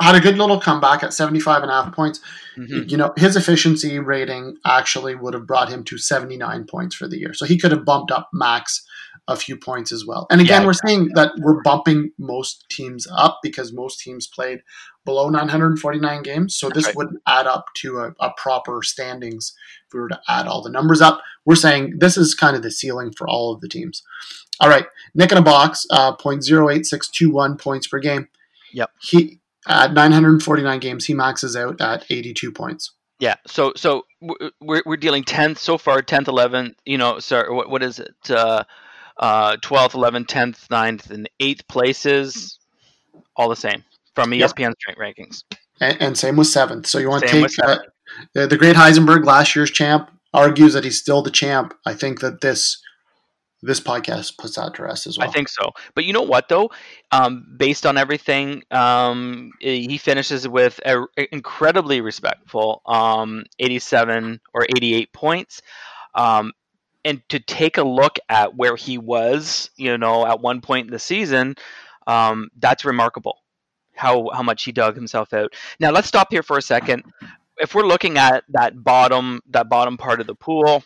had 0.00 0.14
a 0.16 0.20
good 0.20 0.36
little 0.38 0.58
comeback 0.60 1.04
at 1.04 1.14
75 1.14 1.62
and 1.62 1.70
a 1.70 1.82
half 1.82 1.94
points. 1.94 2.20
Mhm. 2.56 2.90
You 2.90 2.96
know, 2.96 3.12
his 3.16 3.36
efficiency 3.36 3.98
rating 4.00 4.56
actually 4.66 5.14
would 5.14 5.34
have 5.34 5.46
brought 5.46 5.68
him 5.68 5.84
to 5.84 5.98
79 5.98 6.64
points 6.66 6.96
for 6.96 7.06
the 7.06 7.18
year. 7.18 7.32
So 7.32 7.46
he 7.46 7.56
could 7.58 7.70
have 7.70 7.84
bumped 7.84 8.10
up 8.10 8.28
max 8.32 8.84
a 9.26 9.36
few 9.36 9.56
points 9.56 9.92
as 9.92 10.06
well. 10.06 10.26
And 10.30 10.40
again, 10.40 10.62
Yeah, 10.62 10.66
we're 10.66 10.72
seeing 10.72 11.08
that 11.14 11.32
we're 11.38 11.62
bumping 11.62 12.12
most 12.18 12.66
teams 12.70 13.06
up 13.16 13.40
because 13.42 13.72
most 13.72 14.00
teams 14.00 14.26
played 14.26 14.60
below 15.04 15.28
949 15.30 16.22
games. 16.22 16.54
So 16.54 16.68
this 16.68 16.86
right. 16.86 16.96
wouldn't 16.96 17.22
add 17.26 17.46
up 17.46 17.66
to 17.78 17.98
a, 17.98 18.14
a 18.20 18.30
proper 18.36 18.82
standings 18.82 19.54
if 19.86 19.94
we 19.94 20.00
were 20.00 20.08
to 20.08 20.20
add 20.28 20.46
all 20.46 20.62
the 20.62 20.70
numbers 20.70 21.00
up. 21.00 21.20
We're 21.44 21.56
saying 21.56 21.98
this 21.98 22.16
is 22.16 22.34
kind 22.34 22.56
of 22.56 22.62
the 22.62 22.70
ceiling 22.70 23.12
for 23.12 23.26
all 23.28 23.52
of 23.52 23.60
the 23.60 23.68
teams. 23.68 24.02
All 24.60 24.68
right, 24.68 24.86
Nick 25.14 25.32
in 25.32 25.38
a 25.38 25.42
box, 25.42 25.86
uh, 25.90 26.16
0.08621 26.16 27.60
points 27.60 27.86
per 27.86 28.00
game. 28.00 28.28
Yep. 28.72 28.90
He 29.00 29.40
at 29.66 29.92
949 29.92 30.80
games, 30.80 31.04
he 31.04 31.14
maxes 31.14 31.56
out 31.56 31.80
at 31.80 32.04
82 32.10 32.52
points. 32.52 32.92
Yeah, 33.20 33.34
so 33.46 33.72
so 33.74 34.06
we're 34.60 34.82
we're 34.86 34.96
dealing 34.96 35.24
tenth 35.24 35.58
so 35.58 35.76
far, 35.76 36.02
tenth, 36.02 36.28
eleventh. 36.28 36.76
You 36.86 36.98
know, 36.98 37.18
sorry, 37.18 37.52
what 37.52 37.68
what 37.68 37.82
is 37.82 37.98
it? 37.98 38.14
Uh, 38.30 38.62
uh, 39.18 39.56
twelfth, 39.62 39.94
eleventh, 39.94 40.28
tenth, 40.28 40.68
9th, 40.68 41.10
and 41.10 41.28
eighth 41.40 41.66
places, 41.68 42.58
all 43.36 43.48
the 43.48 43.56
same 43.56 43.84
from 44.14 44.34
E 44.34 44.38
Yep. 44.38 44.50
ESPN 44.50 44.72
strength 44.80 44.98
rankings. 44.98 45.44
And, 45.80 46.02
and 46.02 46.18
same 46.18 46.36
with 46.36 46.48
seventh. 46.48 46.86
So 46.86 46.98
you 46.98 47.08
want 47.08 47.22
to 47.22 47.28
Same 47.28 47.46
take 47.46 47.64
uh, 47.64 47.78
the, 48.34 48.56
great 48.56 48.74
Heisenberg, 48.74 49.24
last 49.24 49.54
year's 49.54 49.70
champ, 49.70 50.10
argues 50.34 50.72
that 50.74 50.84
he's 50.84 50.98
still 50.98 51.22
the 51.22 51.30
champ. 51.30 51.74
I 51.86 51.94
think 51.94 52.20
that 52.20 52.40
this 52.40 52.82
this 53.60 53.80
podcast 53.80 54.38
puts 54.38 54.54
that 54.54 54.74
to 54.74 54.84
rest 54.84 55.08
as 55.08 55.18
well. 55.18 55.28
I 55.28 55.32
think 55.32 55.48
so. 55.48 55.72
But 55.94 56.04
you 56.04 56.12
know 56.12 56.22
what 56.22 56.48
though? 56.48 56.70
Um, 57.10 57.44
based 57.56 57.86
on 57.86 57.98
everything, 57.98 58.62
um, 58.70 59.50
he 59.60 59.98
finishes 59.98 60.46
with 60.46 60.80
a 60.84 61.04
incredibly 61.32 62.00
respectful 62.00 62.82
um, 62.86 63.44
87 63.58 64.40
or 64.54 64.64
88 64.76 65.12
points. 65.12 65.60
And 67.08 67.22
to 67.30 67.40
take 67.40 67.78
a 67.78 67.82
look 67.82 68.18
at 68.28 68.54
where 68.54 68.76
he 68.76 68.98
was, 68.98 69.70
you 69.76 69.96
know, 69.96 70.26
at 70.26 70.40
one 70.40 70.60
point 70.60 70.88
in 70.88 70.92
the 70.92 70.98
season, 70.98 71.54
um, 72.06 72.50
that's 72.58 72.84
remarkable. 72.84 73.38
How 73.94 74.28
how 74.32 74.42
much 74.42 74.64
he 74.64 74.72
dug 74.72 74.94
himself 74.94 75.32
out. 75.32 75.54
Now 75.80 75.90
let's 75.90 76.06
stop 76.06 76.28
here 76.30 76.42
for 76.42 76.58
a 76.58 76.62
second. 76.62 77.04
If 77.56 77.74
we're 77.74 77.86
looking 77.86 78.18
at 78.18 78.44
that 78.50 78.84
bottom 78.84 79.40
that 79.50 79.68
bottom 79.70 79.96
part 79.96 80.20
of 80.20 80.26
the 80.26 80.34
pool, 80.34 80.84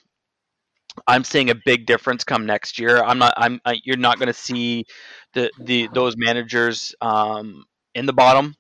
I'm 1.07 1.25
seeing 1.25 1.51
a 1.51 1.55
big 1.55 1.87
difference 1.87 2.25
come 2.25 2.47
next 2.47 2.79
year. 2.79 3.03
I'm 3.03 3.19
not. 3.19 3.35
I'm. 3.37 3.61
I, 3.65 3.81
you're 3.85 3.97
not 3.97 4.19
going 4.19 4.29
to 4.29 4.33
see 4.33 4.87
the 5.35 5.51
the 5.59 5.89
those 5.93 6.15
managers 6.17 6.95
um, 7.01 7.65
in 7.95 8.07
the 8.07 8.13
bottom. 8.13 8.55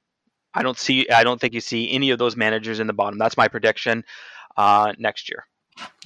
I 0.54 0.62
don't 0.62 0.78
see. 0.78 1.08
I 1.08 1.24
don't 1.24 1.40
think 1.40 1.54
you 1.54 1.60
see 1.60 1.90
any 1.92 2.10
of 2.10 2.18
those 2.18 2.36
managers 2.36 2.80
in 2.80 2.86
the 2.86 2.92
bottom. 2.92 3.18
That's 3.18 3.36
my 3.36 3.48
prediction. 3.48 4.04
Uh, 4.56 4.92
next 4.98 5.30
year, 5.30 5.46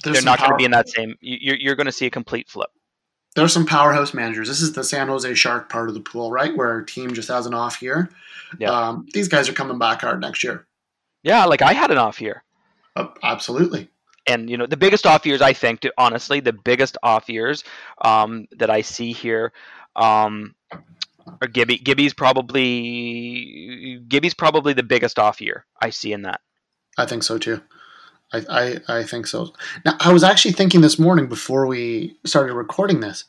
There's 0.03 0.17
they're 0.17 0.23
not 0.23 0.39
going 0.39 0.51
to 0.51 0.57
be 0.57 0.65
in 0.65 0.71
that 0.71 0.89
same. 0.89 1.15
you- 1.21 1.37
You're 1.41 1.55
you're 1.57 1.75
going 1.75 1.85
to 1.87 1.91
see 1.91 2.05
a 2.05 2.09
complete 2.09 2.49
flip. 2.49 2.69
There's 3.35 3.53
some 3.53 3.65
powerhouse 3.65 4.13
managers. 4.13 4.47
This 4.47 4.61
is 4.61 4.73
the 4.73 4.83
San 4.83 5.07
Jose 5.09 5.31
Shark 5.35 5.69
part 5.69 5.89
of 5.89 5.93
the 5.95 6.01
pool, 6.01 6.31
right? 6.31 6.55
Where 6.55 6.69
our 6.71 6.81
team 6.81 7.13
just 7.13 7.27
has 7.29 7.45
an 7.45 7.53
off 7.53 7.81
year. 7.83 8.09
Yeah. 8.57 8.71
Um, 8.71 9.05
these 9.13 9.27
guys 9.27 9.47
are 9.49 9.53
coming 9.53 9.77
back 9.77 10.01
hard 10.01 10.19
next 10.21 10.43
year. 10.43 10.65
Yeah, 11.23 11.45
like 11.45 11.61
I 11.61 11.73
had 11.73 11.91
an 11.91 11.97
off 11.97 12.19
year, 12.21 12.43
Uh, 12.95 13.07
absolutely. 13.21 13.89
and 14.25 14.49
you 14.49 14.57
know 14.57 14.65
the 14.65 14.77
biggest 14.77 15.05
off 15.05 15.25
years 15.25 15.41
I 15.41 15.53
think, 15.53 15.81
to, 15.81 15.93
honestly, 15.97 16.39
the 16.39 16.53
biggest 16.53 16.97
off 17.03 17.29
years 17.29 17.63
um, 18.01 18.47
that 18.57 18.69
I 18.69 18.81
see 18.81 19.11
here. 19.13 19.51
Um, 19.95 20.55
are 21.41 21.47
Gibby. 21.47 21.77
Gibby's 21.77 22.13
probably 22.13 23.99
Gibby's 24.07 24.33
probably 24.33 24.73
the 24.73 24.83
biggest 24.83 25.19
off 25.19 25.41
year 25.41 25.65
I 25.81 25.89
see 25.89 26.13
in 26.13 26.23
that. 26.23 26.41
I 26.97 27.05
think 27.05 27.23
so 27.23 27.37
too. 27.37 27.61
I, 28.33 28.43
I, 28.49 28.99
I 28.99 29.03
think 29.03 29.25
so. 29.25 29.53
Now, 29.85 29.95
I 29.99 30.11
was 30.11 30.23
actually 30.23 30.51
thinking 30.51 30.81
this 30.81 30.99
morning 30.99 31.27
before 31.27 31.65
we 31.65 32.17
started 32.25 32.53
recording 32.53 32.99
this 32.99 33.23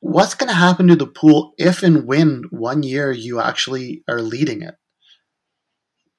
what's 0.00 0.34
going 0.34 0.48
to 0.48 0.54
happen 0.54 0.88
to 0.88 0.96
the 0.96 1.06
pool 1.06 1.54
if 1.58 1.82
and 1.82 2.06
when 2.06 2.44
one 2.50 2.82
year 2.82 3.12
you 3.12 3.40
actually 3.40 4.02
are 4.08 4.20
leading 4.20 4.62
it? 4.62 4.74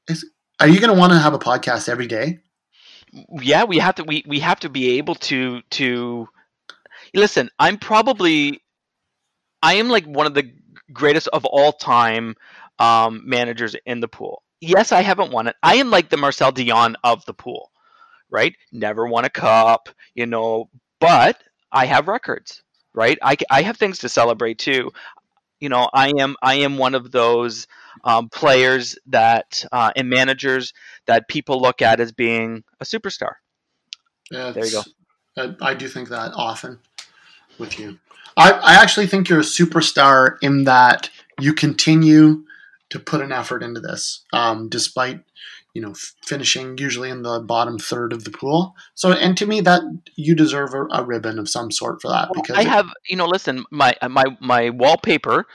Is, 0.07 0.29
are 0.59 0.67
you 0.67 0.79
going 0.79 0.93
to 0.93 0.99
want 0.99 1.13
to 1.13 1.19
have 1.19 1.33
a 1.33 1.39
podcast 1.39 1.89
every 1.89 2.07
day? 2.07 2.39
yeah 3.41 3.63
we 3.63 3.77
have 3.77 3.95
to 3.95 4.03
we, 4.03 4.23
we 4.27 4.39
have 4.39 4.59
to 4.59 4.69
be 4.69 4.97
able 4.97 5.15
to 5.15 5.61
to 5.69 6.27
listen 7.13 7.49
i'm 7.59 7.77
probably 7.77 8.61
i 9.61 9.75
am 9.75 9.89
like 9.89 10.05
one 10.05 10.25
of 10.25 10.33
the 10.33 10.51
greatest 10.93 11.27
of 11.29 11.45
all 11.45 11.73
time 11.73 12.35
um, 12.79 13.21
managers 13.25 13.75
in 13.85 13.99
the 13.99 14.07
pool 14.07 14.43
yes 14.59 14.91
i 14.91 15.01
haven't 15.01 15.31
won 15.31 15.47
it 15.47 15.55
i 15.61 15.75
am 15.75 15.89
like 15.89 16.09
the 16.09 16.17
Marcel 16.17 16.51
Dionne 16.51 16.95
of 17.03 17.25
the 17.25 17.33
pool 17.33 17.70
right? 18.31 18.55
Never 18.71 19.05
won 19.05 19.25
a 19.25 19.29
cup 19.29 19.89
you 20.13 20.25
know 20.25 20.69
but 20.99 21.41
i 21.71 21.85
have 21.85 22.07
records 22.07 22.63
right? 22.93 23.17
I, 23.21 23.37
I 23.49 23.61
have 23.61 23.77
things 23.77 23.99
to 23.99 24.09
celebrate 24.09 24.59
too. 24.59 24.91
You 25.59 25.69
know 25.69 25.89
i 25.93 26.11
am 26.17 26.35
i 26.41 26.55
am 26.55 26.77
one 26.77 26.95
of 26.95 27.11
those 27.11 27.67
um, 28.03 28.29
players 28.29 28.97
that 29.07 29.63
uh, 29.71 29.91
and 29.95 30.09
managers 30.09 30.73
that 31.05 31.27
people 31.27 31.61
look 31.61 31.81
at 31.81 31.99
as 31.99 32.11
being 32.11 32.63
a 32.79 32.85
superstar. 32.85 33.33
Yeah, 34.31 34.51
There 34.51 34.65
you 34.65 34.71
go. 34.71 34.83
I, 35.37 35.71
I 35.71 35.73
do 35.75 35.87
think 35.87 36.09
that 36.09 36.31
often 36.33 36.79
with 37.59 37.77
you. 37.77 37.99
I, 38.37 38.51
I 38.51 38.73
actually 38.81 39.07
think 39.07 39.29
you're 39.29 39.39
a 39.39 39.43
superstar 39.43 40.37
in 40.41 40.63
that 40.63 41.09
you 41.39 41.53
continue 41.53 42.45
to 42.89 42.99
put 42.99 43.21
an 43.21 43.31
effort 43.31 43.61
into 43.61 43.81
this, 43.81 44.23
um, 44.33 44.69
despite 44.69 45.19
you 45.73 45.81
know 45.81 45.91
f- 45.91 46.13
finishing 46.23 46.77
usually 46.77 47.09
in 47.09 47.21
the 47.23 47.39
bottom 47.39 47.77
third 47.79 48.13
of 48.13 48.23
the 48.23 48.31
pool. 48.31 48.75
So, 48.95 49.11
and 49.11 49.37
to 49.37 49.45
me, 49.45 49.61
that 49.61 49.81
you 50.15 50.35
deserve 50.35 50.73
a, 50.73 50.85
a 50.91 51.03
ribbon 51.03 51.39
of 51.39 51.49
some 51.49 51.71
sort 51.71 52.01
for 52.01 52.09
that 52.09 52.29
because 52.33 52.57
I 52.57 52.63
have, 52.63 52.87
you 53.09 53.15
know, 53.15 53.25
listen, 53.27 53.63
my 53.71 53.95
my 54.09 54.25
my 54.39 54.69
wallpaper 54.69 55.45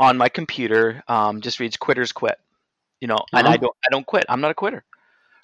on 0.00 0.16
my 0.16 0.28
computer 0.28 1.02
um, 1.08 1.40
just 1.40 1.60
reads 1.60 1.76
"quitters 1.76 2.12
quit," 2.12 2.38
you 3.00 3.08
know, 3.08 3.18
and 3.32 3.46
I 3.46 3.50
Uh-huh. 3.50 3.58
don't 3.58 3.76
I 3.86 3.88
don't 3.90 4.06
quit. 4.06 4.24
I'm 4.28 4.40
not 4.40 4.50
a 4.50 4.54
quitter, 4.54 4.84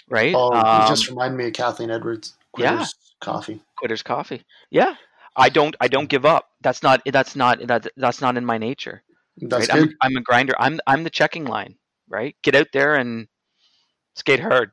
right? 0.09 0.35
Oh, 0.37 0.53
um, 0.55 0.83
you 0.83 0.89
just 0.89 1.09
reminded 1.09 1.37
me 1.37 1.47
of 1.49 1.53
Kathleen 1.53 1.91
Edwards. 1.91 2.35
Yeah. 2.57 2.71
Quitters 2.77 2.95
Coffee. 3.21 3.61
quitters 3.77 4.03
coffee. 4.03 4.43
Yeah, 4.71 4.95
I 5.37 5.49
don't 5.49 5.75
I 5.81 5.89
don't 5.89 6.09
give 6.09 6.25
up. 6.25 6.51
That's 6.61 6.83
not 6.83 7.03
that's 7.05 7.35
not 7.35 7.67
that 7.67 7.89
that's 7.97 8.21
not 8.21 8.37
in 8.37 8.45
my 8.45 8.59
nature. 8.59 9.03
That's 9.39 9.69
right? 9.69 9.75
I'm, 9.75 9.87
good. 9.89 9.91
a- 10.01 10.05
I'm 10.07 10.17
a 10.17 10.21
grinder. 10.21 10.55
I'm 10.59 10.79
I'm 10.87 11.03
the 11.05 11.11
checking 11.11 11.45
line, 11.47 11.75
right? 12.09 12.37
Get 12.43 12.55
out 12.55 12.69
there 12.73 12.95
and 12.95 13.27
skate 14.15 14.41
hard. 14.41 14.71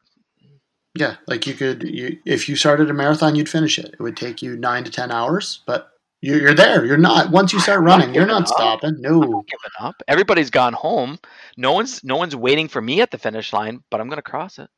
Yeah, 0.93 1.15
like 1.27 1.47
you 1.47 1.53
could, 1.53 1.83
you, 1.83 2.19
if 2.25 2.49
you 2.49 2.55
started 2.55 2.89
a 2.89 2.93
marathon, 2.93 3.35
you'd 3.35 3.47
finish 3.47 3.79
it. 3.79 3.93
It 3.93 3.99
would 4.01 4.17
take 4.17 4.41
you 4.41 4.57
nine 4.57 4.83
to 4.83 4.91
ten 4.91 5.09
hours, 5.09 5.61
but 5.65 5.91
you're, 6.21 6.39
you're 6.39 6.53
there. 6.53 6.85
You're 6.85 6.97
not. 6.97 7.31
Once 7.31 7.53
you 7.53 7.59
start 7.59 7.79
I'm 7.79 7.85
not 7.85 7.99
running, 7.99 8.15
you're 8.15 8.25
not 8.25 8.43
up. 8.43 8.47
stopping. 8.49 8.99
No. 8.99 9.21
giving 9.21 9.71
up. 9.79 9.95
Everybody's 10.07 10.49
gone 10.49 10.73
home. 10.73 11.17
No 11.57 11.71
one's 11.71 12.03
no 12.03 12.17
one's 12.17 12.35
waiting 12.35 12.67
for 12.67 12.81
me 12.81 13.01
at 13.01 13.11
the 13.11 13.17
finish 13.17 13.53
line, 13.53 13.83
but 13.89 14.01
I'm 14.01 14.09
gonna 14.09 14.21
cross 14.21 14.59
it. 14.59 14.69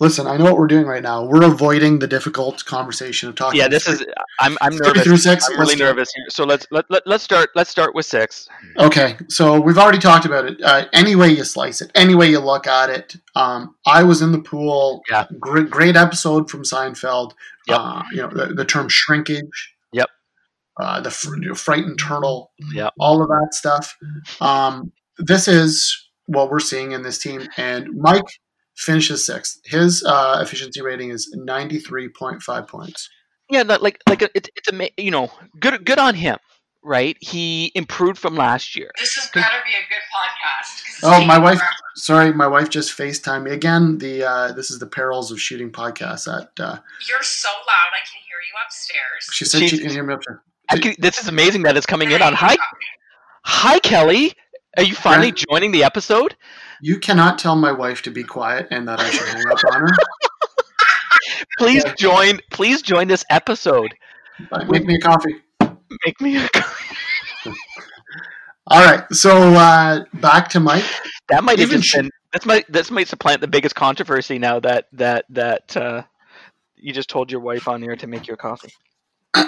Listen, 0.00 0.26
I 0.26 0.36
know 0.36 0.44
what 0.44 0.56
we're 0.56 0.66
doing 0.66 0.86
right 0.86 1.02
now. 1.02 1.24
We're 1.24 1.44
avoiding 1.44 1.98
the 1.98 2.06
difficult 2.06 2.64
conversation 2.64 3.28
of 3.28 3.36
talking. 3.36 3.60
Yeah, 3.60 3.68
this 3.68 3.88
is. 3.88 4.04
I'm. 4.40 4.58
I'm 4.60 4.76
nervous. 4.76 5.04
through 5.04 5.16
six. 5.18 5.48
I'm 5.48 5.52
really 5.52 5.66
let's 5.68 5.80
nervous 5.80 6.12
here. 6.14 6.24
So 6.28 6.44
let's 6.44 6.66
let, 6.70 6.86
let 6.90 7.06
let's 7.06 7.22
start. 7.22 7.50
Let's 7.54 7.70
start 7.70 7.94
with 7.94 8.06
six. 8.06 8.48
Okay, 8.78 9.16
so 9.28 9.60
we've 9.60 9.78
already 9.78 9.98
talked 9.98 10.24
about 10.24 10.44
it. 10.44 10.60
Uh, 10.62 10.86
any 10.92 11.14
way 11.14 11.28
you 11.28 11.44
slice 11.44 11.80
it, 11.80 11.90
any 11.94 12.14
way 12.14 12.28
you 12.28 12.40
look 12.40 12.66
at 12.66 12.90
it. 12.90 13.16
Um, 13.36 13.76
I 13.86 14.02
was 14.02 14.22
in 14.22 14.32
the 14.32 14.40
pool. 14.40 15.02
Yeah. 15.08 15.26
Great, 15.38 15.70
great 15.70 15.96
episode 15.96 16.50
from 16.50 16.62
Seinfeld. 16.62 17.32
Yep. 17.68 17.78
Uh, 17.78 18.02
you 18.10 18.22
know 18.22 18.28
the, 18.28 18.54
the 18.54 18.64
term 18.64 18.88
shrinkage. 18.88 19.74
Yep. 19.92 20.08
Uh, 20.80 21.00
the 21.00 21.10
fr- 21.10 21.54
frightened 21.54 21.98
turtle. 21.98 22.52
Yep. 22.72 22.94
All 22.98 23.22
of 23.22 23.28
that 23.28 23.50
stuff. 23.52 23.96
Um, 24.40 24.92
this 25.18 25.46
is 25.46 26.08
what 26.26 26.50
we're 26.50 26.60
seeing 26.60 26.92
in 26.92 27.02
this 27.02 27.18
team, 27.18 27.46
and 27.56 27.88
Mike 27.96 28.24
finishes 28.80 29.24
sixth. 29.26 29.60
His 29.64 30.02
uh, 30.04 30.38
efficiency 30.42 30.80
rating 30.82 31.10
is 31.10 31.30
ninety 31.34 31.78
three 31.78 32.08
point 32.08 32.42
five 32.42 32.66
points. 32.66 33.08
Yeah, 33.50 33.62
no, 33.62 33.76
like 33.76 33.98
like 34.08 34.22
it's 34.34 34.48
it's 34.56 34.68
ama- 34.72 34.90
you 34.96 35.10
know 35.10 35.30
good 35.58 35.84
good 35.84 35.98
on 35.98 36.14
him, 36.14 36.38
right? 36.82 37.16
He 37.20 37.72
improved 37.74 38.18
from 38.18 38.34
last 38.36 38.76
year. 38.76 38.90
This 38.98 39.14
has 39.14 39.30
better 39.30 39.56
be 39.64 39.70
a 39.72 39.84
good 39.88 40.02
podcast. 40.14 41.00
Oh, 41.02 41.24
my 41.26 41.38
wife. 41.38 41.58
forever. 41.58 41.72
Sorry, 41.96 42.32
my 42.32 42.46
wife 42.46 42.70
just 42.70 42.96
FaceTimed 42.96 43.44
me 43.44 43.50
again. 43.50 43.98
The 43.98 44.24
uh, 44.24 44.52
this 44.52 44.70
is 44.70 44.78
the 44.78 44.86
perils 44.86 45.30
of 45.32 45.40
shooting 45.40 45.70
podcasts. 45.70 46.26
At 46.32 46.48
uh, 46.58 46.78
You're 47.08 47.22
so 47.22 47.48
loud, 47.48 47.90
I 47.92 48.02
can 48.06 48.20
hear 48.26 48.38
you 48.46 48.54
upstairs. 48.64 49.28
she 49.32 49.44
said 49.44 49.68
she 49.68 49.78
can 49.78 49.90
hear 49.90 50.04
me 50.04 50.14
up 50.14 50.20
there. 50.26 50.42
I 50.70 50.78
can, 50.78 50.94
this 50.98 51.18
is 51.18 51.26
amazing 51.26 51.62
that 51.64 51.76
it's 51.76 51.86
coming 51.86 52.12
in 52.12 52.22
on. 52.22 52.32
Hi, 52.34 52.56
hi, 53.44 53.78
Kelly. 53.80 54.32
Are 54.76 54.84
you 54.84 54.94
finally 54.94 55.32
joining 55.32 55.72
the 55.72 55.82
episode? 55.82 56.36
You 56.80 56.98
cannot 56.98 57.38
tell 57.38 57.56
my 57.56 57.72
wife 57.72 58.02
to 58.02 58.10
be 58.10 58.24
quiet 58.24 58.68
and 58.70 58.86
that 58.88 59.00
I 59.00 59.10
should 59.10 59.28
hang 59.28 59.46
up 59.50 59.58
on 59.72 59.80
her. 59.82 59.88
Please 61.58 61.82
Yeah. 61.84 61.94
join. 61.94 62.40
Please 62.50 62.82
join 62.82 63.08
this 63.08 63.24
episode. 63.30 63.94
Uh, 64.50 64.64
Make 64.64 64.84
me 64.86 64.94
a 64.96 65.00
coffee. 65.00 65.36
Make 66.06 66.20
me. 66.20 66.36
A, 66.38 66.48
coffee. 66.48 67.56
All 68.68 68.84
right, 68.84 69.04
so 69.12 69.36
uh, 69.54 70.04
back 70.14 70.48
to 70.50 70.60
Mike. 70.60 70.84
that 71.28 71.42
might 71.44 71.58
Even. 71.58 71.82
Been, 71.92 72.10
that's 72.32 72.46
might. 72.46 72.70
This 72.70 72.90
might 72.90 73.08
supplant 73.08 73.40
the 73.40 73.48
biggest 73.48 73.74
controversy 73.74 74.38
now 74.38 74.60
that 74.60 74.86
that 74.92 75.24
that 75.30 75.76
uh, 75.76 76.02
you 76.76 76.92
just 76.92 77.10
told 77.10 77.30
your 77.32 77.40
wife 77.40 77.66
on 77.68 77.82
air 77.82 77.96
to 77.96 78.06
make 78.06 78.28
you 78.28 78.34
a 78.34 78.36
coffee. 78.36 78.72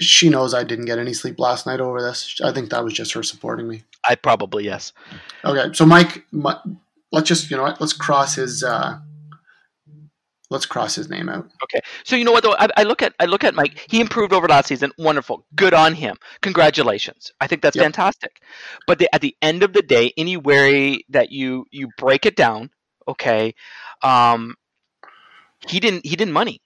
She 0.00 0.28
knows 0.30 0.54
I 0.54 0.64
didn't 0.64 0.86
get 0.86 0.98
any 0.98 1.12
sleep 1.12 1.38
last 1.38 1.66
night 1.66 1.80
over 1.80 2.00
this. 2.00 2.40
I 2.42 2.52
think 2.52 2.70
that 2.70 2.82
was 2.82 2.92
just 2.94 3.12
her 3.12 3.22
supporting 3.22 3.68
me. 3.68 3.82
I 4.08 4.14
probably 4.14 4.64
yes. 4.64 4.92
Okay, 5.44 5.72
so 5.74 5.84
Mike, 5.86 6.24
Mi- 6.32 6.52
let's 7.12 7.28
just 7.28 7.50
you 7.50 7.56
know 7.56 7.64
what? 7.64 7.80
Let's 7.80 7.92
cross 7.92 8.34
his. 8.36 8.64
Uh, 8.64 8.98
let's 10.50 10.66
cross 10.66 10.94
his 10.94 11.08
name 11.08 11.28
out. 11.28 11.46
Okay, 11.64 11.80
so 12.04 12.16
you 12.16 12.24
know 12.24 12.32
what 12.32 12.42
though? 12.42 12.54
I, 12.58 12.68
I 12.78 12.82
look 12.84 13.02
at 13.02 13.14
I 13.20 13.26
look 13.26 13.44
at 13.44 13.54
Mike. 13.54 13.86
He 13.90 14.00
improved 14.00 14.32
over 14.32 14.48
last 14.48 14.68
season. 14.68 14.92
Wonderful. 14.98 15.44
Good 15.54 15.74
on 15.74 15.94
him. 15.94 16.16
Congratulations. 16.40 17.32
I 17.40 17.46
think 17.46 17.62
that's 17.62 17.76
Yep. 17.76 17.84
fantastic. 17.84 18.40
But 18.86 18.98
the, 18.98 19.14
at 19.14 19.20
the 19.20 19.36
end 19.42 19.62
of 19.62 19.72
the 19.72 19.82
day, 19.82 20.12
any 20.16 20.36
way 20.36 21.04
that 21.10 21.30
you 21.32 21.66
you 21.70 21.88
break 21.98 22.26
it 22.26 22.36
down, 22.36 22.70
okay, 23.08 23.54
um, 24.02 24.54
he 25.68 25.80
didn't 25.80 26.04
he 26.06 26.16
didn't 26.16 26.32
money, 26.34 26.60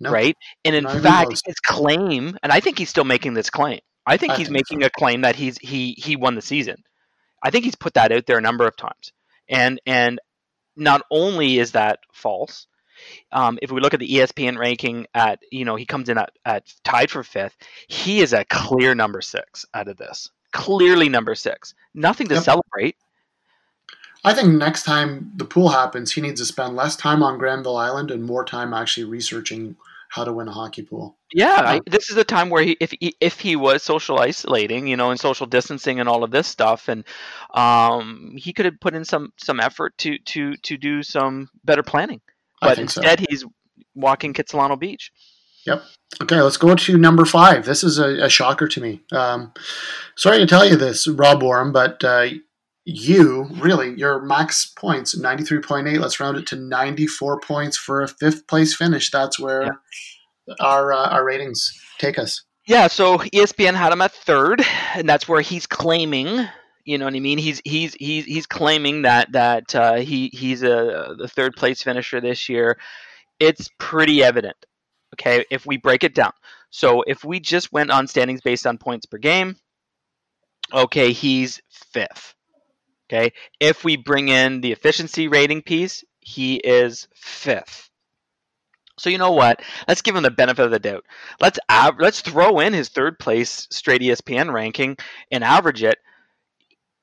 No. 0.00 0.10
right? 0.10 0.36
And 0.64 0.74
in 0.74 0.84
Not 0.84 1.02
fact, 1.02 1.42
his 1.44 1.54
claim, 1.64 2.36
and 2.42 2.52
I 2.52 2.60
think 2.60 2.78
he's 2.78 2.90
still 2.90 3.04
making 3.04 3.34
this 3.34 3.50
claim. 3.50 3.80
I 4.06 4.16
think 4.16 4.32
I 4.32 4.36
he's 4.36 4.48
think 4.48 4.56
making 4.70 4.82
a 4.84 4.90
claim 4.90 5.22
that 5.22 5.36
he's 5.36 5.58
he 5.58 5.94
he 5.98 6.16
won 6.16 6.34
the 6.34 6.42
season. 6.42 6.76
I 7.42 7.50
think 7.50 7.64
he's 7.64 7.74
put 7.76 7.94
that 7.94 8.12
out 8.12 8.26
there 8.26 8.38
a 8.38 8.42
number 8.42 8.66
of 8.66 8.76
times, 8.76 9.12
and 9.48 9.80
and 9.86 10.18
not 10.76 11.02
only 11.10 11.58
is 11.58 11.72
that 11.72 12.00
false, 12.12 12.66
um, 13.32 13.58
if 13.62 13.70
we 13.70 13.80
look 13.80 13.94
at 13.94 14.00
the 14.00 14.08
ESPN 14.08 14.58
ranking 14.58 15.06
at 15.14 15.40
you 15.50 15.64
know 15.64 15.76
he 15.76 15.86
comes 15.86 16.08
in 16.08 16.18
at, 16.18 16.30
at 16.44 16.72
tied 16.84 17.10
for 17.10 17.22
fifth, 17.22 17.56
he 17.88 18.20
is 18.20 18.32
a 18.32 18.44
clear 18.44 18.94
number 18.94 19.20
six 19.20 19.64
out 19.74 19.88
of 19.88 19.96
this. 19.96 20.30
Clearly 20.52 21.08
number 21.08 21.34
six. 21.34 21.74
Nothing 21.94 22.28
to 22.28 22.34
Yep. 22.34 22.44
celebrate. 22.44 22.96
I 24.26 24.34
think 24.34 24.54
next 24.54 24.82
time 24.82 25.30
the 25.36 25.44
pool 25.44 25.68
happens, 25.68 26.12
he 26.12 26.20
needs 26.20 26.40
to 26.40 26.46
spend 26.46 26.74
less 26.74 26.96
time 26.96 27.22
on 27.22 27.38
Granville 27.38 27.76
Island 27.76 28.10
and 28.10 28.24
more 28.24 28.44
time 28.44 28.74
actually 28.74 29.04
researching 29.04 29.76
how 30.08 30.24
to 30.24 30.32
win 30.32 30.48
a 30.48 30.52
hockey 30.52 30.82
pool. 30.82 31.16
Yeah, 31.32 31.62
I, 31.64 31.80
this 31.86 32.10
is 32.10 32.16
a 32.16 32.24
time 32.24 32.50
where 32.50 32.64
he, 32.64 32.76
if 32.80 32.90
he, 32.90 33.16
if 33.20 33.38
he 33.38 33.54
was 33.54 33.84
social 33.84 34.18
isolating, 34.18 34.88
you 34.88 34.96
know, 34.96 35.12
and 35.12 35.20
social 35.20 35.46
distancing 35.46 36.00
and 36.00 36.08
all 36.08 36.24
of 36.24 36.32
this 36.32 36.48
stuff, 36.48 36.88
and 36.88 37.04
um, 37.54 38.34
he 38.36 38.52
could 38.52 38.64
have 38.64 38.80
put 38.80 38.94
in 38.94 39.04
some 39.04 39.32
some 39.36 39.60
effort 39.60 39.96
to 39.98 40.18
to 40.18 40.56
to 40.56 40.76
do 40.76 41.04
some 41.04 41.48
better 41.64 41.84
planning. 41.84 42.20
I 42.60 42.68
But 42.68 42.76
think 42.78 42.90
so. 42.90 43.02
instead, 43.02 43.26
he's 43.28 43.44
walking 43.94 44.34
Kitsilano 44.34 44.76
Beach. 44.76 45.12
Yep. 45.66 45.84
Okay, 46.22 46.40
let's 46.40 46.56
go 46.56 46.74
to 46.74 46.98
number 46.98 47.24
five. 47.24 47.64
This 47.64 47.84
is 47.84 47.98
a, 47.98 48.24
a 48.24 48.28
shocker 48.28 48.68
to 48.68 48.80
me. 48.80 49.02
Um, 49.12 49.52
sorry 50.16 50.38
to 50.38 50.46
tell 50.46 50.64
you 50.64 50.76
this, 50.76 51.06
Rob 51.08 51.42
Warren, 51.42 51.72
but 51.72 52.02
uh, 52.04 52.28
you 52.86 53.48
really 53.60 53.98
your 53.98 54.22
max 54.22 54.64
points 54.64 55.16
ninety 55.16 55.42
three 55.42 55.58
point 55.60 55.88
eight. 55.88 55.98
Let's 55.98 56.20
round 56.20 56.38
it 56.38 56.46
to 56.48 56.56
ninety 56.56 57.06
four 57.06 57.40
points 57.40 57.76
for 57.76 58.02
a 58.02 58.08
fifth 58.08 58.46
place 58.46 58.74
finish. 58.74 59.10
That's 59.10 59.40
where 59.40 59.80
our 60.60 60.92
uh, 60.92 61.08
our 61.08 61.24
ratings 61.24 61.78
take 61.98 62.16
us. 62.16 62.42
Yeah, 62.64 62.86
so 62.86 63.18
ESPN 63.18 63.74
had 63.74 63.92
him 63.92 64.02
at 64.02 64.12
third, 64.12 64.62
and 64.94 65.08
that's 65.08 65.28
where 65.28 65.40
he's 65.40 65.66
claiming. 65.66 66.46
You 66.84 66.98
know 66.98 67.04
what 67.06 67.14
I 67.14 67.20
mean? 67.20 67.38
He's 67.38 67.60
he's 67.64 67.94
he's 67.94 68.24
he's 68.24 68.46
claiming 68.46 69.02
that 69.02 69.32
that 69.32 69.74
uh, 69.74 69.96
he 69.96 70.30
he's 70.32 70.62
a 70.62 71.16
the 71.18 71.28
third 71.28 71.56
place 71.56 71.82
finisher 71.82 72.20
this 72.20 72.48
year. 72.48 72.78
It's 73.40 73.68
pretty 73.78 74.22
evident. 74.22 74.56
Okay, 75.14 75.44
if 75.50 75.66
we 75.66 75.76
break 75.76 76.04
it 76.04 76.14
down. 76.14 76.32
So 76.70 77.02
if 77.02 77.24
we 77.24 77.40
just 77.40 77.72
went 77.72 77.90
on 77.90 78.06
standings 78.06 78.42
based 78.42 78.66
on 78.66 78.78
points 78.78 79.06
per 79.06 79.18
game, 79.18 79.56
okay, 80.72 81.10
he's 81.10 81.60
fifth. 81.92 82.35
Okay, 83.08 83.32
if 83.60 83.84
we 83.84 83.96
bring 83.96 84.28
in 84.28 84.60
the 84.60 84.72
efficiency 84.72 85.28
rating 85.28 85.62
piece, 85.62 86.04
he 86.20 86.56
is 86.56 87.06
fifth. 87.14 87.88
So 88.98 89.10
you 89.10 89.18
know 89.18 89.32
what? 89.32 89.60
Let's 89.86 90.02
give 90.02 90.16
him 90.16 90.22
the 90.22 90.30
benefit 90.30 90.64
of 90.64 90.70
the 90.70 90.78
doubt. 90.78 91.04
Let's 91.40 91.58
av- 91.70 92.00
let's 92.00 92.20
throw 92.20 92.58
in 92.60 92.72
his 92.72 92.88
third 92.88 93.18
place 93.18 93.68
straight 93.70 94.00
ESPN 94.00 94.52
ranking 94.52 94.96
and 95.30 95.44
average 95.44 95.82
it. 95.82 95.98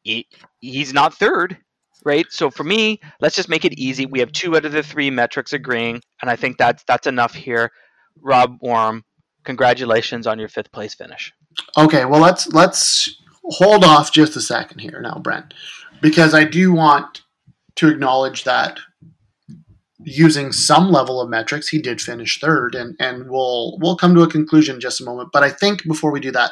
He, 0.02 0.28
he's 0.60 0.92
not 0.92 1.14
third, 1.14 1.58
right? 2.04 2.26
So 2.30 2.50
for 2.50 2.64
me, 2.64 3.00
let's 3.22 3.36
just 3.36 3.48
make 3.48 3.64
it 3.64 3.80
easy. 3.80 4.06
We 4.06 4.20
have 4.20 4.32
two 4.32 4.58
out 4.58 4.66
of 4.66 4.72
the 4.72 4.84
three 4.84 5.10
metrics 5.10 5.54
agreeing, 5.54 6.02
and 6.22 6.30
I 6.30 6.36
think 6.36 6.58
that's 6.58 6.84
that's 6.84 7.08
enough 7.08 7.34
here. 7.34 7.72
Rob 8.20 8.58
Worm, 8.62 9.06
congratulations 9.44 10.28
on 10.28 10.40
your 10.40 10.50
fifth 10.50 10.72
place 10.72 10.96
finish. 10.96 11.32
Okay, 11.78 12.06
well 12.06 12.20
let's 12.22 12.48
let's 12.48 13.22
hold 13.44 13.84
off 13.84 14.12
just 14.12 14.36
a 14.36 14.42
second 14.42 14.80
here 14.80 15.00
now, 15.02 15.20
Brent, 15.24 15.54
because 16.04 16.36
I 16.36 16.44
do 16.44 16.72
want 16.74 17.22
to 17.78 17.88
acknowledge 17.88 18.44
that 18.44 18.78
using 20.04 20.52
some 20.52 20.92
level 20.92 21.22
of 21.22 21.30
metrics, 21.30 21.70
he 21.70 21.82
did 21.82 22.02
finish 22.02 22.40
third, 22.40 22.76
and 22.76 22.96
and 23.00 23.30
we'll 23.30 23.80
we'll 23.80 23.96
come 23.96 24.14
to 24.14 24.22
a 24.22 24.30
conclusion 24.30 24.76
in 24.76 24.82
just 24.82 25.02
a 25.02 25.06
moment. 25.06 25.30
But 25.32 25.44
I 25.44 25.50
think 25.50 25.84
before 25.86 26.12
we 26.12 26.20
do 26.20 26.32
that, 26.32 26.52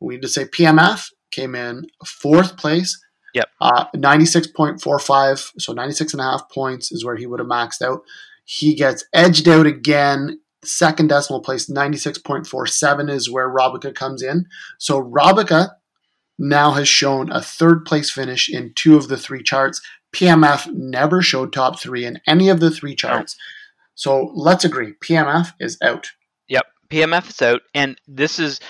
we 0.00 0.14
need 0.14 0.22
to 0.22 0.28
say 0.28 0.44
PMF 0.44 1.10
came 1.32 1.54
in 1.54 1.88
fourth 2.06 2.56
place. 2.56 2.98
Yep. 3.34 3.48
Uh, 3.60 3.84
96.45, 3.94 5.52
so 5.58 5.74
96 5.74 6.14
and 6.14 6.20
a 6.22 6.24
half 6.24 6.48
points 6.50 6.90
is 6.90 7.04
where 7.04 7.16
he 7.16 7.26
would 7.26 7.38
have 7.38 7.48
maxed 7.48 7.82
out. 7.82 8.00
He 8.46 8.74
gets 8.74 9.04
edged 9.12 9.46
out 9.46 9.66
again. 9.66 10.40
Second 10.64 11.08
decimal 11.10 11.42
place, 11.42 11.68
96.47 11.68 13.10
is 13.10 13.30
where 13.30 13.52
Robica 13.52 13.94
comes 13.94 14.22
in. 14.22 14.46
So 14.78 15.02
Robica 15.02 15.72
now 16.38 16.72
has 16.72 16.88
shown 16.88 17.30
a 17.30 17.40
third 17.40 17.84
place 17.84 18.10
finish 18.10 18.48
in 18.48 18.72
two 18.74 18.96
of 18.96 19.08
the 19.08 19.16
three 19.16 19.42
charts. 19.42 19.80
PMF 20.14 20.72
never 20.72 21.22
showed 21.22 21.52
top 21.52 21.78
three 21.78 22.04
in 22.04 22.20
any 22.26 22.48
of 22.48 22.60
the 22.60 22.70
three 22.70 22.94
charts. 22.94 23.36
So 23.94 24.30
let's 24.34 24.64
agree, 24.64 24.92
PMF 25.02 25.52
is 25.58 25.78
out. 25.82 26.10
Yep, 26.48 26.66
PMF 26.90 27.30
is 27.30 27.42
out, 27.42 27.62
and 27.74 27.98
this 28.06 28.38
is 28.38 28.60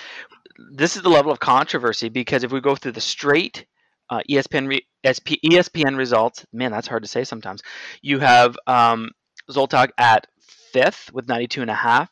this 0.71 0.95
is 0.95 1.03
the 1.03 1.09
level 1.09 1.31
of 1.31 1.39
controversy 1.39 2.09
because 2.09 2.43
if 2.43 2.51
we 2.51 2.61
go 2.61 2.75
through 2.75 2.93
the 2.93 3.01
straight 3.01 3.65
uh, 4.09 4.21
ESPN 4.29 4.67
re- 4.67 4.87
SP, 5.05 5.37
ESPN 5.45 5.97
results, 5.97 6.45
man, 6.51 6.71
that's 6.71 6.87
hard 6.87 7.03
to 7.03 7.09
say 7.09 7.23
sometimes. 7.23 7.61
You 8.01 8.19
have 8.19 8.57
um, 8.65 9.11
Zoltok 9.51 9.89
at 9.97 10.27
fifth 10.39 11.11
with 11.13 11.27
92 11.27 11.61
and 11.61 11.71
a 11.71 11.75
half. 11.75 12.09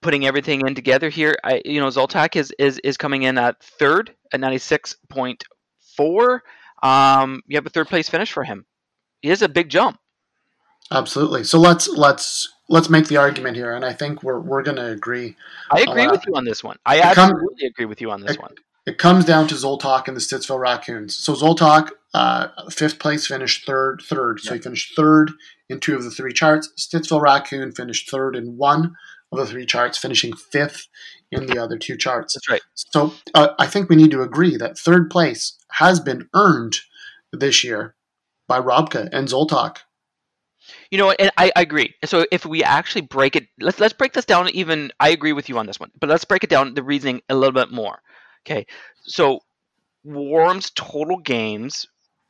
Putting 0.00 0.26
everything 0.26 0.64
in 0.64 0.76
together 0.76 1.08
here, 1.08 1.34
I, 1.42 1.60
you 1.64 1.80
know, 1.80 1.88
Zoltok 1.88 2.36
is, 2.36 2.52
is 2.56 2.78
is 2.84 2.96
coming 2.96 3.24
in 3.24 3.36
at 3.36 3.60
third 3.60 4.14
at 4.32 4.40
96.4. 4.40 6.40
Um, 6.82 7.42
you 7.46 7.56
have 7.56 7.66
a 7.66 7.70
third 7.70 7.88
place 7.88 8.08
finish 8.08 8.32
for 8.32 8.44
him. 8.44 8.66
He 9.20 9.30
is 9.30 9.42
a 9.42 9.48
big 9.48 9.68
jump. 9.68 9.98
Absolutely. 10.90 11.44
So 11.44 11.58
let's 11.58 11.86
let's 11.88 12.48
let's 12.68 12.88
make 12.88 13.08
the 13.08 13.18
argument 13.18 13.56
here, 13.56 13.74
and 13.74 13.84
I 13.84 13.92
think 13.92 14.22
we're 14.22 14.40
we're 14.40 14.62
going 14.62 14.78
to 14.78 14.86
agree. 14.86 15.36
I 15.70 15.80
agree 15.82 16.06
with 16.08 16.24
you 16.26 16.34
on 16.34 16.44
this 16.44 16.64
one. 16.64 16.78
I 16.86 16.96
it 16.96 17.14
come- 17.14 17.30
absolutely 17.30 17.66
agree 17.66 17.84
with 17.84 18.00
you 18.00 18.10
on 18.10 18.22
this 18.22 18.36
it- 18.36 18.40
one. 18.40 18.54
it 18.86 18.96
comes 18.96 19.26
down 19.26 19.48
to 19.48 19.54
Zoltok 19.54 20.08
and 20.08 20.16
the 20.16 20.20
Stittsville 20.20 20.58
Raccoons. 20.60 21.14
So 21.14 21.34
Zoltok, 21.34 21.90
uh, 22.14 22.48
fifth 22.70 22.98
place, 22.98 23.26
finished 23.26 23.66
third. 23.66 24.00
Third, 24.06 24.40
so 24.40 24.54
he 24.54 24.60
finished 24.60 24.96
third 24.96 25.32
in 25.68 25.78
two 25.80 25.94
of 25.94 26.04
the 26.04 26.10
three 26.10 26.32
charts. 26.32 26.72
Stittsville 26.78 27.20
Raccoon 27.20 27.72
finished 27.72 28.10
third 28.10 28.34
in 28.34 28.56
one 28.56 28.94
of 29.32 29.38
the 29.38 29.46
three 29.46 29.66
charts, 29.66 29.98
finishing 29.98 30.34
fifth 30.34 30.86
in 31.30 31.46
the 31.46 31.62
other 31.62 31.76
two 31.76 31.96
charts. 31.96 32.34
That's 32.34 32.48
right. 32.48 32.62
So 32.74 33.12
uh, 33.34 33.48
I 33.58 33.66
think 33.66 33.88
we 33.88 33.96
need 33.96 34.10
to 34.12 34.22
agree 34.22 34.56
that 34.56 34.78
third 34.78 35.10
place 35.10 35.58
has 35.72 36.00
been 36.00 36.28
earned 36.34 36.76
this 37.32 37.62
year 37.62 37.94
by 38.46 38.60
Robka 38.60 39.08
and 39.12 39.28
Zoltok. 39.28 39.78
You 40.90 40.98
know, 40.98 41.10
and 41.10 41.30
I, 41.36 41.50
I 41.56 41.62
agree. 41.62 41.94
So 42.04 42.26
if 42.30 42.44
we 42.44 42.62
actually 42.62 43.02
break 43.02 43.36
it, 43.36 43.46
let's 43.60 43.80
let's 43.80 43.92
break 43.92 44.12
this 44.12 44.24
down. 44.24 44.48
Even 44.50 44.90
I 45.00 45.10
agree 45.10 45.32
with 45.32 45.48
you 45.48 45.58
on 45.58 45.66
this 45.66 45.80
one, 45.80 45.90
but 46.00 46.08
let's 46.08 46.24
break 46.24 46.44
it 46.44 46.50
down 46.50 46.74
the 46.74 46.82
reasoning 46.82 47.22
a 47.28 47.34
little 47.34 47.52
bit 47.52 47.70
more. 47.70 48.00
Okay, 48.46 48.66
so 49.02 49.40
Warham's 50.04 50.70
total 50.70 51.18
games, 51.18 51.86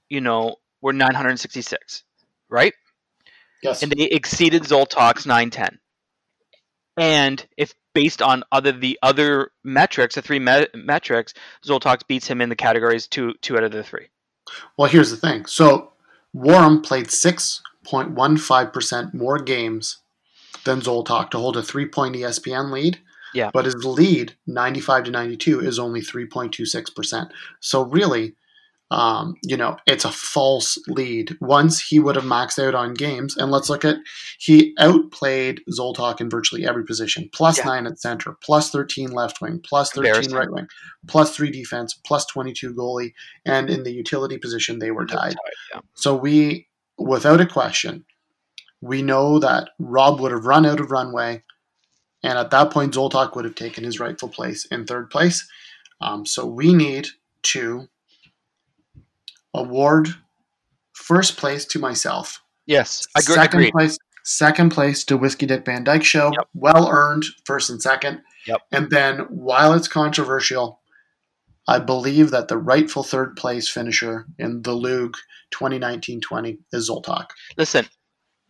you 0.09 0.21
know, 0.21 0.57
were 0.81 0.93
966, 0.93 2.05
right? 2.49 2.73
Yes. 3.63 3.83
And 3.83 3.91
they 3.93 4.05
exceeded 4.05 4.63
Zoltok's 4.63 5.27
910. 5.27 5.79
And 6.99 7.47
if 7.57 7.75
based 7.95 8.21
on 8.23 8.45
other 8.53 8.73
the 8.73 8.99
other 9.03 9.53
metrics, 9.65 10.17
the 10.17 10.23
three 10.23 10.39
me- 10.39 10.69
metrics, 10.75 11.35
Zoltok 11.65 12.07
beats 12.09 12.27
him 12.27 12.41
in 12.41 12.49
the 12.49 12.57
categories 12.57 13.07
two 13.07 13.35
two 13.41 13.57
out 13.57 13.65
of 13.65 13.73
the 13.73 13.85
three. 13.85 14.09
Well, 14.77 14.89
here's 14.89 15.11
the 15.11 15.17
thing. 15.17 15.47
So 15.47 15.93
Warham 16.35 16.83
played 16.83 17.07
6.15% 17.07 19.15
more 19.15 19.39
games 19.39 19.99
than 20.65 20.81
Zoltok 20.81 21.31
to 21.31 21.39
hold 21.39 21.57
a 21.57 21.63
three 21.63 21.87
point 21.87 22.17
ESPN 22.17 22.73
lead. 22.73 22.99
Yeah. 23.35 23.51
But 23.53 23.67
his 23.67 23.85
lead, 23.85 24.35
95 24.47 25.05
to 25.05 25.11
92, 25.11 25.61
is 25.61 25.79
only 25.79 26.01
3.26%. 26.01 27.31
So 27.61 27.83
really, 27.83 28.35
um, 28.91 29.35
you 29.43 29.57
know, 29.57 29.77
it's 29.87 30.05
a 30.07 30.11
false 30.11 30.79
lead. 30.89 31.37
Once 31.41 31.79
he 31.79 31.99
would 31.99 32.17
have 32.17 32.25
maxed 32.25 32.59
out 32.59 32.75
on 32.75 32.95
games, 32.95 33.37
and 33.37 33.51
let's 33.51 33.69
look 33.69 33.85
at 33.85 33.99
he 34.39 34.75
outplayed 34.79 35.61
Zoltok 35.71 36.21
in 36.23 36.31
virtually 36.31 36.67
every 36.67 36.85
position. 36.85 37.29
Plus 37.33 37.59
Yeah. 37.59 37.65
nine 37.67 37.87
at 37.87 38.01
center, 38.01 38.37
plus 38.43 38.71
13 38.71 39.11
left 39.11 39.41
wing, 39.43 39.61
plus 39.63 39.93
13 39.93 40.33
right 40.33 40.51
wing, 40.51 40.67
plus 41.07 41.37
three 41.37 41.51
defense, 41.51 41.93
plus 41.93 42.25
22 42.27 42.73
goalie, 42.75 43.13
and 43.45 43.69
in 43.69 43.83
the 43.83 43.93
utility 43.93 44.39
position 44.39 44.79
they 44.79 44.91
were 44.91 45.05
tied. 45.07 45.37
Yeah. 45.75 45.81
So 45.95 46.17
we, 46.17 46.69
without 46.97 47.43
a 47.43 47.47
question, 47.47 48.07
we 48.81 49.03
know 49.03 49.39
that 49.39 49.71
Rob 49.79 50.19
would 50.21 50.33
have 50.33 50.47
run 50.47 50.65
out 50.65 50.81
of 50.81 50.91
runway, 50.91 51.43
and 52.23 52.39
at 52.39 52.51
that 52.53 52.71
point 52.71 52.95
Zoltok 52.95 53.37
would 53.37 53.45
have 53.45 53.55
taken 53.55 53.85
his 53.85 54.01
rightful 54.01 54.31
place 54.31 54.65
in 54.67 54.87
third 54.87 55.11
place. 55.11 55.47
Um, 56.01 56.25
so 56.25 56.47
we 56.47 56.73
need 56.73 57.09
to 57.43 57.89
award 59.55 60.09
first 60.93 61.37
place 61.37 61.65
to 61.67 61.79
myself. 61.79 62.43
Yes, 62.67 63.07
I 63.17 63.21
agree. 63.21 63.35
second 63.35 63.61
agreed. 63.61 63.73
place, 63.73 63.99
second 64.25 64.71
place 64.71 65.05
to 65.05 65.17
Whiskey 65.17 65.47
Dick 65.47 65.65
Van 65.65 65.85
Dyke 65.85 66.05
Show. 66.05 66.31
Yep. 66.33 66.49
Well 66.55 66.89
earned, 66.91 67.25
first 67.45 67.71
and 67.71 67.81
second. 67.81 68.21
Yep. 68.47 68.61
And 68.73 68.91
then, 68.91 69.21
while 69.31 69.73
it's 69.73 69.89
controversial, 69.89 70.81
I 71.67 71.79
believe 71.79 72.31
that 72.31 72.49
the 72.49 72.59
rightful 72.59 73.03
third 73.03 73.37
place 73.37 73.69
finisher 73.69 74.27
in 74.39 74.63
the 74.63 74.73
LOOG 74.73 75.17
2019-20 75.55 76.59
is 76.73 76.91
Zoltok. 76.91 77.27
Listen, 77.57 77.87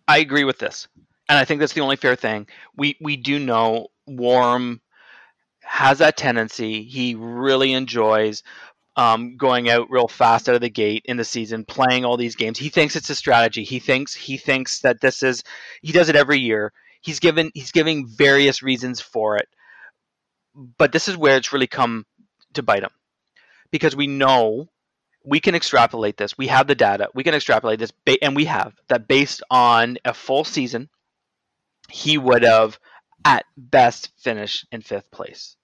I 0.07 0.19
agree 0.19 0.45
with 0.45 0.59
this, 0.59 0.89
and 1.29 1.39
I 1.39 1.45
think 1.45 1.61
that's 1.61 1.75
the 1.75 1.81
only 1.81 1.97
fair 1.97 2.17
thing. 2.17 2.47
We 2.77 2.97
we 3.01 3.17
do 3.17 3.39
know 3.39 3.89
Warm 4.07 4.81
has 5.63 5.99
that 5.99 6.17
tendency. 6.17 6.83
He 6.83 7.15
really 7.15 7.73
enjoys 7.73 8.43
um, 8.99 9.37
going 9.37 9.71
out 9.71 9.91
real 9.91 10.09
fast 10.09 10.49
out 10.49 10.57
of 10.57 10.61
the 10.61 10.69
gate 10.69 11.03
in 11.05 11.17
the 11.17 11.25
season, 11.25 11.65
playing 11.65 12.05
all 12.05 12.17
these 12.17 12.35
games. 12.35 12.59
He 12.59 12.69
thinks 12.69 12.97
it's 12.97 13.09
a 13.09 13.15
strategy. 13.15 13.63
He 13.63 13.79
thinks 13.79 14.13
he 14.13 14.37
thinks 14.37 14.81
that 14.81 15.01
this 15.01 15.23
is 15.23 15.45
he 15.81 15.93
does 15.93 16.09
it 16.09 16.17
every 16.17 16.41
year. 16.41 16.73
He's 17.01 17.21
given 17.21 17.53
he's 17.55 17.71
giving 17.71 18.09
various 18.09 18.61
reasons 18.61 19.01
for 19.01 19.37
it, 19.37 19.49
but 20.77 20.91
this 20.91 21.07
is 21.07 21.17
where 21.17 21.37
it's 21.37 21.53
really 21.53 21.69
come 21.69 22.07
to 22.55 22.63
bite 22.65 22.83
him 22.83 22.91
because 23.71 23.95
we 23.95 24.09
know 24.09 24.69
we 25.25 25.39
can 25.39 25.55
extrapolate 25.55 26.17
this. 26.17 26.37
We 26.37 26.49
have 26.49 26.67
the 26.67 26.75
data. 26.75 27.09
We 27.15 27.23
can 27.23 27.35
extrapolate 27.35 27.79
this, 27.79 27.93
and 28.21 28.35
we 28.35 28.47
have 28.47 28.75
that 28.89 29.07
based 29.07 29.45
on 29.49 29.99
a 30.05 30.13
full 30.13 30.43
season, 30.43 30.89
he 31.89 32.19
would 32.19 32.43
have 32.43 32.81
at 33.25 33.45
best 33.57 34.11
finished 34.19 34.67
in 34.73 34.83
fifth 34.83 35.13
place. 35.13 35.57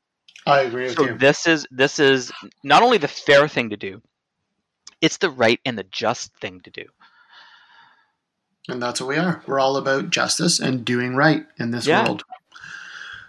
I 0.47 0.61
agree 0.61 0.85
with 0.85 0.99
So 0.99 1.07
you. 1.07 1.17
this 1.17 1.47
is 1.47 1.67
this 1.71 1.99
is 1.99 2.33
not 2.63 2.83
only 2.83 2.99
the 2.99 3.09
fair 3.09 3.49
thing 3.49 3.71
to 3.71 3.77
do, 3.77 4.03
it's 5.01 5.17
the 5.19 5.31
right 5.31 5.61
and 5.65 5.79
the 5.79 5.85
just 5.85 6.35
thing 6.37 6.61
to 6.63 6.71
do. 6.71 6.85
And 8.69 8.83
that's 8.83 9.01
what 9.01 9.09
we 9.09 9.17
are. 9.17 9.43
We're 9.47 9.61
all 9.61 9.77
about 9.77 10.11
justice 10.11 10.59
and 10.59 10.85
doing 10.85 11.15
right 11.17 11.45
in 11.59 11.71
this 11.71 11.87
Yeah. 11.87 12.03
world. 12.03 12.25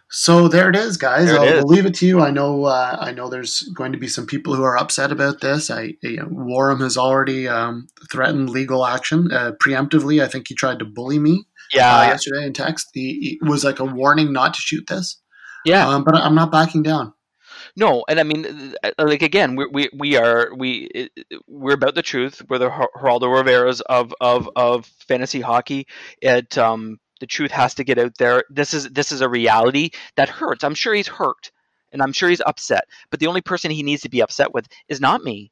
So 0.09 0.47
there 0.47 0.69
it 0.69 0.75
is, 0.75 0.97
guys. 0.97 1.29
It 1.29 1.41
I'll 1.41 1.43
is. 1.43 1.65
leave 1.65 1.85
it 1.85 1.95
to 1.95 2.05
you. 2.05 2.21
I 2.21 2.31
know. 2.31 2.65
Uh, 2.65 2.95
I 3.01 3.11
know 3.11 3.27
there's 3.27 3.61
going 3.75 3.91
to 3.91 3.97
be 3.97 4.07
some 4.07 4.25
people 4.25 4.55
who 4.55 4.63
are 4.63 4.77
upset 4.77 5.11
about 5.11 5.41
this. 5.41 5.69
I, 5.69 5.95
you 6.03 6.17
know, 6.17 6.27
Warham 6.29 6.79
has 6.81 6.95
already 6.95 7.47
um, 7.49 7.87
threatened 8.11 8.49
legal 8.49 8.85
action 8.85 9.31
uh, 9.31 9.53
preemptively. 9.61 10.23
I 10.23 10.27
think 10.27 10.47
he 10.47 10.55
tried 10.55 10.79
to 10.79 10.85
bully 10.85 11.19
me 11.19 11.45
uh, 11.73 11.73
Yeah, 11.73 12.07
yesterday 12.07 12.45
in 12.45 12.53
text. 12.53 12.89
He, 12.93 13.37
he 13.41 13.47
was 13.49 13.65
like 13.65 13.79
a 13.79 13.85
warning 13.85 14.31
not 14.31 14.53
to 14.53 14.61
shoot 14.61 14.85
this. 14.87 15.19
Yeah. 15.65 15.87
Um, 15.87 16.03
but 16.03 16.15
I'm 16.15 16.35
not 16.35 16.51
backing 16.51 16.83
down. 16.83 17.13
No, 17.77 18.05
and 18.07 18.19
I 18.19 18.23
mean, 18.23 18.73
like 18.97 19.21
again, 19.21 19.55
we 19.55 19.67
we 19.67 19.89
we 19.93 20.17
are 20.17 20.53
we 20.55 21.09
we're 21.47 21.73
about 21.73 21.95
the 21.95 22.01
truth. 22.01 22.41
We're 22.47 22.59
the 22.59 22.69
Geraldo 22.69 23.23
Riveras 23.23 23.81
of 23.81 24.13
of 24.21 24.49
of 24.55 24.85
fantasy 25.07 25.41
hockey. 25.41 25.87
It 26.21 26.57
um 26.57 26.99
the 27.19 27.27
truth 27.27 27.51
has 27.51 27.75
to 27.75 27.83
get 27.83 27.97
out 27.97 28.17
there. 28.17 28.43
This 28.49 28.73
is 28.73 28.89
this 28.89 29.11
is 29.11 29.21
a 29.21 29.29
reality 29.29 29.89
that 30.15 30.29
hurts. 30.29 30.63
I'm 30.63 30.75
sure 30.75 30.93
he's 30.93 31.07
hurt, 31.07 31.51
and 31.91 32.01
I'm 32.01 32.13
sure 32.13 32.29
he's 32.29 32.41
upset. 32.45 32.85
But 33.09 33.19
the 33.19 33.27
only 33.27 33.41
person 33.41 33.71
he 33.71 33.83
needs 33.83 34.03
to 34.03 34.09
be 34.09 34.21
upset 34.21 34.53
with 34.53 34.67
is 34.87 35.01
not 35.01 35.23
me. 35.23 35.51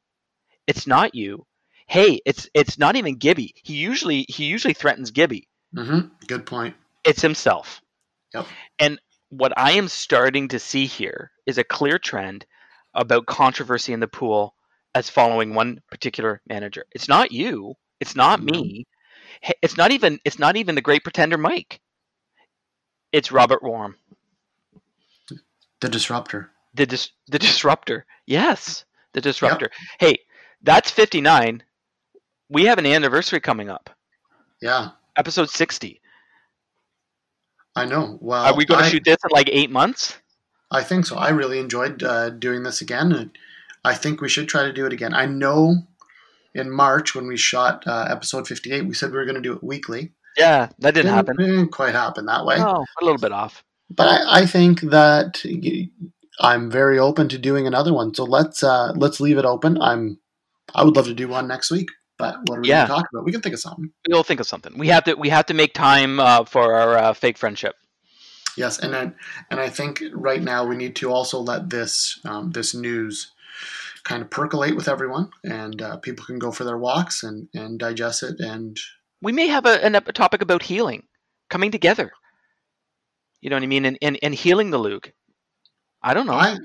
It's 0.66 0.86
not 0.86 1.14
you. 1.14 1.46
Hey, 1.86 2.20
it's 2.24 2.48
it's 2.54 2.78
not 2.78 2.96
even 2.96 3.16
Gibby. 3.16 3.54
He 3.62 3.74
usually 3.74 4.24
he 4.28 4.44
usually 4.44 4.74
threatens 4.74 5.10
Gibby. 5.10 5.48
Mm-hmm. 5.76 6.08
Good 6.26 6.46
point. 6.46 6.74
It's 7.04 7.20
himself. 7.20 7.82
Yep. 8.32 8.46
And 8.78 8.98
what 9.36 9.52
I 9.56 9.72
am 9.72 9.88
starting 9.88 10.48
to 10.48 10.58
see 10.58 10.86
here 10.86 11.30
is 11.46 11.58
a 11.58 11.64
clear 11.64 11.98
trend 11.98 12.46
about 12.94 13.26
controversy 13.26 13.92
in 13.92 14.00
the 14.00 14.08
pool 14.08 14.54
as 14.94 15.10
following 15.10 15.54
one 15.54 15.80
particular 15.90 16.40
manager. 16.48 16.84
It's 16.92 17.08
not 17.08 17.32
you. 17.32 17.74
It's 18.00 18.14
not 18.14 18.42
me. 18.42 18.86
It's 19.62 19.76
not 19.76 19.90
even 19.90 20.18
it's 20.24 20.38
not 20.38 20.56
even 20.56 20.74
the 20.74 20.80
great 20.80 21.02
pretender 21.02 21.36
Mike. 21.36 21.80
It's 23.12 23.32
Robert 23.32 23.62
Warm, 23.62 23.96
The 25.80 25.88
disruptor. 25.88 26.50
the 26.74 26.86
dis- 26.86 27.10
the 27.28 27.38
disruptor. 27.38 28.06
Yes, 28.26 28.84
the 29.12 29.20
disruptor. 29.20 29.70
Hey, 30.00 30.16
that's 30.62 30.90
59. 30.90 31.62
We 32.48 32.64
have 32.64 32.78
an 32.78 32.86
anniversary 32.86 33.40
coming 33.40 33.68
up. 33.70 33.90
Yeah, 34.62 34.90
Episode 35.16 35.50
60. 35.50 36.00
I 37.76 37.84
know. 37.86 38.18
Well, 38.20 38.44
Are 38.44 38.56
we 38.56 38.64
going 38.64 38.84
to 38.84 38.90
shoot 38.90 39.04
this 39.04 39.18
in 39.24 39.30
like 39.32 39.48
8 39.50 39.70
months? 39.70 40.18
I 40.70 40.82
think 40.82 41.06
so. 41.06 41.16
I 41.16 41.30
really 41.30 41.58
enjoyed 41.58 42.02
uh, 42.02 42.30
doing 42.30 42.62
this 42.62 42.80
again, 42.80 43.12
and 43.12 43.36
I 43.84 43.94
think 43.94 44.20
we 44.20 44.28
should 44.28 44.48
try 44.48 44.64
to 44.64 44.72
do 44.72 44.86
it 44.86 44.92
again. 44.92 45.14
I 45.14 45.26
know 45.26 45.86
in 46.54 46.70
March 46.70 47.14
when 47.14 47.26
we 47.26 47.36
shot 47.36 47.86
uh, 47.86 48.06
episode 48.08 48.46
58, 48.46 48.86
we 48.86 48.94
said 48.94 49.10
we 49.10 49.16
were 49.16 49.24
going 49.24 49.36
to 49.36 49.40
do 49.40 49.52
it 49.52 49.62
weekly. 49.62 50.12
Yeah, 50.36 50.68
that 50.78 50.94
didn't 50.94 51.12
happen. 51.12 51.36
Didn't 51.36 51.68
quite 51.68 51.94
happen 51.94 52.26
that 52.26 52.44
way. 52.44 52.56
Oh, 52.58 52.84
a 53.00 53.04
little 53.04 53.20
bit 53.20 53.32
off. 53.32 53.62
But 53.90 54.08
I, 54.08 54.40
I 54.40 54.46
think 54.46 54.80
that 54.80 55.44
I'm 56.40 56.70
very 56.70 56.98
open 56.98 57.28
to 57.28 57.38
doing 57.38 57.66
another 57.66 57.92
one. 57.92 58.14
So 58.14 58.24
let's 58.24 58.62
uh, 58.62 58.92
let's 58.96 59.20
leave 59.20 59.38
it 59.38 59.44
open. 59.44 59.80
I'm 59.80 60.18
I 60.74 60.82
would 60.82 60.96
love 60.96 61.06
to 61.06 61.14
do 61.14 61.28
one 61.28 61.46
next 61.46 61.70
week. 61.70 61.88
But 62.24 62.48
what 62.48 62.58
are 62.58 62.62
we 62.62 62.68
Yeah. 62.68 62.86
going 62.86 62.86
to 62.86 62.92
talk 62.94 63.06
about? 63.12 63.24
We 63.24 63.32
can 63.32 63.40
think 63.42 63.54
of 63.54 63.60
something. 63.60 63.90
We'll 64.08 64.22
think 64.22 64.40
of 64.40 64.46
something. 64.46 64.78
We 64.78 64.88
have 64.88 65.04
to. 65.04 65.14
We 65.14 65.28
have 65.30 65.46
to 65.46 65.54
make 65.54 65.74
time 65.74 66.20
uh, 66.20 66.44
for 66.44 66.74
our 66.74 66.96
uh, 66.96 67.12
fake 67.14 67.38
friendship. 67.38 67.74
Yes, 68.56 68.78
and 68.78 68.92
then 68.94 69.14
and 69.50 69.60
I 69.60 69.68
think 69.68 70.02
right 70.12 70.42
now 70.42 70.64
we 70.64 70.76
need 70.76 70.94
to 70.96 71.10
also 71.10 71.38
let 71.40 71.70
this 71.70 72.20
um, 72.24 72.52
this 72.52 72.74
news 72.74 73.32
kind 74.04 74.22
of 74.22 74.30
percolate 74.30 74.76
with 74.76 74.88
everyone, 74.88 75.30
and 75.42 75.80
uh, 75.80 75.96
people 75.96 76.24
can 76.24 76.38
go 76.38 76.52
for 76.52 76.64
their 76.64 76.78
walks 76.78 77.22
and 77.22 77.48
and 77.54 77.78
digest 77.78 78.22
it. 78.22 78.40
And 78.40 78.78
We 79.22 79.32
may 79.32 79.48
have 79.48 79.66
a, 79.66 79.84
an, 79.84 79.94
a 79.94 80.00
topic 80.00 80.42
about 80.42 80.62
healing, 80.62 81.04
coming 81.50 81.70
together. 81.70 82.12
You 83.40 83.50
know 83.50 83.56
what 83.56 83.62
I 83.62 83.66
mean? 83.66 83.84
And 83.84 83.98
and, 84.00 84.18
and 84.22 84.34
healing 84.34 84.70
the 84.70 84.78
LOOG. 84.78 85.12
I 86.02 86.14
don't 86.14 86.26
know. 86.26 86.34
I 86.34 86.58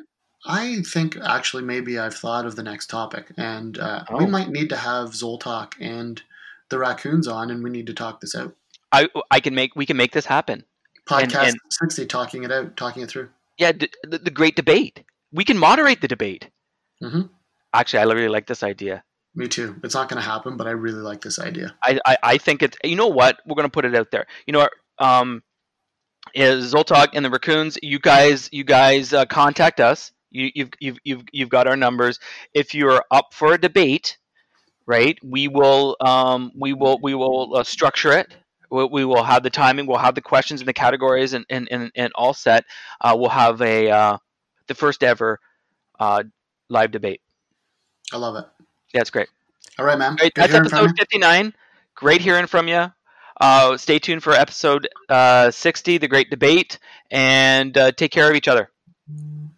I 0.45 0.81
think 0.83 1.17
actually 1.17 1.63
maybe 1.63 1.99
I've 1.99 2.15
thought 2.15 2.45
of 2.45 2.55
the 2.55 2.63
next 2.63 2.87
topic, 2.87 3.31
and 3.37 3.77
uh, 3.77 4.03
we 4.17 4.25
Oh. 4.25 4.27
might 4.27 4.49
need 4.49 4.69
to 4.69 4.77
have 4.77 5.09
Zoltok 5.09 5.73
and 5.79 6.21
the 6.69 6.77
raccoons 6.79 7.27
on, 7.27 7.51
and 7.51 7.63
we 7.63 7.69
need 7.69 7.87
to 7.87 7.93
talk 7.93 8.21
this 8.21 8.35
out. 8.35 8.55
I 8.91 9.07
I 9.29 9.39
can 9.39 9.53
make. 9.53 9.75
We 9.75 9.85
can 9.85 9.97
make 9.97 10.13
this 10.13 10.25
happen. 10.25 10.63
Podcast 11.07 11.49
and- 11.49 11.59
sixty, 11.69 12.05
talking 12.05 12.43
it 12.43 12.51
out, 12.51 12.77
talking 12.77 13.03
it 13.03 13.09
through. 13.09 13.29
Yeah, 13.57 13.73
d- 13.73 13.89
the, 14.03 14.19
the 14.19 14.31
great 14.31 14.55
debate. 14.55 15.03
We 15.33 15.43
can 15.43 15.57
moderate 15.57 16.01
the 16.01 16.07
debate. 16.07 16.49
hmm 17.01 17.23
Actually, 17.73 17.99
I 17.99 18.03
really 18.13 18.29
like 18.29 18.47
this 18.47 18.63
idea. 18.63 19.03
Me 19.35 19.47
too. 19.47 19.75
It's 19.83 19.93
not 19.93 20.09
going 20.09 20.19
to 20.21 20.27
happen, 20.27 20.57
but 20.57 20.65
I 20.65 20.71
really 20.71 21.01
like 21.01 21.21
this 21.21 21.37
idea. 21.37 21.75
I, 21.83 21.99
I, 22.05 22.17
I 22.23 22.37
think 22.39 22.63
it's 22.63 22.77
you 22.83 22.95
know 22.95 23.07
what 23.07 23.39
we're 23.45 23.55
gonna 23.55 23.69
put 23.69 23.85
it 23.85 23.93
out 23.95 24.09
there. 24.11 24.25
You 24.47 24.53
know, 24.53 24.69
um, 24.97 25.43
is 26.33 26.73
Zoltok 26.73 27.09
and 27.13 27.23
the 27.25 27.29
raccoons. 27.29 27.77
You 27.83 27.99
guys, 27.99 28.49
you 28.51 28.63
guys 28.63 29.13
uh, 29.13 29.25
contact 29.25 29.79
us. 29.79 30.11
You, 30.31 30.51
you've 30.53 30.69
you've 30.79 30.97
you've 31.03 31.23
you've 31.31 31.49
got 31.49 31.67
our 31.67 31.75
numbers. 31.77 32.19
If 32.53 32.73
you're 32.73 33.03
up 33.11 33.33
for 33.33 33.53
a 33.53 33.57
debate, 33.57 34.17
right? 34.85 35.17
We 35.23 35.47
will 35.47 35.97
um 36.01 36.51
we 36.57 36.73
will 36.73 36.99
we 37.01 37.15
will 37.15 37.57
uh, 37.57 37.63
structure 37.63 38.11
it. 38.11 38.35
We, 38.71 38.85
we 38.85 39.05
will 39.05 39.23
have 39.23 39.43
the 39.43 39.49
timing. 39.49 39.87
We'll 39.87 39.97
have 39.97 40.15
the 40.15 40.21
questions 40.21 40.61
and 40.61 40.67
the 40.67 40.73
categories 40.73 41.33
and 41.33 41.45
and 41.49 41.67
and, 41.71 41.91
and 41.95 42.11
all 42.15 42.33
set. 42.33 42.65
Uh, 43.01 43.15
we'll 43.17 43.29
have 43.29 43.61
a 43.61 43.89
uh, 43.89 44.17
the 44.67 44.75
first 44.75 45.03
ever 45.03 45.39
uh, 45.99 46.23
live 46.69 46.91
debate. 46.91 47.21
I 48.11 48.17
love 48.17 48.35
it. 48.35 48.45
Yeah, 48.93 49.01
it's 49.01 49.09
great. 49.11 49.29
All 49.77 49.85
right, 49.85 49.97
man. 49.97 50.15
Great. 50.15 50.33
That's 50.35 50.53
episode 50.53 50.91
59. 50.97 51.53
Great 51.95 52.21
hearing 52.21 52.47
from 52.47 52.67
you. 52.67 52.91
Uh, 53.39 53.77
stay 53.77 53.99
tuned 53.99 54.23
for 54.23 54.33
episode 54.33 54.87
uh, 55.09 55.49
60, 55.51 55.97
the 55.97 56.07
great 56.07 56.29
debate, 56.29 56.77
and 57.09 57.77
uh, 57.77 57.91
take 57.91 58.11
care 58.11 58.29
of 58.29 58.35
each 58.35 58.47
other. 58.47 58.69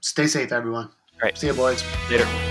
Stay 0.01 0.27
safe, 0.27 0.51
everyone. 0.51 0.89
Right. 1.21 1.37
See 1.37 1.47
you, 1.47 1.53
boys. 1.53 1.83
Later. 2.09 2.50